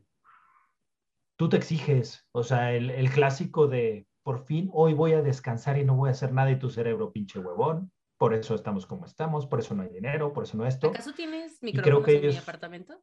[1.36, 5.78] tú te exiges, o sea, el, el clásico de por fin hoy voy a descansar
[5.78, 9.06] y no voy a hacer nada y tu cerebro pinche huevón, por eso estamos como
[9.06, 10.88] estamos, por eso no hay dinero, por eso no esto.
[10.88, 13.02] ¿Acaso tienes creo micrófonos que en mi ellos- apartamento?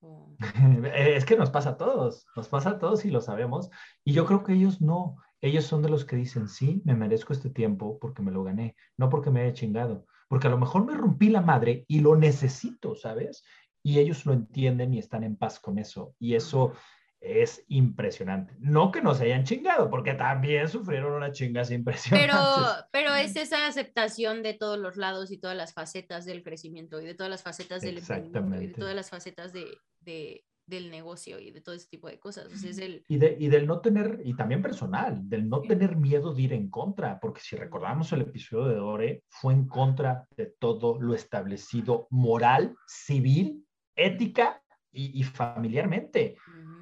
[0.00, 0.34] O-
[0.92, 3.70] Es que nos pasa a todos, nos pasa a todos y lo sabemos.
[4.04, 7.32] Y yo creo que ellos no, ellos son de los que dicen, sí, me merezco
[7.32, 10.84] este tiempo porque me lo gané, no porque me haya chingado, porque a lo mejor
[10.84, 13.44] me rompí la madre y lo necesito, ¿sabes?
[13.84, 16.16] Y ellos lo entienden y están en paz con eso.
[16.18, 16.72] Y eso
[17.20, 18.54] es impresionante.
[18.60, 22.84] No que nos hayan chingado, porque también sufrieron unas chingas Pero, impresionantes.
[22.92, 27.04] pero es esa aceptación de todos los lados y todas las facetas del crecimiento y
[27.04, 29.66] de todas las facetas del emprendimiento y de todas las facetas de,
[30.00, 32.46] de- del negocio y de todo ese tipo de cosas.
[32.46, 33.04] O sea, es el...
[33.08, 36.52] Y, de, y del no tener, y también personal, del no tener miedo de ir
[36.52, 41.12] en contra, porque si recordamos el episodio de Dore, fue en contra de todo lo
[41.14, 43.66] establecido moral, civil,
[43.96, 46.36] ética y, y familiarmente.
[46.46, 46.79] Ujú,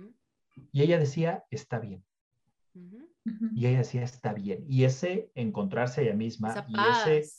[0.72, 2.04] Y ella decía, está bien.
[3.54, 4.64] Y ella decía, está bien.
[4.68, 7.30] Y ese encontrarse a ella misma, Esa y ese,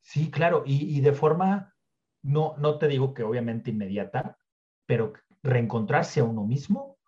[0.00, 1.74] sí, claro, y, y de forma,
[2.22, 4.38] no, no te digo que obviamente inmediata,
[4.86, 5.12] pero
[5.42, 6.98] reencontrarse a uno mismo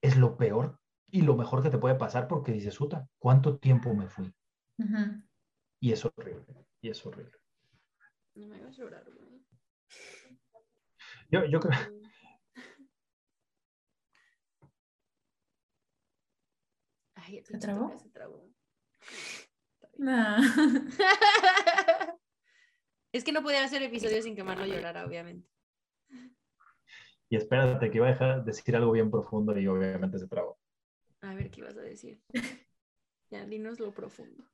[0.00, 3.94] es lo peor y lo mejor que te puede pasar porque dices, Uta, ¿cuánto tiempo
[3.94, 4.32] me fui?
[5.80, 7.38] Y es horrible, y es horrible.
[8.34, 9.44] No me hagas llorar, güey.
[11.30, 11.78] Yo, yo creo,
[17.24, 17.98] Ay, el ¿Se trabó?
[17.98, 18.48] se trabó.
[19.98, 20.36] No.
[23.14, 25.46] Es que no podía hacer episodios sin que Marlo llorara, obviamente.
[27.28, 30.58] y espérate que iba a dejar decir algo bien profundo y obviamente se trabó.
[31.20, 32.20] A ver qué ibas a decir.
[33.30, 34.44] Ya, dinos lo profundo.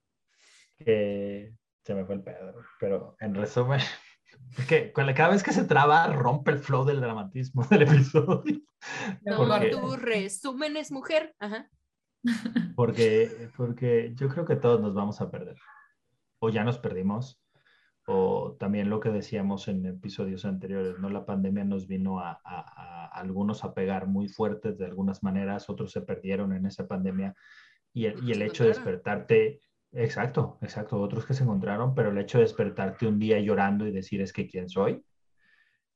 [0.77, 1.53] Que
[1.85, 3.81] se me fue el pedo, pero en resumen,
[4.57, 8.61] es que cada vez que se traba rompe el flow del dramatismo del episodio.
[9.25, 11.35] Toma Porque- tus resúmenes, mujer.
[11.41, 11.69] Ajá.
[12.75, 15.57] Porque, porque yo creo que todos nos vamos a perder.
[16.41, 17.43] O ya nos perdimos,
[18.07, 21.11] o también lo que decíamos en episodios anteriores, ¿no?
[21.11, 25.69] La pandemia nos vino a, a- a algunos a pegar muy fuertes de algunas maneras,
[25.69, 27.35] otros se perdieron en esa pandemia.
[27.93, 29.61] Y el, y el hecho de despertarte,
[29.93, 33.91] exacto, exacto, otros que se encontraron, pero el hecho de despertarte un día llorando y
[33.93, 35.03] decir es que quién soy,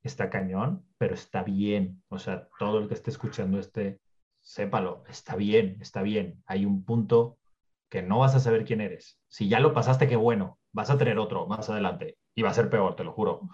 [0.02, 2.02] está cañón, pero está bien.
[2.08, 4.00] O sea, todo el que esté escuchando este,
[4.42, 6.42] sépalo, está bien, está bien.
[6.46, 7.38] Hay un punto
[7.88, 9.18] que no vas a saber quién eres.
[9.28, 10.58] Si ya lo pasaste, qué bueno.
[10.72, 13.48] Vas a tener otro más adelante y va a ser peor, te lo juro.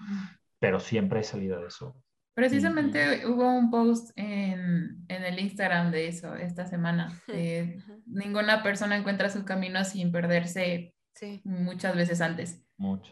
[0.58, 2.02] Pero siempre hay salida de eso.
[2.34, 7.20] Precisamente hubo un post en, en el Instagram de eso esta semana.
[8.06, 11.40] ninguna persona encuentra su camino sin perderse Sí.
[11.44, 12.62] muchas veces antes.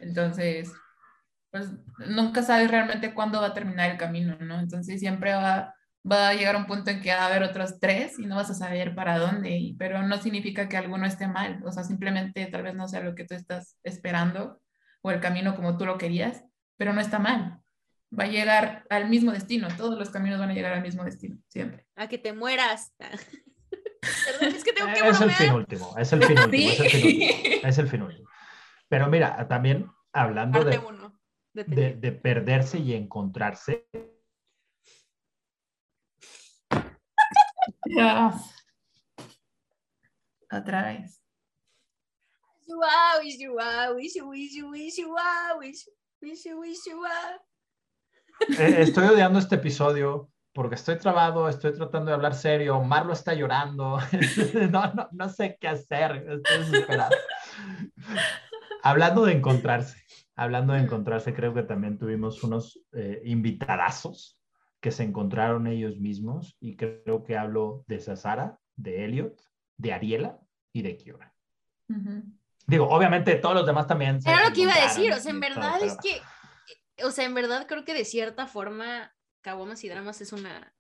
[0.01, 0.73] Entonces,
[1.51, 1.73] pues
[2.09, 4.61] nunca sabes realmente cuándo va a terminar el camino, ¿no?
[4.61, 5.75] Entonces siempre va,
[6.11, 8.51] va a llegar un punto en que va a haber otros tres y no vas
[8.51, 12.47] a saber para dónde, y- pero no significa que alguno esté mal, o sea, simplemente
[12.47, 14.61] tal vez no sea lo que tú estás esperando,
[15.03, 16.45] o el camino como tú lo querías,
[16.77, 17.61] pero no está mal.
[18.19, 21.39] Va a llegar al mismo destino, todos los caminos van a llegar al mismo destino,
[21.49, 21.87] siempre.
[21.97, 22.93] A que te mueras.
[23.01, 26.89] Perdón, es que tengo que es el fin último, es el fin último, es el
[26.91, 28.29] fin último, es el fin último.
[28.89, 31.19] Pero mira, también hablando de, uno.
[31.53, 32.01] de de, Pelín.
[32.01, 34.03] de perderse y encontrarse, Ya.
[36.71, 36.71] Otra vez.
[36.71, 37.56] Wow, wish, wow, wish, wish, wish, wow, wish, wish,
[46.53, 47.31] wish, wow.
[48.59, 53.35] Eh, estoy odiando este episodio porque estoy trabado, estoy tratando de hablar serio, Marlo está
[53.35, 53.99] llorando,
[54.71, 57.15] no, no, no sé qué hacer, estoy desesperado.
[58.83, 60.03] hablando de encontrarse,
[60.35, 60.85] hablando de Mm.
[60.85, 64.39] encontrarse, creo que también tuvimos unos eh, invitadazos
[64.87, 69.43] que se encontraron ellos mismos y creo que hablo de Sasara, de Elliot,
[69.77, 70.39] de Ariela
[70.73, 71.35] y de Kiora.
[71.89, 72.23] Ujú.
[72.69, 74.21] Digo, obviamente todos los demás también.
[74.25, 76.23] Era lo que iba a decir, o sea, en verdad es que,
[77.05, 80.73] o sea, en verdad creo que de cierta forma, Caguamas y Dramas es una,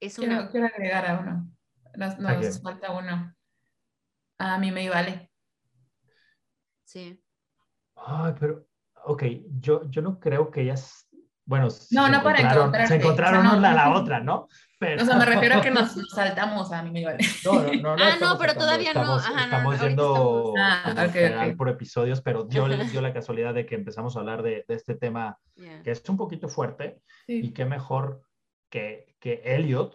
[0.00, 1.48] es Quiero, una, quiero agregar a uno.
[1.96, 2.60] Nos, nos quién?
[2.60, 3.36] falta uno.
[4.38, 5.30] A mí me vale.
[6.84, 7.22] sí.
[7.94, 8.66] Ay, pero,
[9.04, 9.22] ok,
[9.60, 11.05] yo, yo no creo que ellas,
[11.46, 13.58] bueno, No, se no para encontrarse, Se encontraron o sea, no.
[13.58, 14.48] una a la otra, ¿no?
[14.78, 17.24] Pero, O sea, me refiero a que nos, saltamos a mí me vale.
[17.44, 20.04] No, no, no, no Ah, no, pero todavía no, estamos, ajá, no, no, estamos yendo
[20.12, 21.56] estamos- Ah, como ok, general ok.
[21.56, 22.66] por episodios, pero dio,
[22.98, 25.82] dio la casualidad de que empezamos a hablar de, de este tema ya.
[25.82, 27.52] que es un poquito fuerte y Sí.
[27.52, 28.22] qué mejor
[28.70, 29.94] que, que Elliot,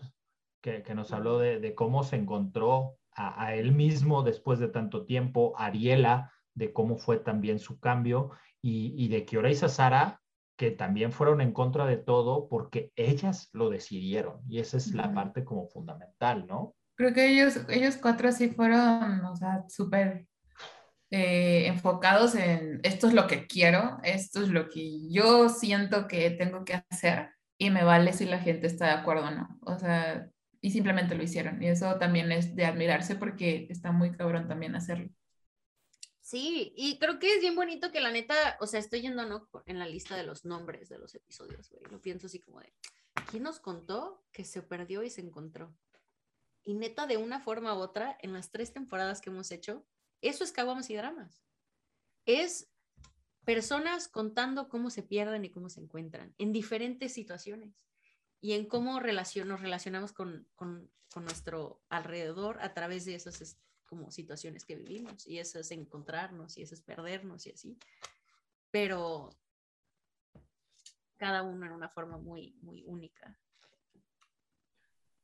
[0.62, 4.70] que, que nos habló de, de cómo se encontró a, a él mismo después de
[4.70, 10.21] tanto tiempo, Ariela, de cómo fue también su cambio, y, y de Kiora y Sasara,
[10.62, 15.12] que también fueron en contra de todo porque ellas lo decidieron, y esa es la
[15.12, 16.76] parte como fundamental, ¿no?
[16.96, 20.28] Creo que ellos, ellos cuatro sí fueron, o sea, súper
[21.10, 26.30] eh, enfocados en esto es lo que quiero, esto es lo que yo siento que
[26.30, 29.58] tengo que hacer y me vale si la gente está de acuerdo o no.
[29.62, 30.28] O sea,
[30.62, 31.60] y simplemente lo hicieron.
[31.64, 35.10] Y eso también es de admirarse porque está muy cabrón también hacerlo.
[36.32, 39.50] Sí, y creo que es bien bonito que la neta, o sea, estoy yendo ¿no?
[39.66, 41.84] en la lista de los nombres de los episodios, güey.
[41.92, 42.74] Lo pienso así como de,
[43.30, 45.76] ¿quién nos contó que se perdió y se encontró?
[46.64, 49.86] Y neta, de una forma u otra, en las tres temporadas que hemos hecho,
[50.22, 51.44] eso es Caguamas y Dramas.
[52.26, 52.70] Es
[53.44, 57.76] personas contando cómo se pierden y cómo se encuentran en diferentes situaciones
[58.40, 63.42] y en cómo relacion- nos relacionamos con, con- con nuestro alrededor a través de esas
[63.42, 63.58] es-
[63.92, 67.78] como situaciones que vivimos y eso es encontrarnos y eso es perdernos y así.
[68.72, 69.32] Pero
[71.18, 73.38] cada uno en una forma muy, muy única.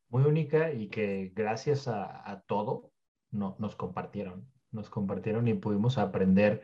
[0.09, 2.91] muy única y que gracias a, a todo
[3.31, 6.61] no, nos compartieron, nos compartieron y pudimos aprender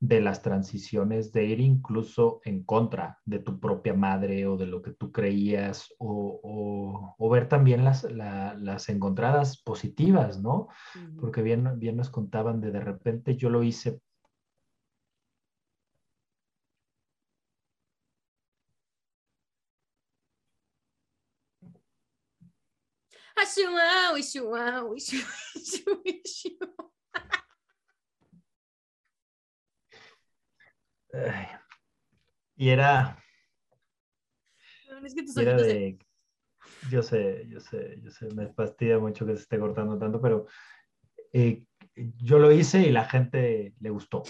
[0.00, 4.82] de las transiciones, de ir incluso en contra de tu propia madre o de lo
[4.82, 10.68] que tú creías o, o- o ver también las, la- las encontradas positivas, ¿no?
[11.18, 14.00] Porque bien, bien nos contaban de de repente yo lo hice
[23.36, 25.20] Ashuau, ishuau, ishu,
[31.14, 31.46] ay,
[32.56, 33.18] y era,
[35.04, 35.98] Es que tus era de,
[36.90, 40.46] yo sé, yo sé, yo sé, me fastidia mucho que se esté cortando tanto, pero
[41.32, 41.64] eh,
[41.96, 44.22] yo lo hice y la gente le gustó.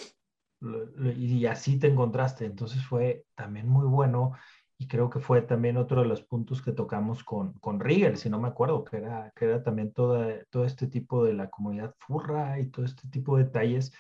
[0.60, 2.46] Lo- lo- y así te encontraste.
[2.46, 4.32] Entonces fue también muy bueno
[4.78, 8.28] y creo que fue también otro de los puntos que tocamos con, con Rigel, si
[8.30, 11.94] no me acuerdo, que era, que era también toda, todo este tipo de la comunidad
[11.98, 13.92] furra y todo este tipo de detalles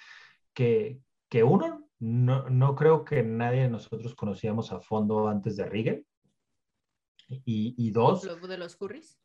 [0.54, 0.98] que,
[1.28, 6.06] que uno, no, no creo que nadie de nosotros conocíamos a fondo antes de Rigel.
[7.28, 9.18] Y, y dos, de los furries.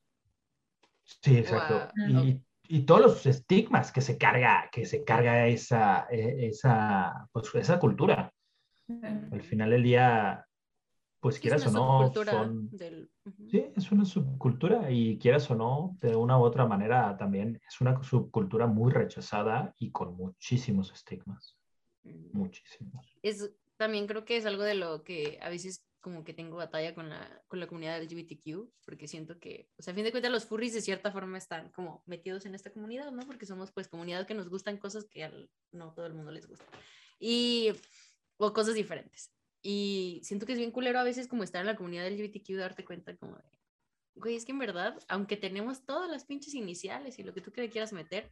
[1.03, 1.87] Sí, exacto.
[2.07, 7.53] Y, y todos los estigmas que se carga, que se carga esa, e- esa, pues,
[7.55, 8.33] esa cultura.
[9.31, 10.45] Al final del día,
[11.19, 13.11] pues Sí, quieras es o una no, son, del-
[13.49, 17.81] sí, es una subcultura y quieras o no, de una u otra manera también es
[17.81, 21.58] una subcultura muy rechazada y con muchísimos estigmas.
[22.03, 23.17] Muchísimos.
[23.21, 26.93] es también creo que es algo de lo que a veces como que tengo batalla
[26.93, 30.31] con la, con la comunidad LGBTQ, porque siento que, o sea, a fin de cuentas
[30.31, 33.25] los furries de cierta forma están como metidos en esta comunidad, ¿no?
[33.25, 36.47] Porque somos pues comunidad que nos gustan cosas que al, no todo el mundo les
[36.47, 36.65] gusta.
[37.19, 37.71] Y,
[38.37, 39.31] o cosas diferentes.
[39.61, 42.85] Y siento que es bien culero a veces como estar en la comunidad LGBTQ darte
[42.85, 43.59] cuenta como de,
[44.15, 47.51] güey, es que en verdad, aunque tenemos todas las pinches iniciales y lo que tú
[47.51, 48.29] que le quieras meter,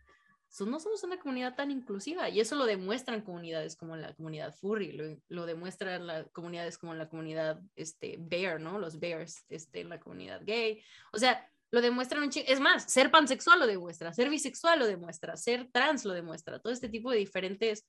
[0.60, 4.94] no somos una comunidad tan inclusiva y eso lo demuestran comunidades como la comunidad furry,
[4.94, 8.80] lo, lo demuestran las comunidades como la comunidad este, bear, ¿no?
[8.80, 10.82] Los bears, este, la comunidad gay.
[11.11, 12.30] O sea, lo demuestran.
[12.34, 16.60] Es más, ser pansexual lo demuestra, ser bisexual lo demuestra, ser trans lo demuestra.
[16.60, 17.86] Todo este tipo de diferentes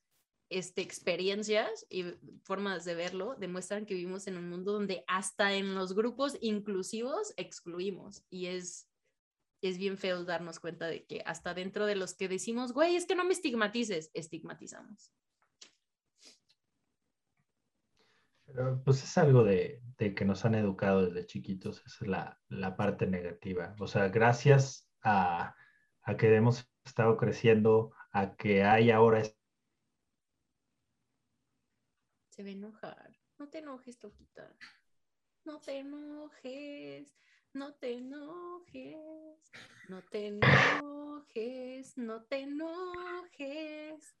[0.49, 2.05] este, experiencias y
[2.43, 7.33] formas de verlo demuestran que vivimos en un mundo donde hasta en los grupos inclusivos
[7.37, 8.88] excluimos y es
[9.61, 13.05] es bien feo darnos cuenta de que hasta dentro de los que decimos, güey, es
[13.05, 15.13] que no me estigmatices, estigmatizamos.
[18.45, 22.41] Pero pues es algo de, de que nos han educado desde chiquitos, esa es la,
[22.47, 23.75] la parte negativa.
[23.79, 25.55] O sea, gracias a,
[26.01, 29.21] a que hemos estado creciendo, a que hay ahora
[32.29, 33.19] Se va a enojar.
[33.37, 34.55] No te enojes, Toquita.
[35.43, 37.13] No te enojes.
[37.53, 39.51] No te enojes.
[39.87, 41.97] No te enojes.
[41.97, 44.15] No te enojes.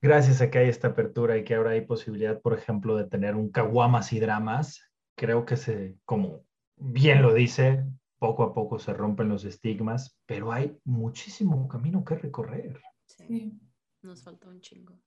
[0.00, 3.36] Gracias a que hay esta apertura y que ahora hay posibilidad, por ejemplo, de tener
[3.36, 6.44] un caguamas y dramas, creo que se, como
[6.76, 7.84] bien lo dice,
[8.18, 12.82] poco a poco se rompen los estigmas, pero hay muchísimo camino que recorrer.
[13.06, 13.26] Sí.
[13.28, 13.60] Sí.
[14.02, 14.98] Nos falta un chingo.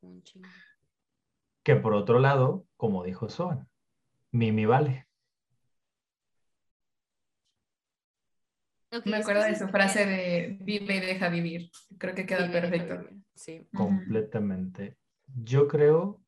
[0.00, 0.48] Un chingo.
[1.62, 3.68] Que por otro lado, como dijo Son,
[4.32, 5.09] Mimi vale.
[8.92, 11.70] Ok, Me acuerdo de su frase de vive y deja vivir.
[11.98, 13.08] Creo que queda Vive perfecto.
[13.34, 13.68] Sí.
[13.74, 14.98] Completamente.
[15.26, 16.22] Yo creo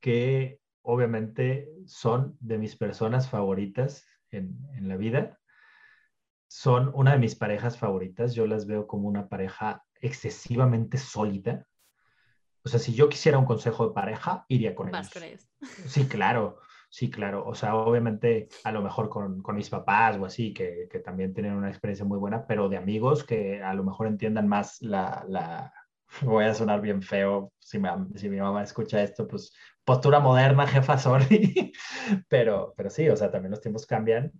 [0.00, 5.38] que obviamente son de mis personas favoritas en, en la vida.
[6.48, 8.34] Son una de mis parejas favoritas.
[8.34, 11.66] Yo las veo como una pareja excesivamente sólida.
[12.64, 15.12] O sea, si yo quisiera un consejo de pareja, iría con Vas ellos.
[15.14, 15.48] con ellos.
[15.86, 16.60] Sí, claro,
[16.92, 17.46] sí, claro.
[17.46, 21.32] O sea, obviamente a lo mejor con, con mis papás o así, que, que también
[21.34, 25.24] tienen una experiencia muy buena, pero de amigos que a lo mejor entiendan más la,
[25.28, 25.72] la...
[26.22, 29.54] Voy a sonar bien feo si, mam- si mi mamá escucha esto, pues
[29.84, 31.72] postura moderna, jefa, sorry.
[32.28, 34.32] Pero, pero sí, o sea, también los tiempos cambian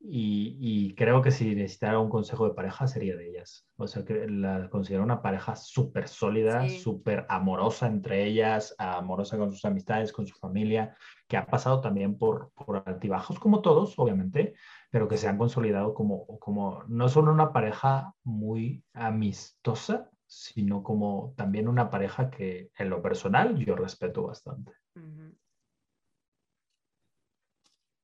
[0.00, 3.66] y, y creo que si necesitara un consejo de pareja sería de ellas.
[3.76, 6.78] O sea, que la considero una pareja súper sólida, Sí.
[6.78, 10.96] súper amorosa entre ellas, amorosa con sus amistades, con su familia,
[11.26, 14.54] que ha pasado también por, por altibajos, como todos, obviamente,
[14.90, 21.34] pero que se han consolidado como, como no solo una pareja muy amistosa, sino como
[21.36, 24.72] también una pareja que en lo personal yo respeto bastante.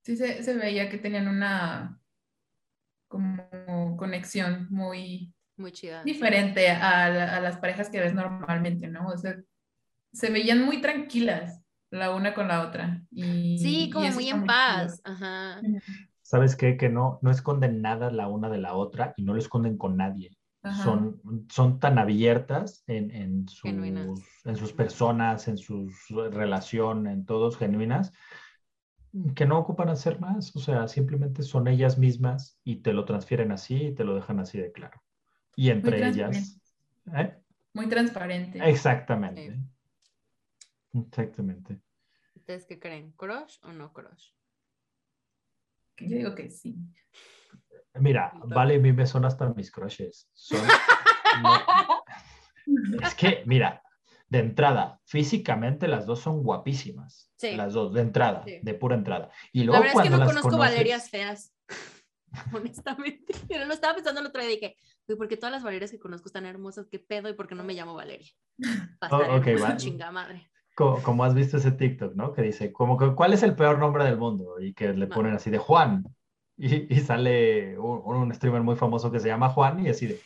[0.05, 1.99] Sí, se, se veía que tenían una
[3.09, 6.03] como conexión muy Muy chida.
[6.05, 9.07] diferente a, la- a las parejas que ves normalmente, ¿no?
[9.09, 9.37] O sea,
[10.13, 11.61] se veían muy tranquilas
[11.91, 13.03] la una con la otra.
[13.11, 14.97] Y, Sí, como muy en muy paz.
[15.03, 15.15] chido.
[15.15, 15.61] Ajá.
[16.23, 16.77] ¿Sabes qué?
[16.77, 19.97] Que no, no esconden nada la una de la otra y no lo esconden con
[19.97, 20.37] nadie.
[20.63, 20.83] Ajá.
[20.83, 21.21] Son,
[21.51, 23.71] son tan abiertas en, en, sus,
[24.45, 25.91] en sus personas, en su
[26.33, 28.13] relación, en todos genuinas,
[29.35, 30.55] que no ocupan hacer más.
[30.57, 34.41] O sea, simplemente son ellas mismas y te lo transfieren así y te lo dejan
[34.41, 35.03] así de claro.
[35.57, 36.59] Y entre ellas...
[37.17, 37.39] ¿eh?
[37.73, 38.59] Muy transparente.
[38.69, 39.59] Exactamente.
[40.93, 41.81] Exactamente.
[42.35, 43.13] ¿Ustedes qué creen?
[43.13, 44.31] ¿Crush o no crush?
[45.99, 46.77] Yo digo que sí.
[47.95, 50.29] Mira, Entonces- vale, a mí me son hasta mis crushes.
[50.33, 50.61] Son,
[51.43, 53.83] no- es que, mira,
[54.35, 57.31] de entrada, físicamente las dos son guapísimas.
[57.37, 57.55] Sí.
[57.55, 58.59] Las dos, de entrada, Sí.
[58.63, 59.31] de pura entrada.
[59.53, 61.55] Y La luego verdad es que no conozco conoces- Valerias feas.
[62.53, 63.33] Honestamente.
[63.49, 65.99] Pero lo estaba pensando el otro día y dije, "Güey, porque todas las Valerias que
[65.99, 67.29] conozco están hermosas, ¿qué pedo?
[67.29, 68.31] ¿Y por qué no me llamo Valeria?
[69.03, 69.77] Oh, estar ok, hermosa, va.
[69.77, 70.51] chinga madre.
[70.75, 72.33] co- como has visto ese TikTok, ¿no?
[72.33, 74.59] Que dice, como que, ¿cuál es el peor nombre del mundo?
[74.61, 76.05] Y que le ponen así de Juan.
[76.57, 80.21] Y, y sale un, un streamer muy famoso que se llama Juan y así de...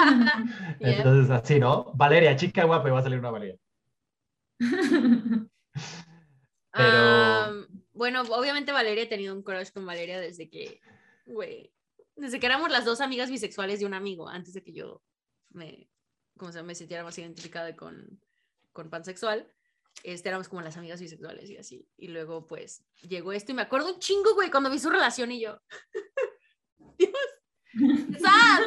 [0.80, 0.96] Yeah.
[0.98, 1.92] Entonces, así, ¿no?
[1.94, 3.56] Valeria, chica guapa, y va a salir una Valeria.
[6.72, 10.80] Pero- Am, bueno, obviamente Valeria he tenido un crush con Valeria desde que,
[11.26, 11.72] güey,
[12.16, 15.02] desde que éramos las dos amigas bisexuales de un amigo, antes de que yo
[15.50, 15.90] me,
[16.38, 18.20] como se me sintiera más identificada con,
[18.72, 19.46] con pansexual.
[20.04, 21.86] Este, éramos como las amigas bisexuales y así.
[21.98, 25.32] Y luego, pues, llegó esto y me acuerdo un chingo, güey, cuando vi su relación
[25.32, 25.60] y yo.
[26.98, 27.10] Dios,
[28.20, 28.62] sad.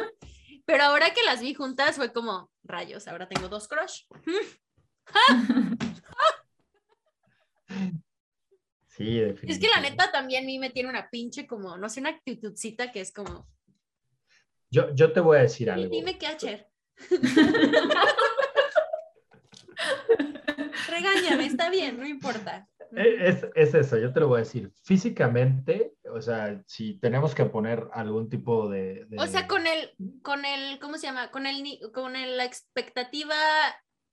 [0.64, 4.02] Pero ahora que las vi juntas fue como, rayos, ahora tengo dos crush.
[8.96, 9.52] Sí, definitivamente.
[9.52, 12.10] Es que la neta también a mí me tiene una pinche como, no sé, una
[12.10, 13.48] actitudcita que es como,
[14.70, 15.90] Yo, yo te voy a decir algo.
[15.90, 16.68] dime qué hacer.
[20.88, 22.68] Regáñame, está bien, no importa.
[22.96, 24.72] E- Es, es eso, yo te lo voy a decir.
[24.82, 29.04] Físicamente, o sea, si tenemos que poner algún tipo de...
[29.06, 29.90] de- O sea, con el,
[30.22, 31.30] con el, ¿cómo se llama?
[31.30, 33.34] Con el, con el- la expectativa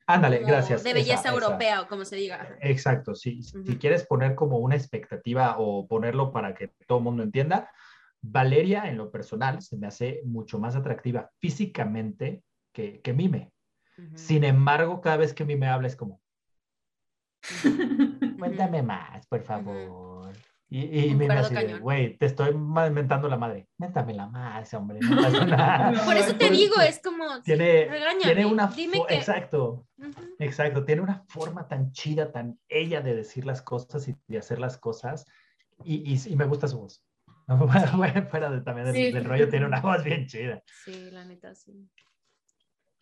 [0.07, 0.83] Ándale, como gracias.
[0.83, 1.33] de esa, belleza esa.
[1.33, 2.41] europea o como se diga.
[2.41, 2.55] Ajá.
[2.61, 3.15] Exacto.
[3.15, 3.77] Si Ujú.
[3.79, 7.71] quieres poner como una expectativa o ponerlo para que todo el mundo entienda,
[8.21, 12.43] Valeria en lo personal se me hace mucho más atractiva físicamente
[12.73, 13.51] que, que Mime.
[13.97, 14.17] Ujú.
[14.17, 16.20] Sin embargo, cada vez que Mime habla es como.
[18.39, 20.31] Cuéntame más, por favor.
[20.73, 21.81] Y, y de, cañón.
[21.81, 23.67] güey, te estoy mentando la madre.
[23.77, 24.99] Méntamela más, hombre.
[25.01, 26.01] No pasa nada.
[26.05, 28.67] Por eso te Por- digo, es como, Tiene, regáñame, tiene una...
[28.67, 29.85] dime que- Exacto.
[29.97, 30.11] Ujú.
[30.39, 34.59] Exacto, tiene una forma tan chida, tan ella de decir las cosas y de hacer
[34.59, 35.25] las cosas,
[35.83, 37.03] y, y, y me gusta su voz.
[37.97, 39.11] Bueno, fuera de, también del, Sí.
[39.11, 40.63] del rollo, tiene una voz bien chida.
[40.85, 41.85] Sí, la neta, sí.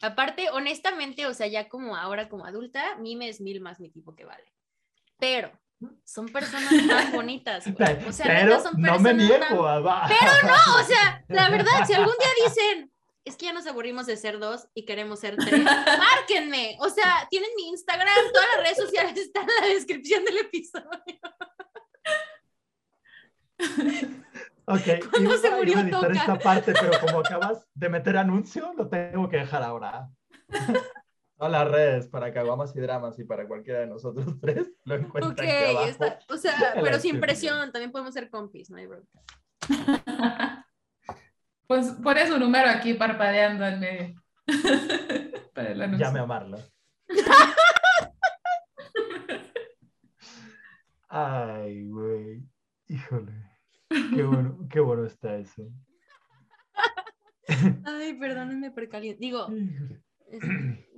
[0.02, 4.16] Aparte, honestamente, o sea, ya como ahora como adulta, Mime es mil más mi tipo
[4.16, 4.46] que vale.
[5.18, 5.52] Pero
[6.06, 8.06] son personas más bonitas, güey.
[8.08, 12.14] O sea, Pero no me niego va- Pero no, o sea, la verdad, si algún
[12.18, 12.92] día dicen,
[13.26, 15.62] es que ya nos aburrimos de ser dos y queremos ser tres,
[16.00, 16.78] márquenme.
[16.80, 21.20] O sea, tienen mi Instagram, todas las redes sociales están en la descripción del episodio.
[24.72, 24.82] Ok,
[25.12, 28.88] ¿Cuándo iba- se murió a editar esta parte, pero como acabas de meter anuncio, lo
[28.88, 30.08] tengo que dejar ahora.
[31.38, 35.32] Todas las redes para Caguamas y Dramas y para cualquiera de nosotros tres lo encuentran
[35.32, 35.88] Ok, aquí abajo.
[35.88, 39.20] está, o sea, pero sin presión, también podemos ser compis, no hay bronca.
[41.66, 44.22] Pues pone su número aquí parpadeando en medio.
[45.54, 46.08] Para el anuncio.
[46.08, 46.58] Llame a Marla.
[51.08, 52.44] Ay, güey.
[52.88, 53.49] Híjole.
[53.90, 55.68] Qué bueno, qué bueno está eso.
[57.86, 59.20] Ay, perdónenme por caliente.
[59.20, 59.48] Digo,
[60.28, 60.44] es-.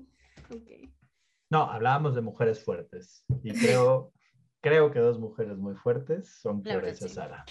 [1.49, 3.25] No, hablábamos de mujeres fuertes.
[3.43, 4.13] Y creo,
[4.61, 7.13] creo que dos mujeres muy fuertes son Florencia sí.
[7.13, 7.43] Sara.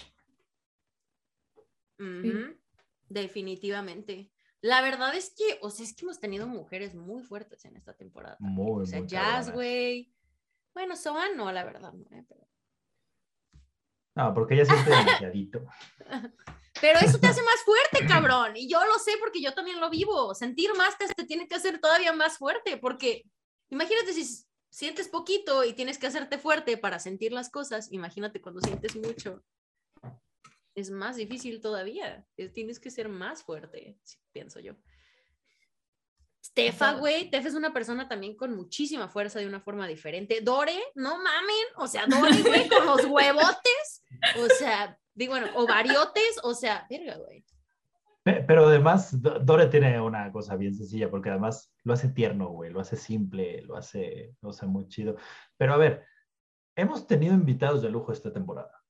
[3.09, 4.31] Definitivamente.
[4.61, 7.93] La verdad es que, o sea, es que hemos tenido mujeres muy fuertes en esta
[7.93, 8.37] temporada.
[8.39, 10.11] Muy, o sea, muy Jazz, güey.
[10.73, 11.93] Bueno, Soa no, la verdad.
[11.93, 12.47] no, eh, pero...
[14.15, 15.65] No, porque ella siente demasiadito.
[16.81, 18.57] pero eso te hace más fuerte, cabrón.
[18.57, 20.33] Y yo lo sé porque yo también lo vivo.
[20.35, 22.77] Sentir más te, te tiene que hacer todavía más fuerte.
[22.77, 23.23] Porque
[23.69, 27.91] imagínate si sientes poquito y tienes que hacerte fuerte para sentir las cosas.
[27.91, 29.43] Imagínate cuando sientes mucho.
[30.75, 32.25] Es más difícil todavía.
[32.37, 33.97] Es- Tienes que ser más fuerte,
[34.33, 34.73] pienso yo.
[36.43, 40.41] Stefa, güey, Tefa es una persona también con muchísima fuerza de una forma diferente.
[40.41, 44.03] Dore, no mamen, o sea, Dore, güey, con los huevotes,
[44.39, 47.45] o sea, digo, bueno, ovariotes, o sea, verga, güey.
[48.23, 52.49] Pe- Pero además, Do- Dore tiene una cosa bien sencilla, porque además lo hace tierno,
[52.49, 55.15] güey, lo hace simple, lo hace, lo hace muy chido.
[55.57, 56.05] Pero a ver,
[56.75, 58.81] hemos tenido invitados de lujo esta temporada.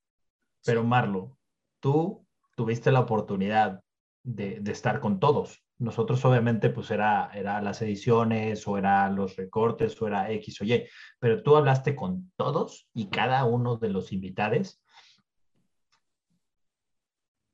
[0.66, 1.38] Pero Marlo,
[1.80, 2.26] tú
[2.56, 3.82] tuviste la oportunidad
[4.24, 5.61] de, de estar con todos.
[5.82, 10.64] Nosotros obviamente pues era, era las ediciones o era los recortes o era X o
[10.64, 10.88] Y,
[11.18, 14.80] pero tú hablaste con todos y cada uno de los invitados.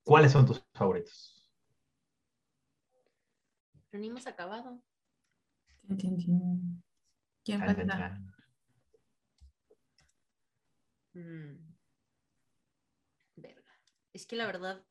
[0.03, 1.49] ¿Cuáles son tus favoritos?
[3.89, 4.83] Pero ni hemos acabado.
[5.87, 8.19] ¿Quién falta?
[11.13, 11.75] Mm.
[13.37, 13.73] Verga.
[14.11, 14.85] Es que la verdad,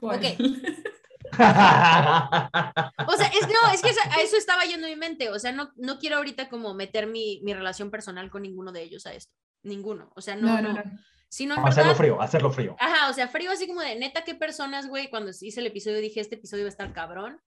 [0.00, 0.20] ¿Cuál?
[0.20, 0.24] Ok.
[3.08, 5.30] O sea, es, no, es que a eso estaba yendo mi mente.
[5.30, 8.82] O sea, no, no quiero ahorita como meter mi, mi relación personal con ninguno de
[8.82, 9.32] ellos a esto.
[9.62, 10.10] Ninguno.
[10.16, 10.72] O sea, no, No, no.
[10.74, 10.98] no, no.
[11.28, 11.96] Sino en hacerlo verdad.
[11.96, 12.76] frío, hacerlo frío.
[12.78, 15.10] Ajá, o sea, frío así como de neta, qué personas, güey.
[15.10, 17.40] Cuando hice el episodio dije, este episodio va a estar cabrón.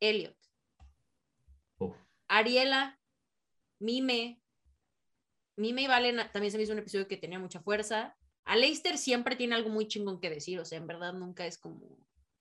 [0.00, 0.36] Elliot,
[1.78, 1.94] Uf.
[2.28, 2.98] Ariela,
[3.78, 4.40] Mime.
[5.56, 8.16] Mime y Valen también se me hizo un episodio que tenía mucha fuerza.
[8.44, 11.58] A Leicester siempre tiene algo muy chingón que decir, o sea, en verdad nunca es
[11.58, 11.98] como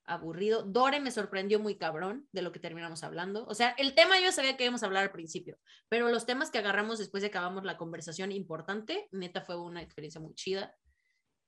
[0.10, 0.64] aburrido.
[0.64, 3.46] Dore me sorprendió muy cabrón de lo que terminamos hablando.
[3.46, 5.58] O sea, el tema yo sabía que íbamos a hablar al principio,
[5.88, 10.20] pero los temas que agarramos después de acabamos la conversación importante, neta fue una experiencia
[10.20, 10.76] muy chida.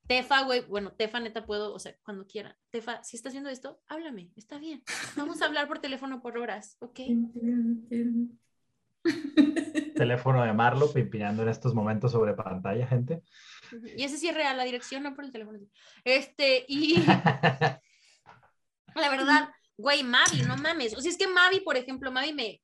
[0.07, 2.57] Tefa, güey, bueno, Tefa, neta puedo, o sea, cuando quiera.
[2.69, 4.83] Tefa, si estás viendo esto, háblame, está bien.
[5.15, 6.99] Vamos a hablar por teléfono por horas, ¿ok?
[9.95, 13.23] Teléfono de Marlo pimpinando en estos momentos sobre pantalla, gente.
[13.95, 15.59] Y ese sí es real, la dirección, no por el teléfono.
[16.03, 16.95] Este, y
[18.95, 20.95] la verdad, güey, Mavi, no mames.
[20.97, 22.61] O sea, es que Mavi, por ejemplo, Mavi me,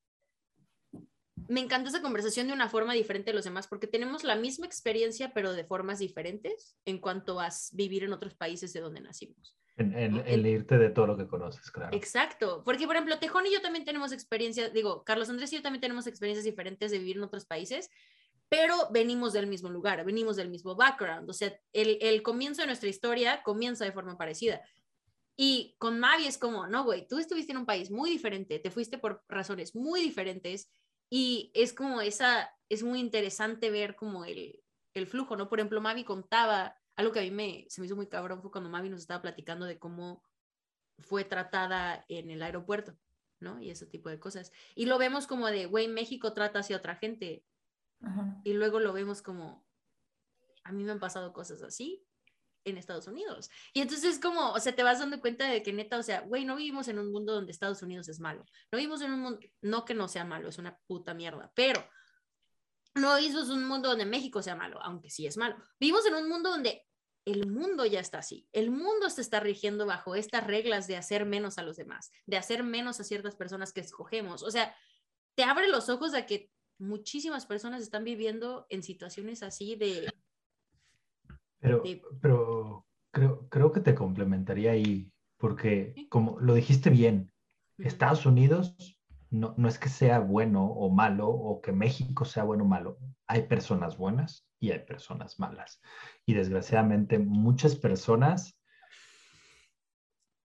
[1.48, 4.66] me encanta esa conversación de una forma diferente de los demás, porque tenemos la misma
[4.66, 9.58] experiencia, pero de formas diferentes en cuanto a vivir en otros países de donde nacimos.
[9.78, 11.96] En, en- en irte de todo lo que conoces, claro.
[11.96, 15.62] Exacto, porque por ejemplo, Tejón y yo también tenemos experiencias, digo, Carlos Andrés y yo
[15.62, 17.90] también tenemos experiencias diferentes de vivir en otros países,
[18.50, 21.30] pero venimos del mismo lugar, venimos del mismo background.
[21.30, 24.62] O sea, el, el comienzo de nuestra historia comienza de forma parecida.
[25.40, 28.72] Y con Mavi es como, no, güey, tú estuviste en un país muy diferente, te
[28.72, 30.72] fuiste por razones muy diferentes
[31.12, 34.60] y es como esa, es muy interesante ver como el,
[34.96, 35.48] el flujo, ¿no?
[35.48, 38.50] Por ejemplo, Mavi contaba, algo que a mí me, se me hizo muy cabrón fue
[38.50, 40.24] cuando Mavi nos estaba platicando de cómo
[40.98, 42.98] fue tratada en el aeropuerto,
[43.40, 43.62] ¿no?
[43.62, 44.52] Y ese tipo de cosas.
[44.74, 47.46] Y lo vemos como de, güey, México trata hacia otra gente.
[48.02, 48.42] Ajá.
[48.44, 49.68] Y luego lo vemos como,
[50.64, 52.07] a mí me han pasado cosas así
[52.70, 53.50] en Estados Unidos.
[53.74, 56.22] Y entonces es como, o sea, te vas dando cuenta de que neta, o sea,
[56.22, 58.46] güey, no vivimos en un mundo donde Estados Unidos es malo.
[58.72, 61.84] No vivimos en un mundo, no que no sea malo, es una puta mierda, pero
[62.96, 65.56] no vivimos en un mundo donde México sea malo, aunque sí es malo.
[65.80, 66.88] Vivimos en un mundo donde
[67.26, 68.48] el mundo ya está así.
[68.54, 72.38] El mundo se está rigiendo bajo estas reglas de hacer menos a los demás, de
[72.38, 74.44] hacer menos a ciertas personas que escogemos.
[74.44, 74.74] O sea,
[75.36, 76.50] te abre los ojos a que
[76.80, 80.12] muchísimas personas están viviendo en situaciones así de...
[81.60, 82.02] Pero, Sí.
[82.22, 87.32] pero creo, creo que te complementaría ahí, porque como lo dijiste bien,
[87.78, 88.76] Estados Unidos
[89.30, 92.98] no, no es que sea bueno o malo o que México sea bueno o malo.
[93.28, 95.82] Hay personas buenas y hay personas malas.
[96.26, 98.60] Y desgraciadamente muchas personas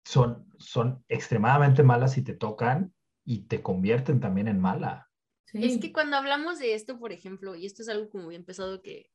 [0.03, 2.93] son, son extremadamente malas y te tocan
[3.23, 5.09] y te convierten también en mala.
[5.45, 5.63] Sí.
[5.63, 8.81] Es que cuando hablamos de esto, por ejemplo, y esto es algo como bien pesado
[8.81, 9.11] que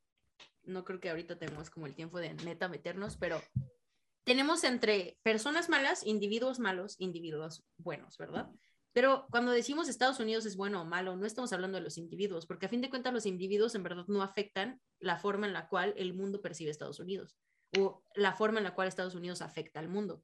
[0.67, 3.41] no creo que ahorita tengamos como el tiempo de neta meternos, pero
[4.25, 8.51] tenemos entre personas malas, individuos malos, individuos buenos, ¿verdad?
[8.93, 12.47] Pero cuando decimos Estados Unidos es bueno o malo, no estamos hablando de los individuos,
[12.47, 15.69] porque a fin de cuentas los individuos en verdad no afectan la forma en la
[15.69, 17.37] cual el mundo percibe Estados Unidos
[17.79, 20.23] o la forma en la cual Estados Unidos afecta al mundo.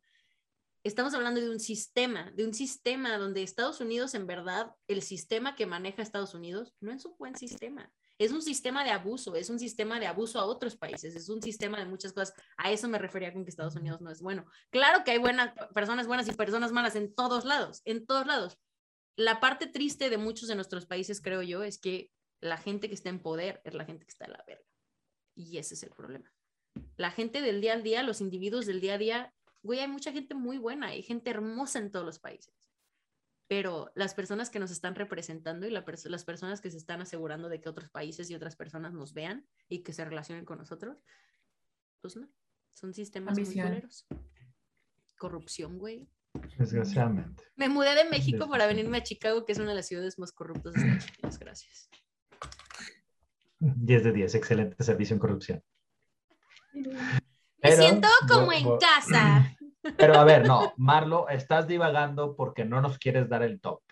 [0.84, 5.54] Estamos hablando de un sistema, de un sistema donde Estados Unidos, en verdad, el sistema
[5.54, 7.92] que maneja Estados Unidos no es un buen sistema.
[8.22, 11.42] Es un sistema de abuso, es un sistema de abuso a otros países, es un
[11.42, 12.32] sistema de muchas cosas.
[12.56, 14.44] A eso me refería con que Estados Unidos no es bueno.
[14.70, 18.58] Claro que hay buenas personas buenas y personas malas en todos lados, en todos lados.
[19.16, 22.94] La parte triste de muchos de nuestros países, creo yo, es que la gente que
[22.94, 24.64] está en poder es la gente que está en la verga.
[25.34, 26.32] Y ese es el problema.
[26.96, 30.12] La gente del día al día, los individuos del día a día, güey, hay mucha
[30.12, 32.54] gente muy buena, hay gente hermosa en todos los países.
[33.54, 37.02] Pero las personas que nos están representando y la pers- las personas que se están
[37.02, 40.56] asegurando de que otros países y otras personas nos vean y que se relacionen con
[40.56, 40.96] nosotros,
[42.00, 42.30] pues no,
[42.72, 44.06] son sistemas muy culeros.
[45.18, 46.08] Corrupción, güey.
[46.56, 47.44] Desgraciadamente.
[47.54, 50.32] Me mudé de México para venirme a Chicago, que es una de las ciudades más
[50.32, 51.38] corruptas de Estados Unidos.
[51.38, 51.90] Gracias.
[53.58, 55.62] 10 de 10, excelente servicio en corrupción.
[56.72, 56.82] Me
[57.60, 59.56] Pero- siento como bo- en bo- casa.
[59.96, 63.82] Pero a ver, no, Marlo, estás divagando porque no nos quieres dar el top.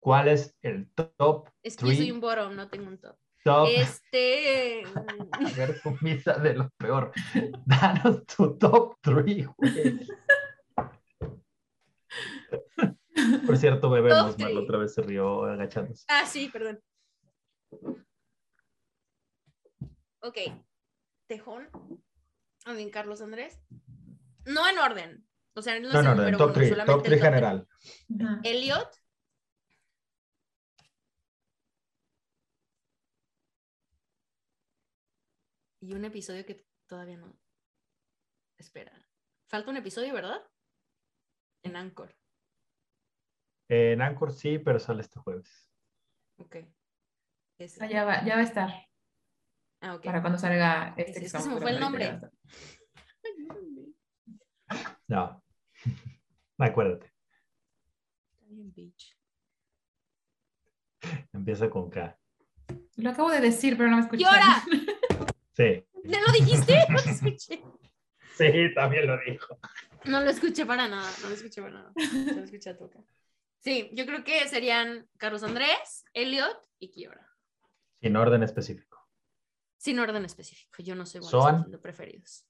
[0.00, 1.48] ¿Cuál es el top?
[1.62, 2.12] Es que yo soy three?
[2.12, 3.16] un bottom, no tengo un top.
[3.44, 3.68] top?
[3.70, 4.82] Este.
[5.32, 7.12] A ver, tu misa de lo peor.
[7.66, 10.06] Danos tu top 3, güey.
[13.46, 14.56] Por cierto, bebemos, Marlo three.
[14.56, 16.04] otra vez se rió agachándose.
[16.08, 16.80] Ah, sí, perdón.
[20.20, 20.38] Ok.
[21.28, 21.68] Tejón.
[22.92, 23.60] Carlos Andrés.
[24.46, 25.26] No en orden.
[25.54, 27.68] O sea, no, es No, número top uno, 3, solamente top el 3 top general.
[28.42, 28.88] Elliot.
[35.80, 37.36] Y un episodio que todavía no.
[38.58, 38.92] Espera.
[39.48, 40.40] Falta un episodio, ¿verdad?
[41.64, 42.14] En Anchor.
[43.68, 45.68] En Anchor sí, pero sale este jueves.
[46.36, 46.56] Ok.
[47.58, 47.84] Ese.
[47.84, 48.70] Ah, ya, va, ya va a estar
[49.80, 50.04] Ah, ok.
[50.04, 51.24] para cuando salga este.
[51.24, 52.04] Es que se me fue el nombre.
[52.04, 52.28] ya va
[54.68, 54.91] a estar.
[55.08, 55.42] No.
[56.58, 57.12] Acuérdate,
[58.32, 59.16] Está bien, bitch.
[61.32, 62.18] empieza con K.
[62.96, 64.34] Lo acabo de decir, pero no me escucharon.
[64.34, 64.62] ¡Llora!
[65.54, 66.74] Sí, ¿Ya lo dijiste?
[66.88, 67.62] No lo escuché.
[68.38, 69.58] sí, también lo dijo.
[70.06, 71.92] No lo escuché para nada, no lo escuché para nada.
[71.94, 73.00] No lo escuché a toca.
[73.60, 77.28] Sí, yo creo que serían Carlos Andrés, Elliot y Kiora.
[78.00, 79.06] Sin orden específico.
[79.76, 80.82] Sin orden específico.
[80.82, 81.54] Yo no soy buena Soan.
[81.56, 82.46] escogiendo preferidos.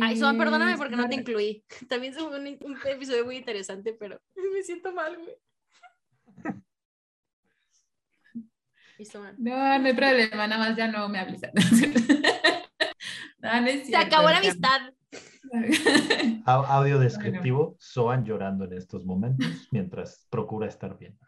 [0.00, 1.64] Ay, Soan, perdóname porque no te Eh, incluí.
[1.88, 4.20] También fue un, un episodio muy interesante, pero
[4.54, 5.36] me siento mal, güey.
[9.38, 11.40] No, no hay problema, nada más ya no me hables.
[13.38, 14.92] No, no es Se acabó la amistad.
[16.44, 21.18] Au- Audio descriptivo, Soan llorando en estos momentos mientras procura estar bien.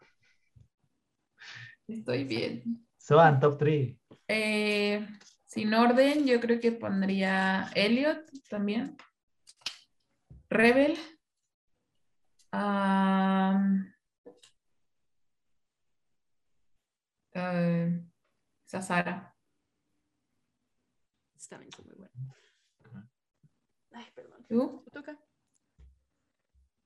[1.87, 2.85] Estoy bien.
[2.97, 3.97] Soan, top 3.
[4.27, 5.07] Eh,
[5.53, 8.97] sin orden, yo creo que pondría Elliot también.
[10.49, 10.97] Rebel.
[12.51, 13.93] Am,
[17.33, 18.01] eh,
[18.65, 19.35] Esa Sara.
[21.51, 23.11] Muy buenas.
[23.91, 24.45] Ay, perdón.
[24.49, 24.81] ¿Tú?
[24.85, 25.22] ¿Te toca?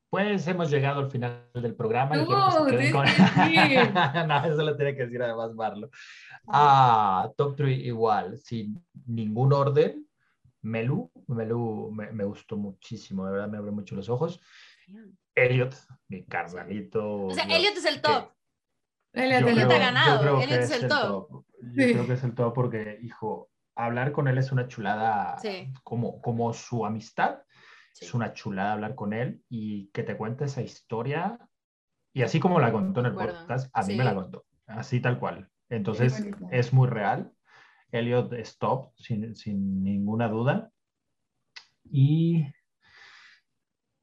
[0.10, 2.16] Pues hemos llegado al final del programa.
[2.18, 3.94] y No, que se con- decir.
[4.28, 5.90] no, eso lo tiene que decir además Marlo.
[6.48, 10.08] Ah, top 3 igual, sin ningún orden.
[10.62, 14.40] Melu, Melu me, me gustó muchísimo, de verdad me abrió mucho los ojos.
[15.36, 15.76] Elliot,
[16.08, 17.26] mi carnalito.
[17.26, 18.32] O sea, yo- Elliot es el top.
[19.14, 19.64] Elliot, Elliot.
[19.66, 21.30] ha creo- ganado, yo creo Elliot que es el top.
[21.62, 21.94] Yo Sí.
[21.94, 25.72] creo que es el top porque, hijo, hablar con él es una chulada, Sí.
[25.84, 27.40] como, como su amistad,
[27.98, 28.06] Sí.
[28.06, 31.40] es una chulada hablar con él y que te cuente esa historia.
[32.14, 33.98] Y así como la contó en el podcast, a mí Sí.
[33.98, 35.50] me la contó, así tal cual.
[35.70, 37.32] Entonces, es muy real.
[37.92, 40.72] Elliot es top, sin, sin ninguna duda.
[41.90, 42.46] Y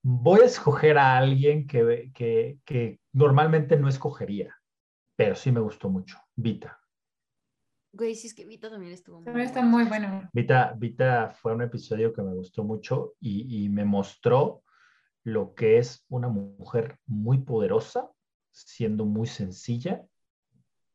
[0.03, 4.55] voy a escoger a alguien que, que, que normalmente no escogería,
[5.16, 6.81] pero sí me gustó mucho, Vita.
[7.95, 10.29] Güey, sí es que Vita también estuvo muy También está muy bueno.
[10.33, 14.65] Vita, Vita fue un episodio que me gustó mucho y, y me mostró
[15.23, 18.11] lo que es una mujer muy poderosa,
[18.51, 20.05] siendo muy sencilla,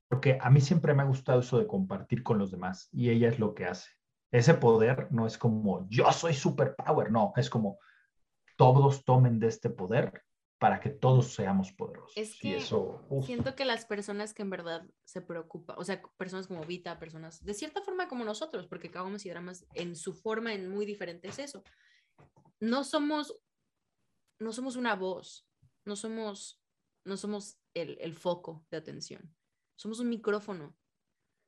[0.09, 3.29] porque a mí siempre me ha gustado eso de compartir con los demás y ella
[3.29, 3.89] es lo que hace.
[4.31, 7.79] Ese poder no es como yo soy superpower, no, es como
[8.57, 10.23] todos tomen de este poder
[10.59, 12.11] para que todos seamos poderosos.
[12.17, 15.85] Es y que eso, uf, Siento que las personas que en verdad se preocupan, o
[15.85, 19.95] sea, personas como Vita, personas de cierta forma como nosotros, porque Caguamas y Dramas en
[19.95, 21.63] su forma en muy diferente es eso.
[22.59, 23.39] No somos,
[24.37, 25.47] no somos una voz,
[25.85, 26.61] no somos,
[27.05, 29.33] no somos el, el foco de atención.
[29.77, 30.75] Somos un micrófono,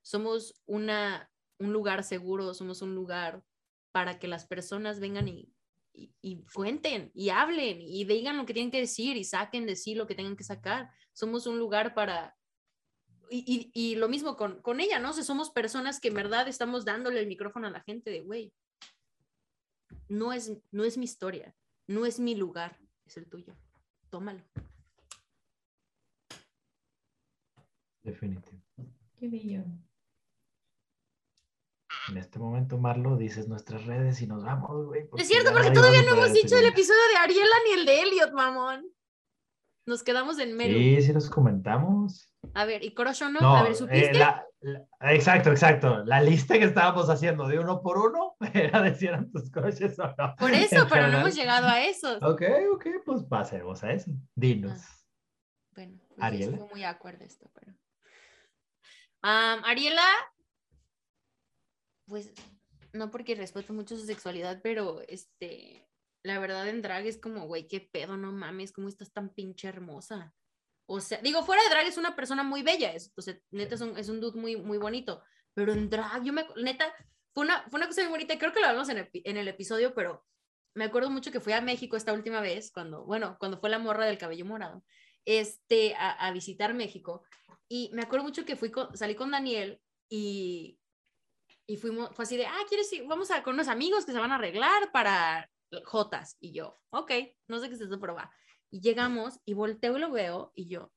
[0.01, 1.29] somos una,
[1.59, 3.43] un lugar seguro, somos un lugar
[3.91, 5.53] para que las personas vengan y,
[5.93, 9.75] y, y cuenten y hablen y digan lo que tienen que decir y saquen de
[9.75, 10.89] sí lo que tengan que sacar.
[11.13, 12.35] Somos un lugar para...
[13.29, 15.11] Y, y- y lo mismo con, con ella, ¿no?
[15.11, 18.21] O sea, somos personas que en verdad estamos dándole el micrófono a la gente de,
[18.21, 18.53] güey,
[20.09, 21.55] no es, no es mi historia,
[21.87, 23.55] no es mi lugar, es el tuyo.
[24.09, 24.43] Tómalo.
[28.03, 28.61] definitivo.
[29.19, 29.63] Qué bello.
[32.09, 35.03] En este momento, Marlo, dices nuestras redes y nos vamos, güey.
[35.17, 38.31] Es cierto, porque todavía no hemos dicho el episodio de Ariela ni el de Elliot,
[38.33, 38.85] mamón.
[39.85, 40.77] Nos quedamos en medio.
[40.77, 42.31] Sí, sí nos comentamos.
[42.53, 43.39] A ver, ¿y Korosho no?
[43.39, 44.13] No, a ver, eh, ¿supiste?
[44.13, 46.03] la- la- exacto, exacto.
[46.05, 49.97] La lista que estábamos haciendo de uno por uno era de si eran tus coches
[49.99, 50.35] o no.
[50.37, 52.17] Por eso, pero no hemos llegado a eso.
[52.21, 52.41] Ok,
[52.73, 54.11] ok, pues pasemos a eso.
[54.35, 54.81] Dinos.
[55.75, 56.57] Bueno, pues Ariela.
[56.57, 57.73] fue muy acuerdo esto, pero.
[59.23, 60.03] Ariela,
[62.11, 62.33] pues
[62.91, 65.87] no porque respeto mucho su sexualidad, pero este,
[66.23, 69.69] la verdad en drag es como, güey, qué pedo, no mames, cómo estás tan pinche
[69.69, 70.35] hermosa.
[70.89, 73.21] O sea, digo, fuera de drag es una persona muy bella, es, o
[73.51, 75.23] neta es un, es un dude muy, muy bonito,
[75.53, 76.93] pero en drag, yo me, neta,
[77.33, 80.25] fue una, fue una cosa muy bonita, creo que lo hablamos en el, episodio, pero
[80.75, 83.79] me acuerdo mucho que fui a México esta última vez, cuando, bueno, cuando fue la
[83.79, 84.83] morra del cabello morado
[85.23, 87.23] este, a, a visitar México.
[87.69, 89.79] Y me acuerdo mucho que fui con- salí con Daniel
[90.09, 90.80] y,
[91.67, 93.05] y fuimos, fue así de, ah, ¿quieres ir?
[93.07, 95.49] Vamos a con unos amigos que se van a arreglar para
[95.85, 96.35] Jotas.
[96.39, 97.11] Y yo, ok,
[97.47, 98.31] no sé qué es esto, pero va.
[98.69, 100.91] Y llegamos y volteo y lo veo y yo.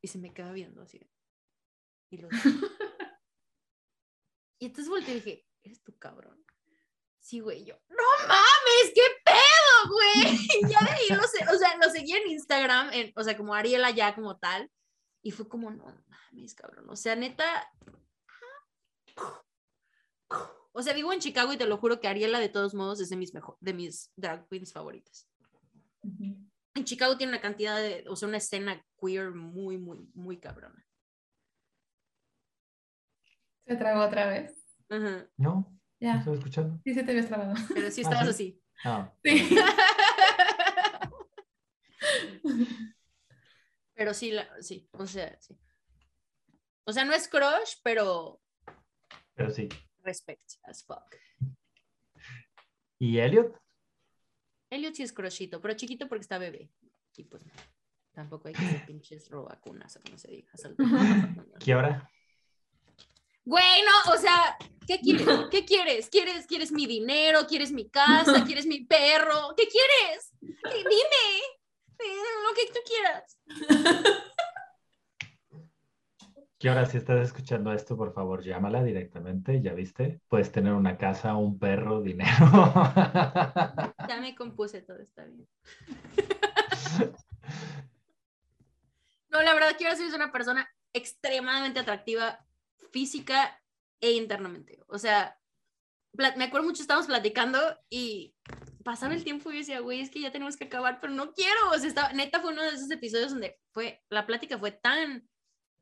[0.00, 1.00] Y se me queda viendo así.
[2.10, 2.28] Y, lo-
[4.58, 6.44] y entonces volteé y dije, eres tu cabrón.
[7.20, 10.36] Sí, güey, yo, no mames, qué pedo, güey.
[10.62, 13.36] Y ya de ahí lo sé, o sea, lo seguí en Instagram, en- o sea,
[13.36, 14.70] como Ariela ya como tal,
[15.22, 17.70] y fue como, no mames, cabrón, o sea, neta.
[20.72, 23.10] O sea, vivo en Chicago y te lo juro que Ariela de todos modos es
[23.10, 25.28] de mis mejor, de mis drag queens favoritas.
[26.74, 30.86] En Chicago tiene una cantidad de, o sea, una escena queer muy, muy, muy cabrona.
[33.66, 34.54] Se tragó otra vez.
[34.88, 35.28] Ajá.
[35.36, 35.54] ¿No?
[35.54, 36.14] ¿No Ya.
[36.16, 36.80] estoy escuchando?
[36.84, 37.52] Sí, se te habías trabado.
[37.74, 38.30] Pero sí Ah, estabas ¿sí?
[38.30, 38.62] así.
[38.84, 39.56] Ah, Sí.
[43.94, 45.58] Pero sí, la- sí, o sea, sí.
[46.84, 48.41] O sea, no es crush, pero
[49.34, 49.68] pero sí.
[50.02, 51.16] respect as fuck.
[52.98, 53.56] ¿Y Elliot?
[54.70, 56.70] Elliot sí es crushito, pero chiquito porque está bebé.
[57.16, 57.52] Y pues no,
[58.12, 60.52] tampoco hay que ser pinches robacunas o como se diga.
[61.64, 62.08] ¿Qué hora?
[63.44, 64.56] Güey, no, o sea,
[64.86, 65.26] ¿qué quieres?
[65.50, 66.08] ¿Qué quieres?
[66.08, 67.40] ¿Quieres, quieres mi dinero?
[67.48, 68.44] ¿Quieres mi casa?
[68.46, 69.54] ¿Quieres mi perro?
[69.56, 70.32] ¿Qué quieres?
[70.42, 71.42] Eh, Dime,
[71.98, 73.38] Eh, lo que tú quieras.
[76.62, 76.86] ¿Qué hora?
[76.86, 79.60] Si estás escuchando esto, por favor, llámala directamente.
[79.60, 80.20] ¿Ya viste?
[80.28, 82.30] Puedes tener una casa, un perro, dinero.
[84.08, 85.48] Ya me compuse todo, está bien.
[89.30, 92.46] No, la verdad, quiero ser una persona extremadamente atractiva
[92.92, 93.60] física
[93.98, 94.78] e internamente.
[94.86, 95.36] O sea,
[96.12, 97.58] me acuerdo mucho, estábamos platicando
[97.88, 98.36] y
[98.84, 101.32] pasaba el tiempo y yo decía, güey, es que ya tenemos que acabar, pero no
[101.32, 101.70] quiero.
[101.70, 105.26] O sea, estaba, neta fue uno de esos episodios donde fue, la plática fue tan,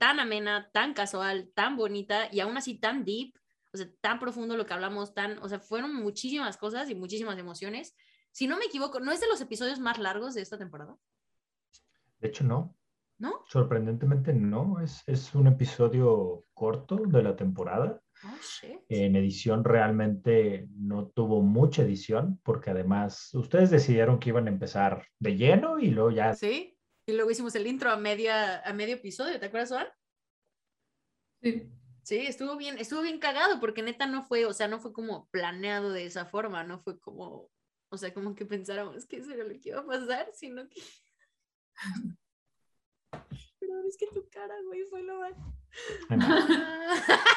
[0.01, 3.35] tan amena, tan casual, tan bonita y aún así tan deep,
[3.71, 7.39] o sea, tan profundo lo que hablamos, tan, o sea, fueron muchísimas cosas y muchísimas
[7.39, 7.95] emociones.
[8.33, 10.97] Si no me equivoco, ¿no es de los episodios más largos de esta temporada?
[12.19, 12.75] De hecho, no.
[13.19, 13.45] ¿No?
[13.47, 18.01] Sorprendentemente no, es, es un episodio corto de la temporada.
[18.25, 18.79] Oh.
[18.89, 25.05] En edición realmente no tuvo mucha edición porque además ustedes decidieron que iban a empezar
[25.19, 26.33] de lleno y luego ya...
[26.33, 26.79] Sí,
[27.11, 29.89] y luego hicimos el intro a, media, a medio episodio, ¿te acuerdas, Juan?
[31.43, 31.71] Sí.
[32.03, 35.29] Sí, estuvo bien, estuvo bien cagado porque neta no fue, o sea, no fue como
[35.31, 37.51] planeado de esa forma, no fue como,
[37.91, 40.81] o sea, como que pensáramos que eso era lo que iba a pasar, sino que...
[43.61, 45.35] Pero es que tu cara, güey, fue lo más...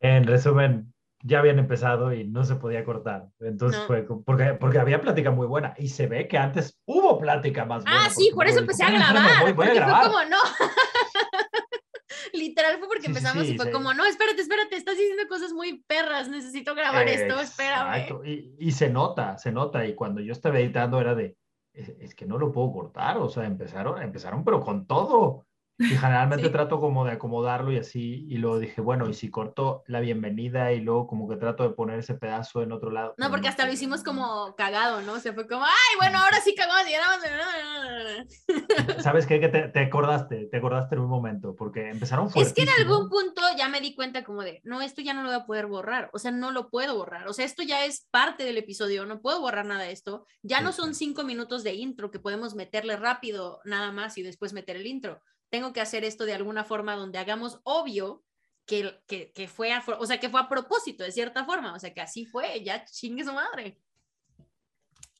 [0.00, 0.92] En resumen,
[1.22, 3.28] ya habían empezado y no se podía cortar.
[3.40, 3.86] Entonces No.
[3.86, 7.84] fue porque, porque había plática muy buena y se ve que antes hubo plática más
[7.84, 8.06] buena.
[8.06, 9.42] Ah, sí, por eso empecé a "Ah, grabar.
[9.42, 10.02] voy- voy a grabar".
[10.04, 10.36] fue como, no.
[12.34, 13.72] Literal fue porque Sí, empezamos sí, y fue sí.
[13.72, 18.06] como, no, espérate, espérate, estás diciendo cosas muy perras, necesito grabar esto, espérame.
[18.24, 19.84] Y, y se nota, se nota.
[19.86, 21.36] Y cuando yo estaba editando era de,
[21.74, 23.18] es, es que no lo puedo cortar.
[23.18, 25.46] O sea, empezaron, empezaron pero con todo.
[25.82, 26.52] Y generalmente Sí.
[26.52, 28.26] trato como de acomodarlo y así.
[28.28, 31.70] Y luego dije, bueno, y si corto la bienvenida y luego como que trato de
[31.74, 33.14] poner ese pedazo en otro lado.
[33.18, 35.14] No, porque hasta lo hicimos como cagado, ¿no?
[35.14, 38.42] O sea, fue como, ay, bueno, ahora sí cagamos y grabamos.
[39.02, 39.40] ¿Sabes qué?
[39.40, 42.94] Que te, te acordaste, te acordaste en un momento, porque empezaron Es que en fuertísimo.
[42.94, 45.46] algún punto ya me di cuenta como de, no, esto ya no lo voy a
[45.46, 48.58] poder borrar, o sea, no lo puedo borrar, o sea, esto ya es parte del
[48.58, 52.18] episodio, no puedo borrar nada de esto, ya no son cinco minutos de intro que
[52.20, 55.22] podemos meterle rápido nada más y después meter el intro,
[55.52, 58.24] tengo que hacer esto de alguna forma donde hagamos obvio
[58.64, 61.78] que, que, que fue, a, o sea, que fue a propósito, de cierta forma, o
[61.78, 63.78] sea, que así fue, ya chingue su madre.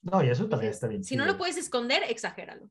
[0.01, 1.33] No, y eso también está bien si no chido.
[1.35, 2.69] lo puedes esconder, exagéralo.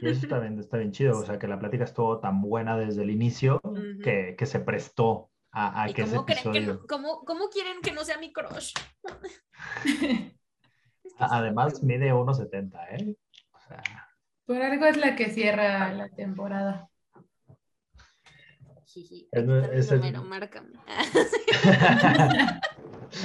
[0.00, 1.18] Y eso también está bien chido.
[1.18, 3.98] O sea, que la plática estuvo tan buena desde el inicio Ujú.
[4.02, 6.74] que, que se prestó a, a ¿Y que ese cómo, que episodio.
[6.74, 8.72] no- cómo- cómo quieren que no sea mi crush?
[9.84, 11.34] Es que A- sí.
[11.34, 13.16] Además, mide 1,70, ¿eh?
[13.52, 14.01] O sea,
[14.46, 16.88] Por algo es la que cierra la temporada.
[19.32, 20.78] Es- es el- número, márcame.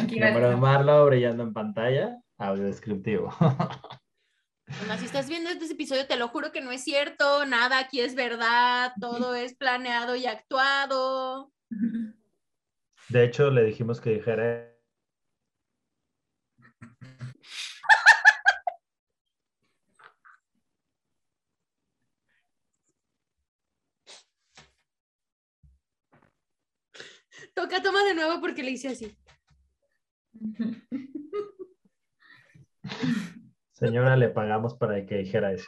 [0.01, 0.59] Aquí Número de va.
[0.61, 3.33] Marlo brillando en pantalla, audio descriptivo.
[4.99, 8.15] Si estás viendo este episodio, te lo juro que no es cierto, nada aquí es
[8.15, 11.53] verdad, todo es planeado y actuado.
[13.07, 14.76] De hecho, le dijimos que dijera.
[27.57, 29.17] Toca toma de nuevo porque le hice así.
[33.71, 35.67] Señora, le pagamos para que dijera eso.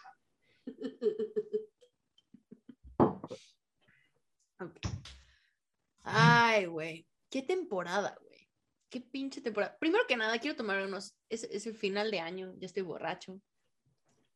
[6.03, 7.07] Ay, güey.
[7.31, 8.47] Qué temporada, güey.
[8.89, 9.75] Qué pinche temporada.
[9.79, 11.15] Primero que nada, quiero tomar unos.
[11.27, 13.41] Es, es el final de año, ya estoy borracho.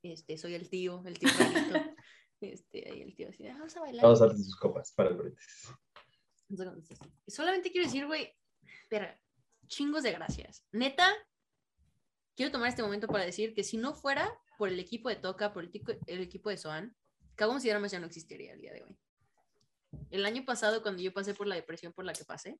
[0.01, 1.29] Este, soy el tío, el tío.
[2.41, 4.03] Este, ahí el tío así, "Ah, vamos a bailar.
[4.03, 5.73] Vamos a darle sus copas para el brindis.
[7.27, 8.33] Solamente quiero decir, güey,
[8.83, 9.19] espera,
[9.67, 10.63] chingos de gracias.
[10.71, 11.11] Neta,
[12.35, 15.53] quiero tomar este momento para decir que si no fuera por el equipo de Toca,
[15.53, 16.95] por el, tico- el equipo de Soan,
[17.35, 18.95] Cagamos y Dramas ya no existiría el día de hoy.
[20.11, 22.59] El año pasado, cuando yo pasé por la depresión por la que pasé,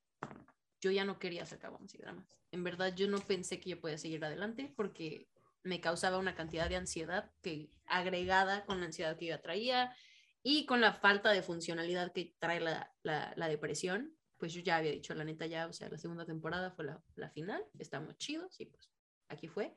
[0.82, 1.60] yo ya no quería hacer
[1.94, 2.28] y Dramas.
[2.52, 5.28] En verdad, yo no pensé que yo podía seguir adelante porque
[5.64, 9.95] me causaba una cantidad de ansiedad que agregada con la ansiedad que yo traía
[10.44, 14.78] y con la falta de funcionalidad que trae la, la, la depresión, pues yo ya
[14.78, 18.18] había dicho, la neta ya, o sea, la segunda temporada fue la, la final, estamos
[18.18, 18.91] chidos y pues
[19.30, 19.76] aquí fue.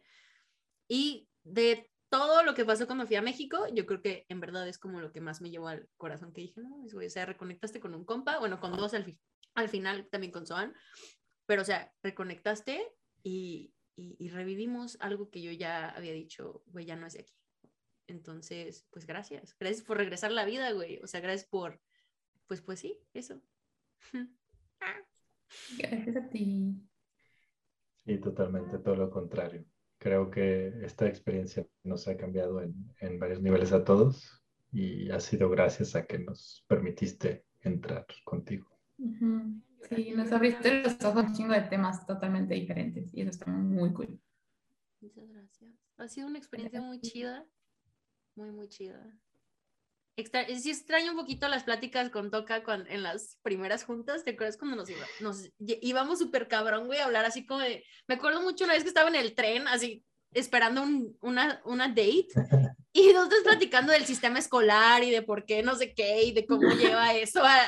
[0.88, 4.66] Y de todo lo que pasó cuando fui a México, yo creo que en verdad
[4.68, 7.26] es como lo que más me llevó al corazón, que dije, no, güey, o sea,
[7.26, 9.18] reconectaste con un compa, bueno, con dos al, fi-
[9.54, 10.74] al final, también con Soan,
[11.46, 16.86] pero o sea, reconectaste y, y, y revivimos algo que yo ya había dicho, güey,
[16.86, 17.34] ya no es de aquí.
[18.06, 19.56] Entonces, pues gracias.
[19.58, 21.00] Gracias por regresar a la vida, güey.
[21.02, 21.80] O sea, gracias por,
[22.46, 23.40] pues, pues sí, eso.
[25.78, 26.74] Gracias a ti.
[28.04, 29.64] Y totalmente todo lo contrario.
[29.98, 34.42] Creo que esta experiencia nos ha cambiado en, en varios niveles a todos
[34.72, 38.68] y ha sido gracias a que nos permitiste entrar contigo.
[39.88, 43.50] Sí, nos abriste los ojos a un chingo de temas totalmente diferentes y eso está
[43.50, 44.20] muy cool.
[45.00, 45.72] Muchas gracias.
[45.96, 47.46] Ha sido una experiencia muy chida.
[48.36, 49.02] Muy, muy chida.
[50.18, 54.24] Extra sí extraño un poquito las pláticas con Toca cuando, en las primeras juntas.
[54.24, 57.84] ¿Te acuerdas cuando nos, iba, nos íbamos súper cabrón, güey, a hablar así como de...
[58.06, 61.88] Me acuerdo mucho una vez que estaba en el tren, así esperando un, una, una
[61.88, 62.28] date
[62.92, 66.46] y nosotros platicando del sistema escolar y de por qué no sé qué y de
[66.46, 67.58] cómo lleva eso a,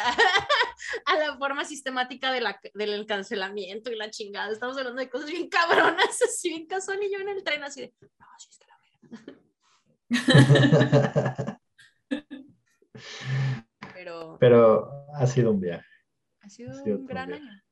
[1.04, 4.52] a la forma sistemática de la, del cancelamiento y la chingada.
[4.52, 7.82] Estamos hablando de cosas bien cabronas, así bien casual y yo en el tren así
[7.82, 9.38] de, no, así es que la
[13.94, 15.86] Pero, Pero ha sido un viaje.
[16.40, 17.62] Ha sido, un gran año.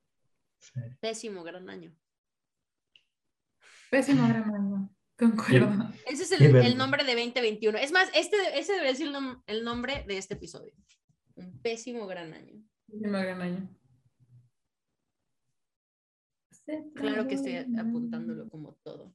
[1.00, 1.96] Pésimo, gran año.
[3.90, 4.90] Pésimo gran año.
[5.18, 5.90] Concuerdo.
[6.06, 7.78] Ese es el, el, nombre de 2021.
[7.78, 9.08] Es más, este, ese debería ser
[9.46, 10.74] el nombre de este episodio.
[11.36, 12.62] Un pésimo gran año.
[12.86, 13.76] Pésimo gran año.
[16.94, 19.14] Claro que estoy apuntándolo como todo.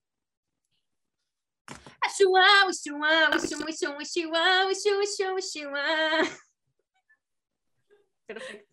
[8.25, 8.71] Perfecto.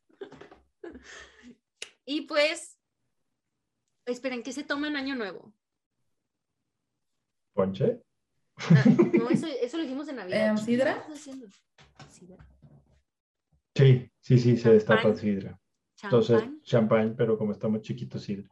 [2.05, 2.79] Y pues,
[4.07, 5.53] esperen, ¿qué se toma en Año Nuevo?
[7.53, 8.03] ¿Ponche?
[8.57, 10.55] Ah, no, eso, eso, lo hicimos en Navidad.
[10.55, 11.07] ¿Eh, ¿Sidra?
[13.75, 15.61] Sí, sí, sí, se destapa sidra.
[16.03, 18.49] Entonces, champán, pero como estamos chiquitos, sidra.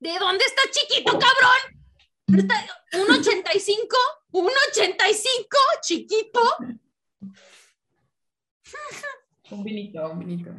[0.00, 1.83] ¿De dónde está chiquito, cabrón?
[2.26, 3.96] ¿Un 85?
[4.32, 5.56] ¿Un 85?
[5.82, 6.40] ¿Chiquito?
[9.50, 10.50] Un vinito, un vinito.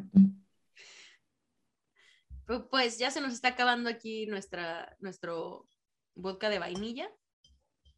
[2.70, 5.68] Pues ya se nos está acabando aquí nuestra, nuestro
[6.14, 7.10] vodka de vainilla,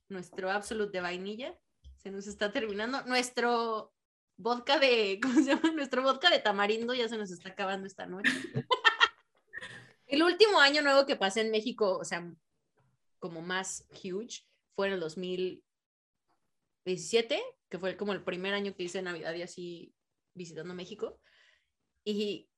[0.09, 1.57] nuestro absolute de vainilla.
[1.97, 3.03] Se nos está terminando.
[3.03, 3.93] Nuestro
[4.37, 5.71] vodka de, ¿cómo se llama?
[5.71, 8.31] Nuestro vodka de tamarindo ya se nos está acabando esta noche.
[10.07, 12.25] El último año nuevo que pasé en México, o sea,
[13.19, 14.45] como más huge,
[14.75, 19.93] fue en el 2017, que fue como el primer año que hice Navidad y así
[20.33, 21.19] visitando México.
[22.03, 22.49] Y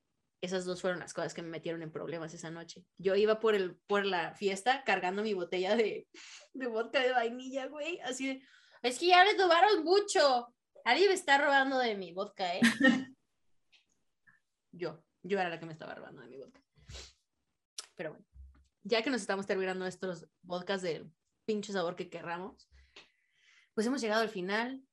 [0.42, 2.86] esas dos fueron las cosas que me metieron en problemas esa noche.
[2.98, 6.08] Yo iba por, el, por la fiesta cargando mi botella de,
[6.54, 8.42] de vodka de vainilla, güey, así de,
[8.82, 10.54] es que ya les robaron mucho.
[10.86, 12.62] Alguien me está robando de mi vodka, ¿eh?
[14.72, 16.62] yo, yo era la que me estaba robando de mi vodka.
[17.96, 18.26] Pero bueno,
[18.84, 21.12] ya que nos estamos terminando estos podcasts del
[21.46, 22.70] pinche sabor que querramos,
[23.74, 24.86] pues hemos llegado al final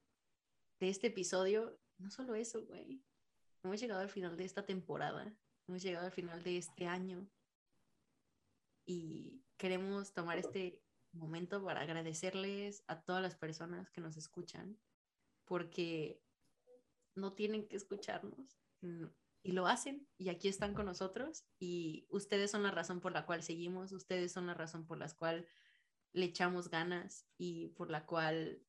[0.80, 1.78] de este episodio.
[1.98, 3.02] No solo eso, güey.
[3.62, 5.34] Hemos llegado al final de esta temporada.
[5.66, 7.28] Hemos llegado al final de este año.
[8.86, 10.80] Y queremos tomar este
[11.12, 14.78] momento para agradecerles a todas las personas que nos escuchan,
[15.44, 16.22] porque
[17.14, 18.60] no tienen que escucharnos
[19.46, 23.24] y lo hacen y aquí están con nosotros y ustedes son la razón por la
[23.24, 25.46] cual seguimos, ustedes son la razón por la cual
[26.12, 28.60] le echamos ganas y por la cual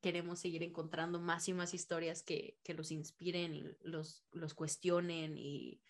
[0.00, 5.80] queremos seguir encontrando más y más historias que, que los inspiren los, los cuestionen y,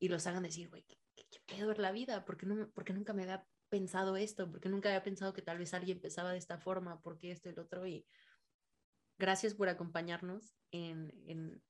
[0.00, 2.24] y los hagan decir, güey, ¿qué, ¿qué, pedo ver la vida?
[2.24, 4.50] ¿Por qué, no, ¿Por nunca me había pensado esto?
[4.50, 7.00] ¿Por qué nunca había pensado que tal vez alguien pensaba de esta forma?
[7.02, 7.86] ¿Por qué esto y el otro?
[7.86, 8.04] Y
[9.16, 11.62] gracias por acompañarnos en,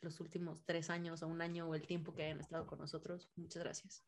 [0.00, 3.28] los últimos tres años o un año o el tiempo que hayan estado con nosotros.
[3.36, 4.04] Muchas gracias.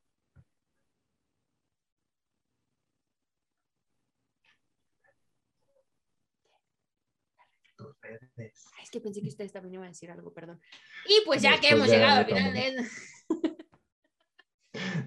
[8.82, 10.60] Es que pensé que ustedes también iban a decir algo, perdón.
[11.06, 12.88] Y pues ya que hemos llegado al final de...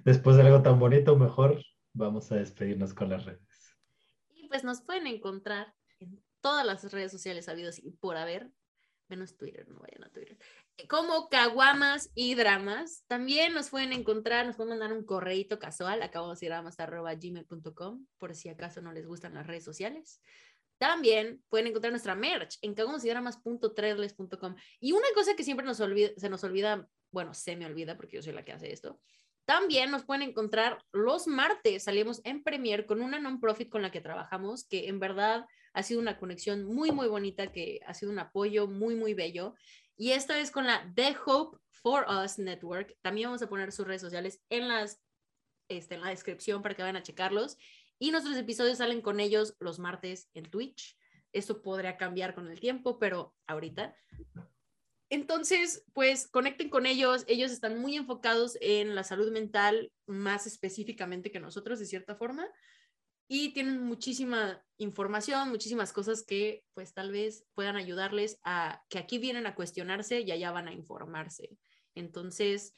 [0.04, 3.78] Después de algo tan bonito, mejor vamos a despedirnos con las redes.
[4.30, 8.52] Y pues nos pueden encontrar en todas las redes sociales habidos y por haber,
[9.08, 10.38] menos Twitter, no vayan a Twitter,
[10.90, 13.04] como caguamas y dramas.
[13.08, 18.82] También nos pueden encontrar, nos pueden mandar un correito casual a gmail.com por si acaso
[18.82, 20.22] no les gustan las redes sociales.
[20.78, 24.56] También pueden encontrar nuestra merch en caguamasydramas.threadless.com.
[24.80, 28.24] Y una cosa que siempre nos se nos olvida, bueno, se me olvida porque yo
[28.24, 29.00] soy la que hace esto.
[29.46, 34.00] También nos pueden encontrar los martes, salimos en Premier con una non-profit con la que
[34.00, 38.20] trabajamos, que en verdad ha sido una conexión muy, muy bonita, que ha sido un
[38.20, 39.56] apoyo muy, muy bello.
[39.96, 42.98] Y esta vez con la The Hope for Us Network.
[43.02, 45.02] También vamos a poner sus redes sociales en, las,
[45.68, 47.58] este, en la descripción para que vayan a checarlos.
[48.00, 50.98] Y nuestros episodios salen con ellos los martes en Twitch.
[51.32, 53.96] Esto podría cambiar con el tiempo, pero ahorita.
[55.10, 57.24] Entonces, pues conecten con ellos.
[57.28, 62.48] Ellos están muy enfocados en la salud mental, más específicamente que nosotros, de cierta forma
[63.28, 69.18] y tienen muchísima información, muchísimas cosas que pues tal vez puedan ayudarles a que aquí
[69.18, 71.58] vienen a cuestionarse y allá van a informarse.
[71.96, 72.76] Entonces,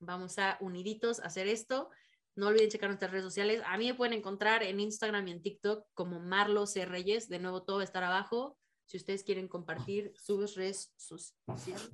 [0.00, 1.90] vamos a uniditos a hacer esto.
[2.34, 3.62] No olviden checar nuestras redes sociales.
[3.66, 6.84] A mí me pueden encontrar en Instagram y en TikTok como Marlo C.
[6.84, 7.28] Reyes.
[7.28, 8.58] De nuevo, todo va a estar abajo.
[8.86, 11.90] si ustedes quieren compartir sus redes sociales.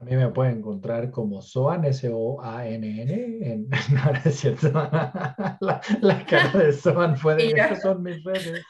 [0.00, 3.38] A mí me pueden encontrar como Soan, S-O-A-N-N.
[3.42, 3.68] En...
[3.92, 4.72] No, no es cierto.
[5.60, 7.64] La, la cara de Soan fue de Mira.
[7.64, 8.64] estas son mis redes.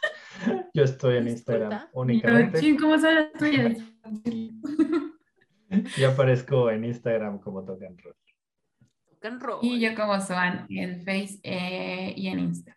[0.74, 2.76] Yo estoy en Instagram únicamente.
[2.80, 3.78] ¿cómo son las tuyas?
[5.96, 8.16] Yo aparezco en Instagram como Tocan Roll.
[9.22, 9.58] And roll.
[9.62, 12.76] Y yo como Soan en Face eh, y en Insta.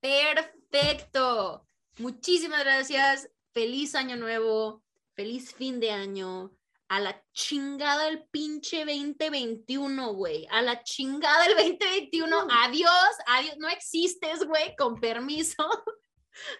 [0.00, 1.64] Perfecto.
[1.98, 3.30] Muchísimas gracias.
[3.52, 4.82] Feliz año nuevo.
[5.18, 6.52] Feliz fin de año.
[6.88, 10.46] A la chingada el pinche 2021, güey.
[10.48, 12.46] A la chingada el 2021.
[12.62, 12.92] Adiós,
[13.26, 13.56] adiós.
[13.58, 15.56] No existes, güey, con permiso.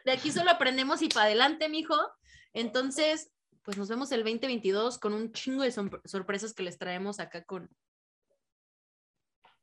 [0.04, 1.94] De aquí solo aprendemos y para adelante, mijo.
[2.52, 3.30] Entonces,
[3.62, 7.44] pues nos vemos el 2022 con un chingo de sor- sorpresas que les traemos acá
[7.44, 7.70] con.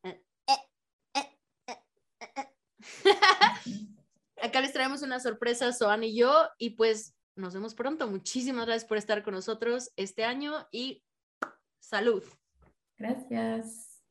[0.03, 0.69] Eh, eh,
[1.15, 1.37] eh.
[4.41, 8.07] Acá les traemos una sorpresa, Soan y yo, y pues nos vemos pronto.
[8.07, 11.03] Muchísimas gracias por estar con nosotros este año y
[11.79, 12.23] salud.
[12.97, 14.03] Gracias.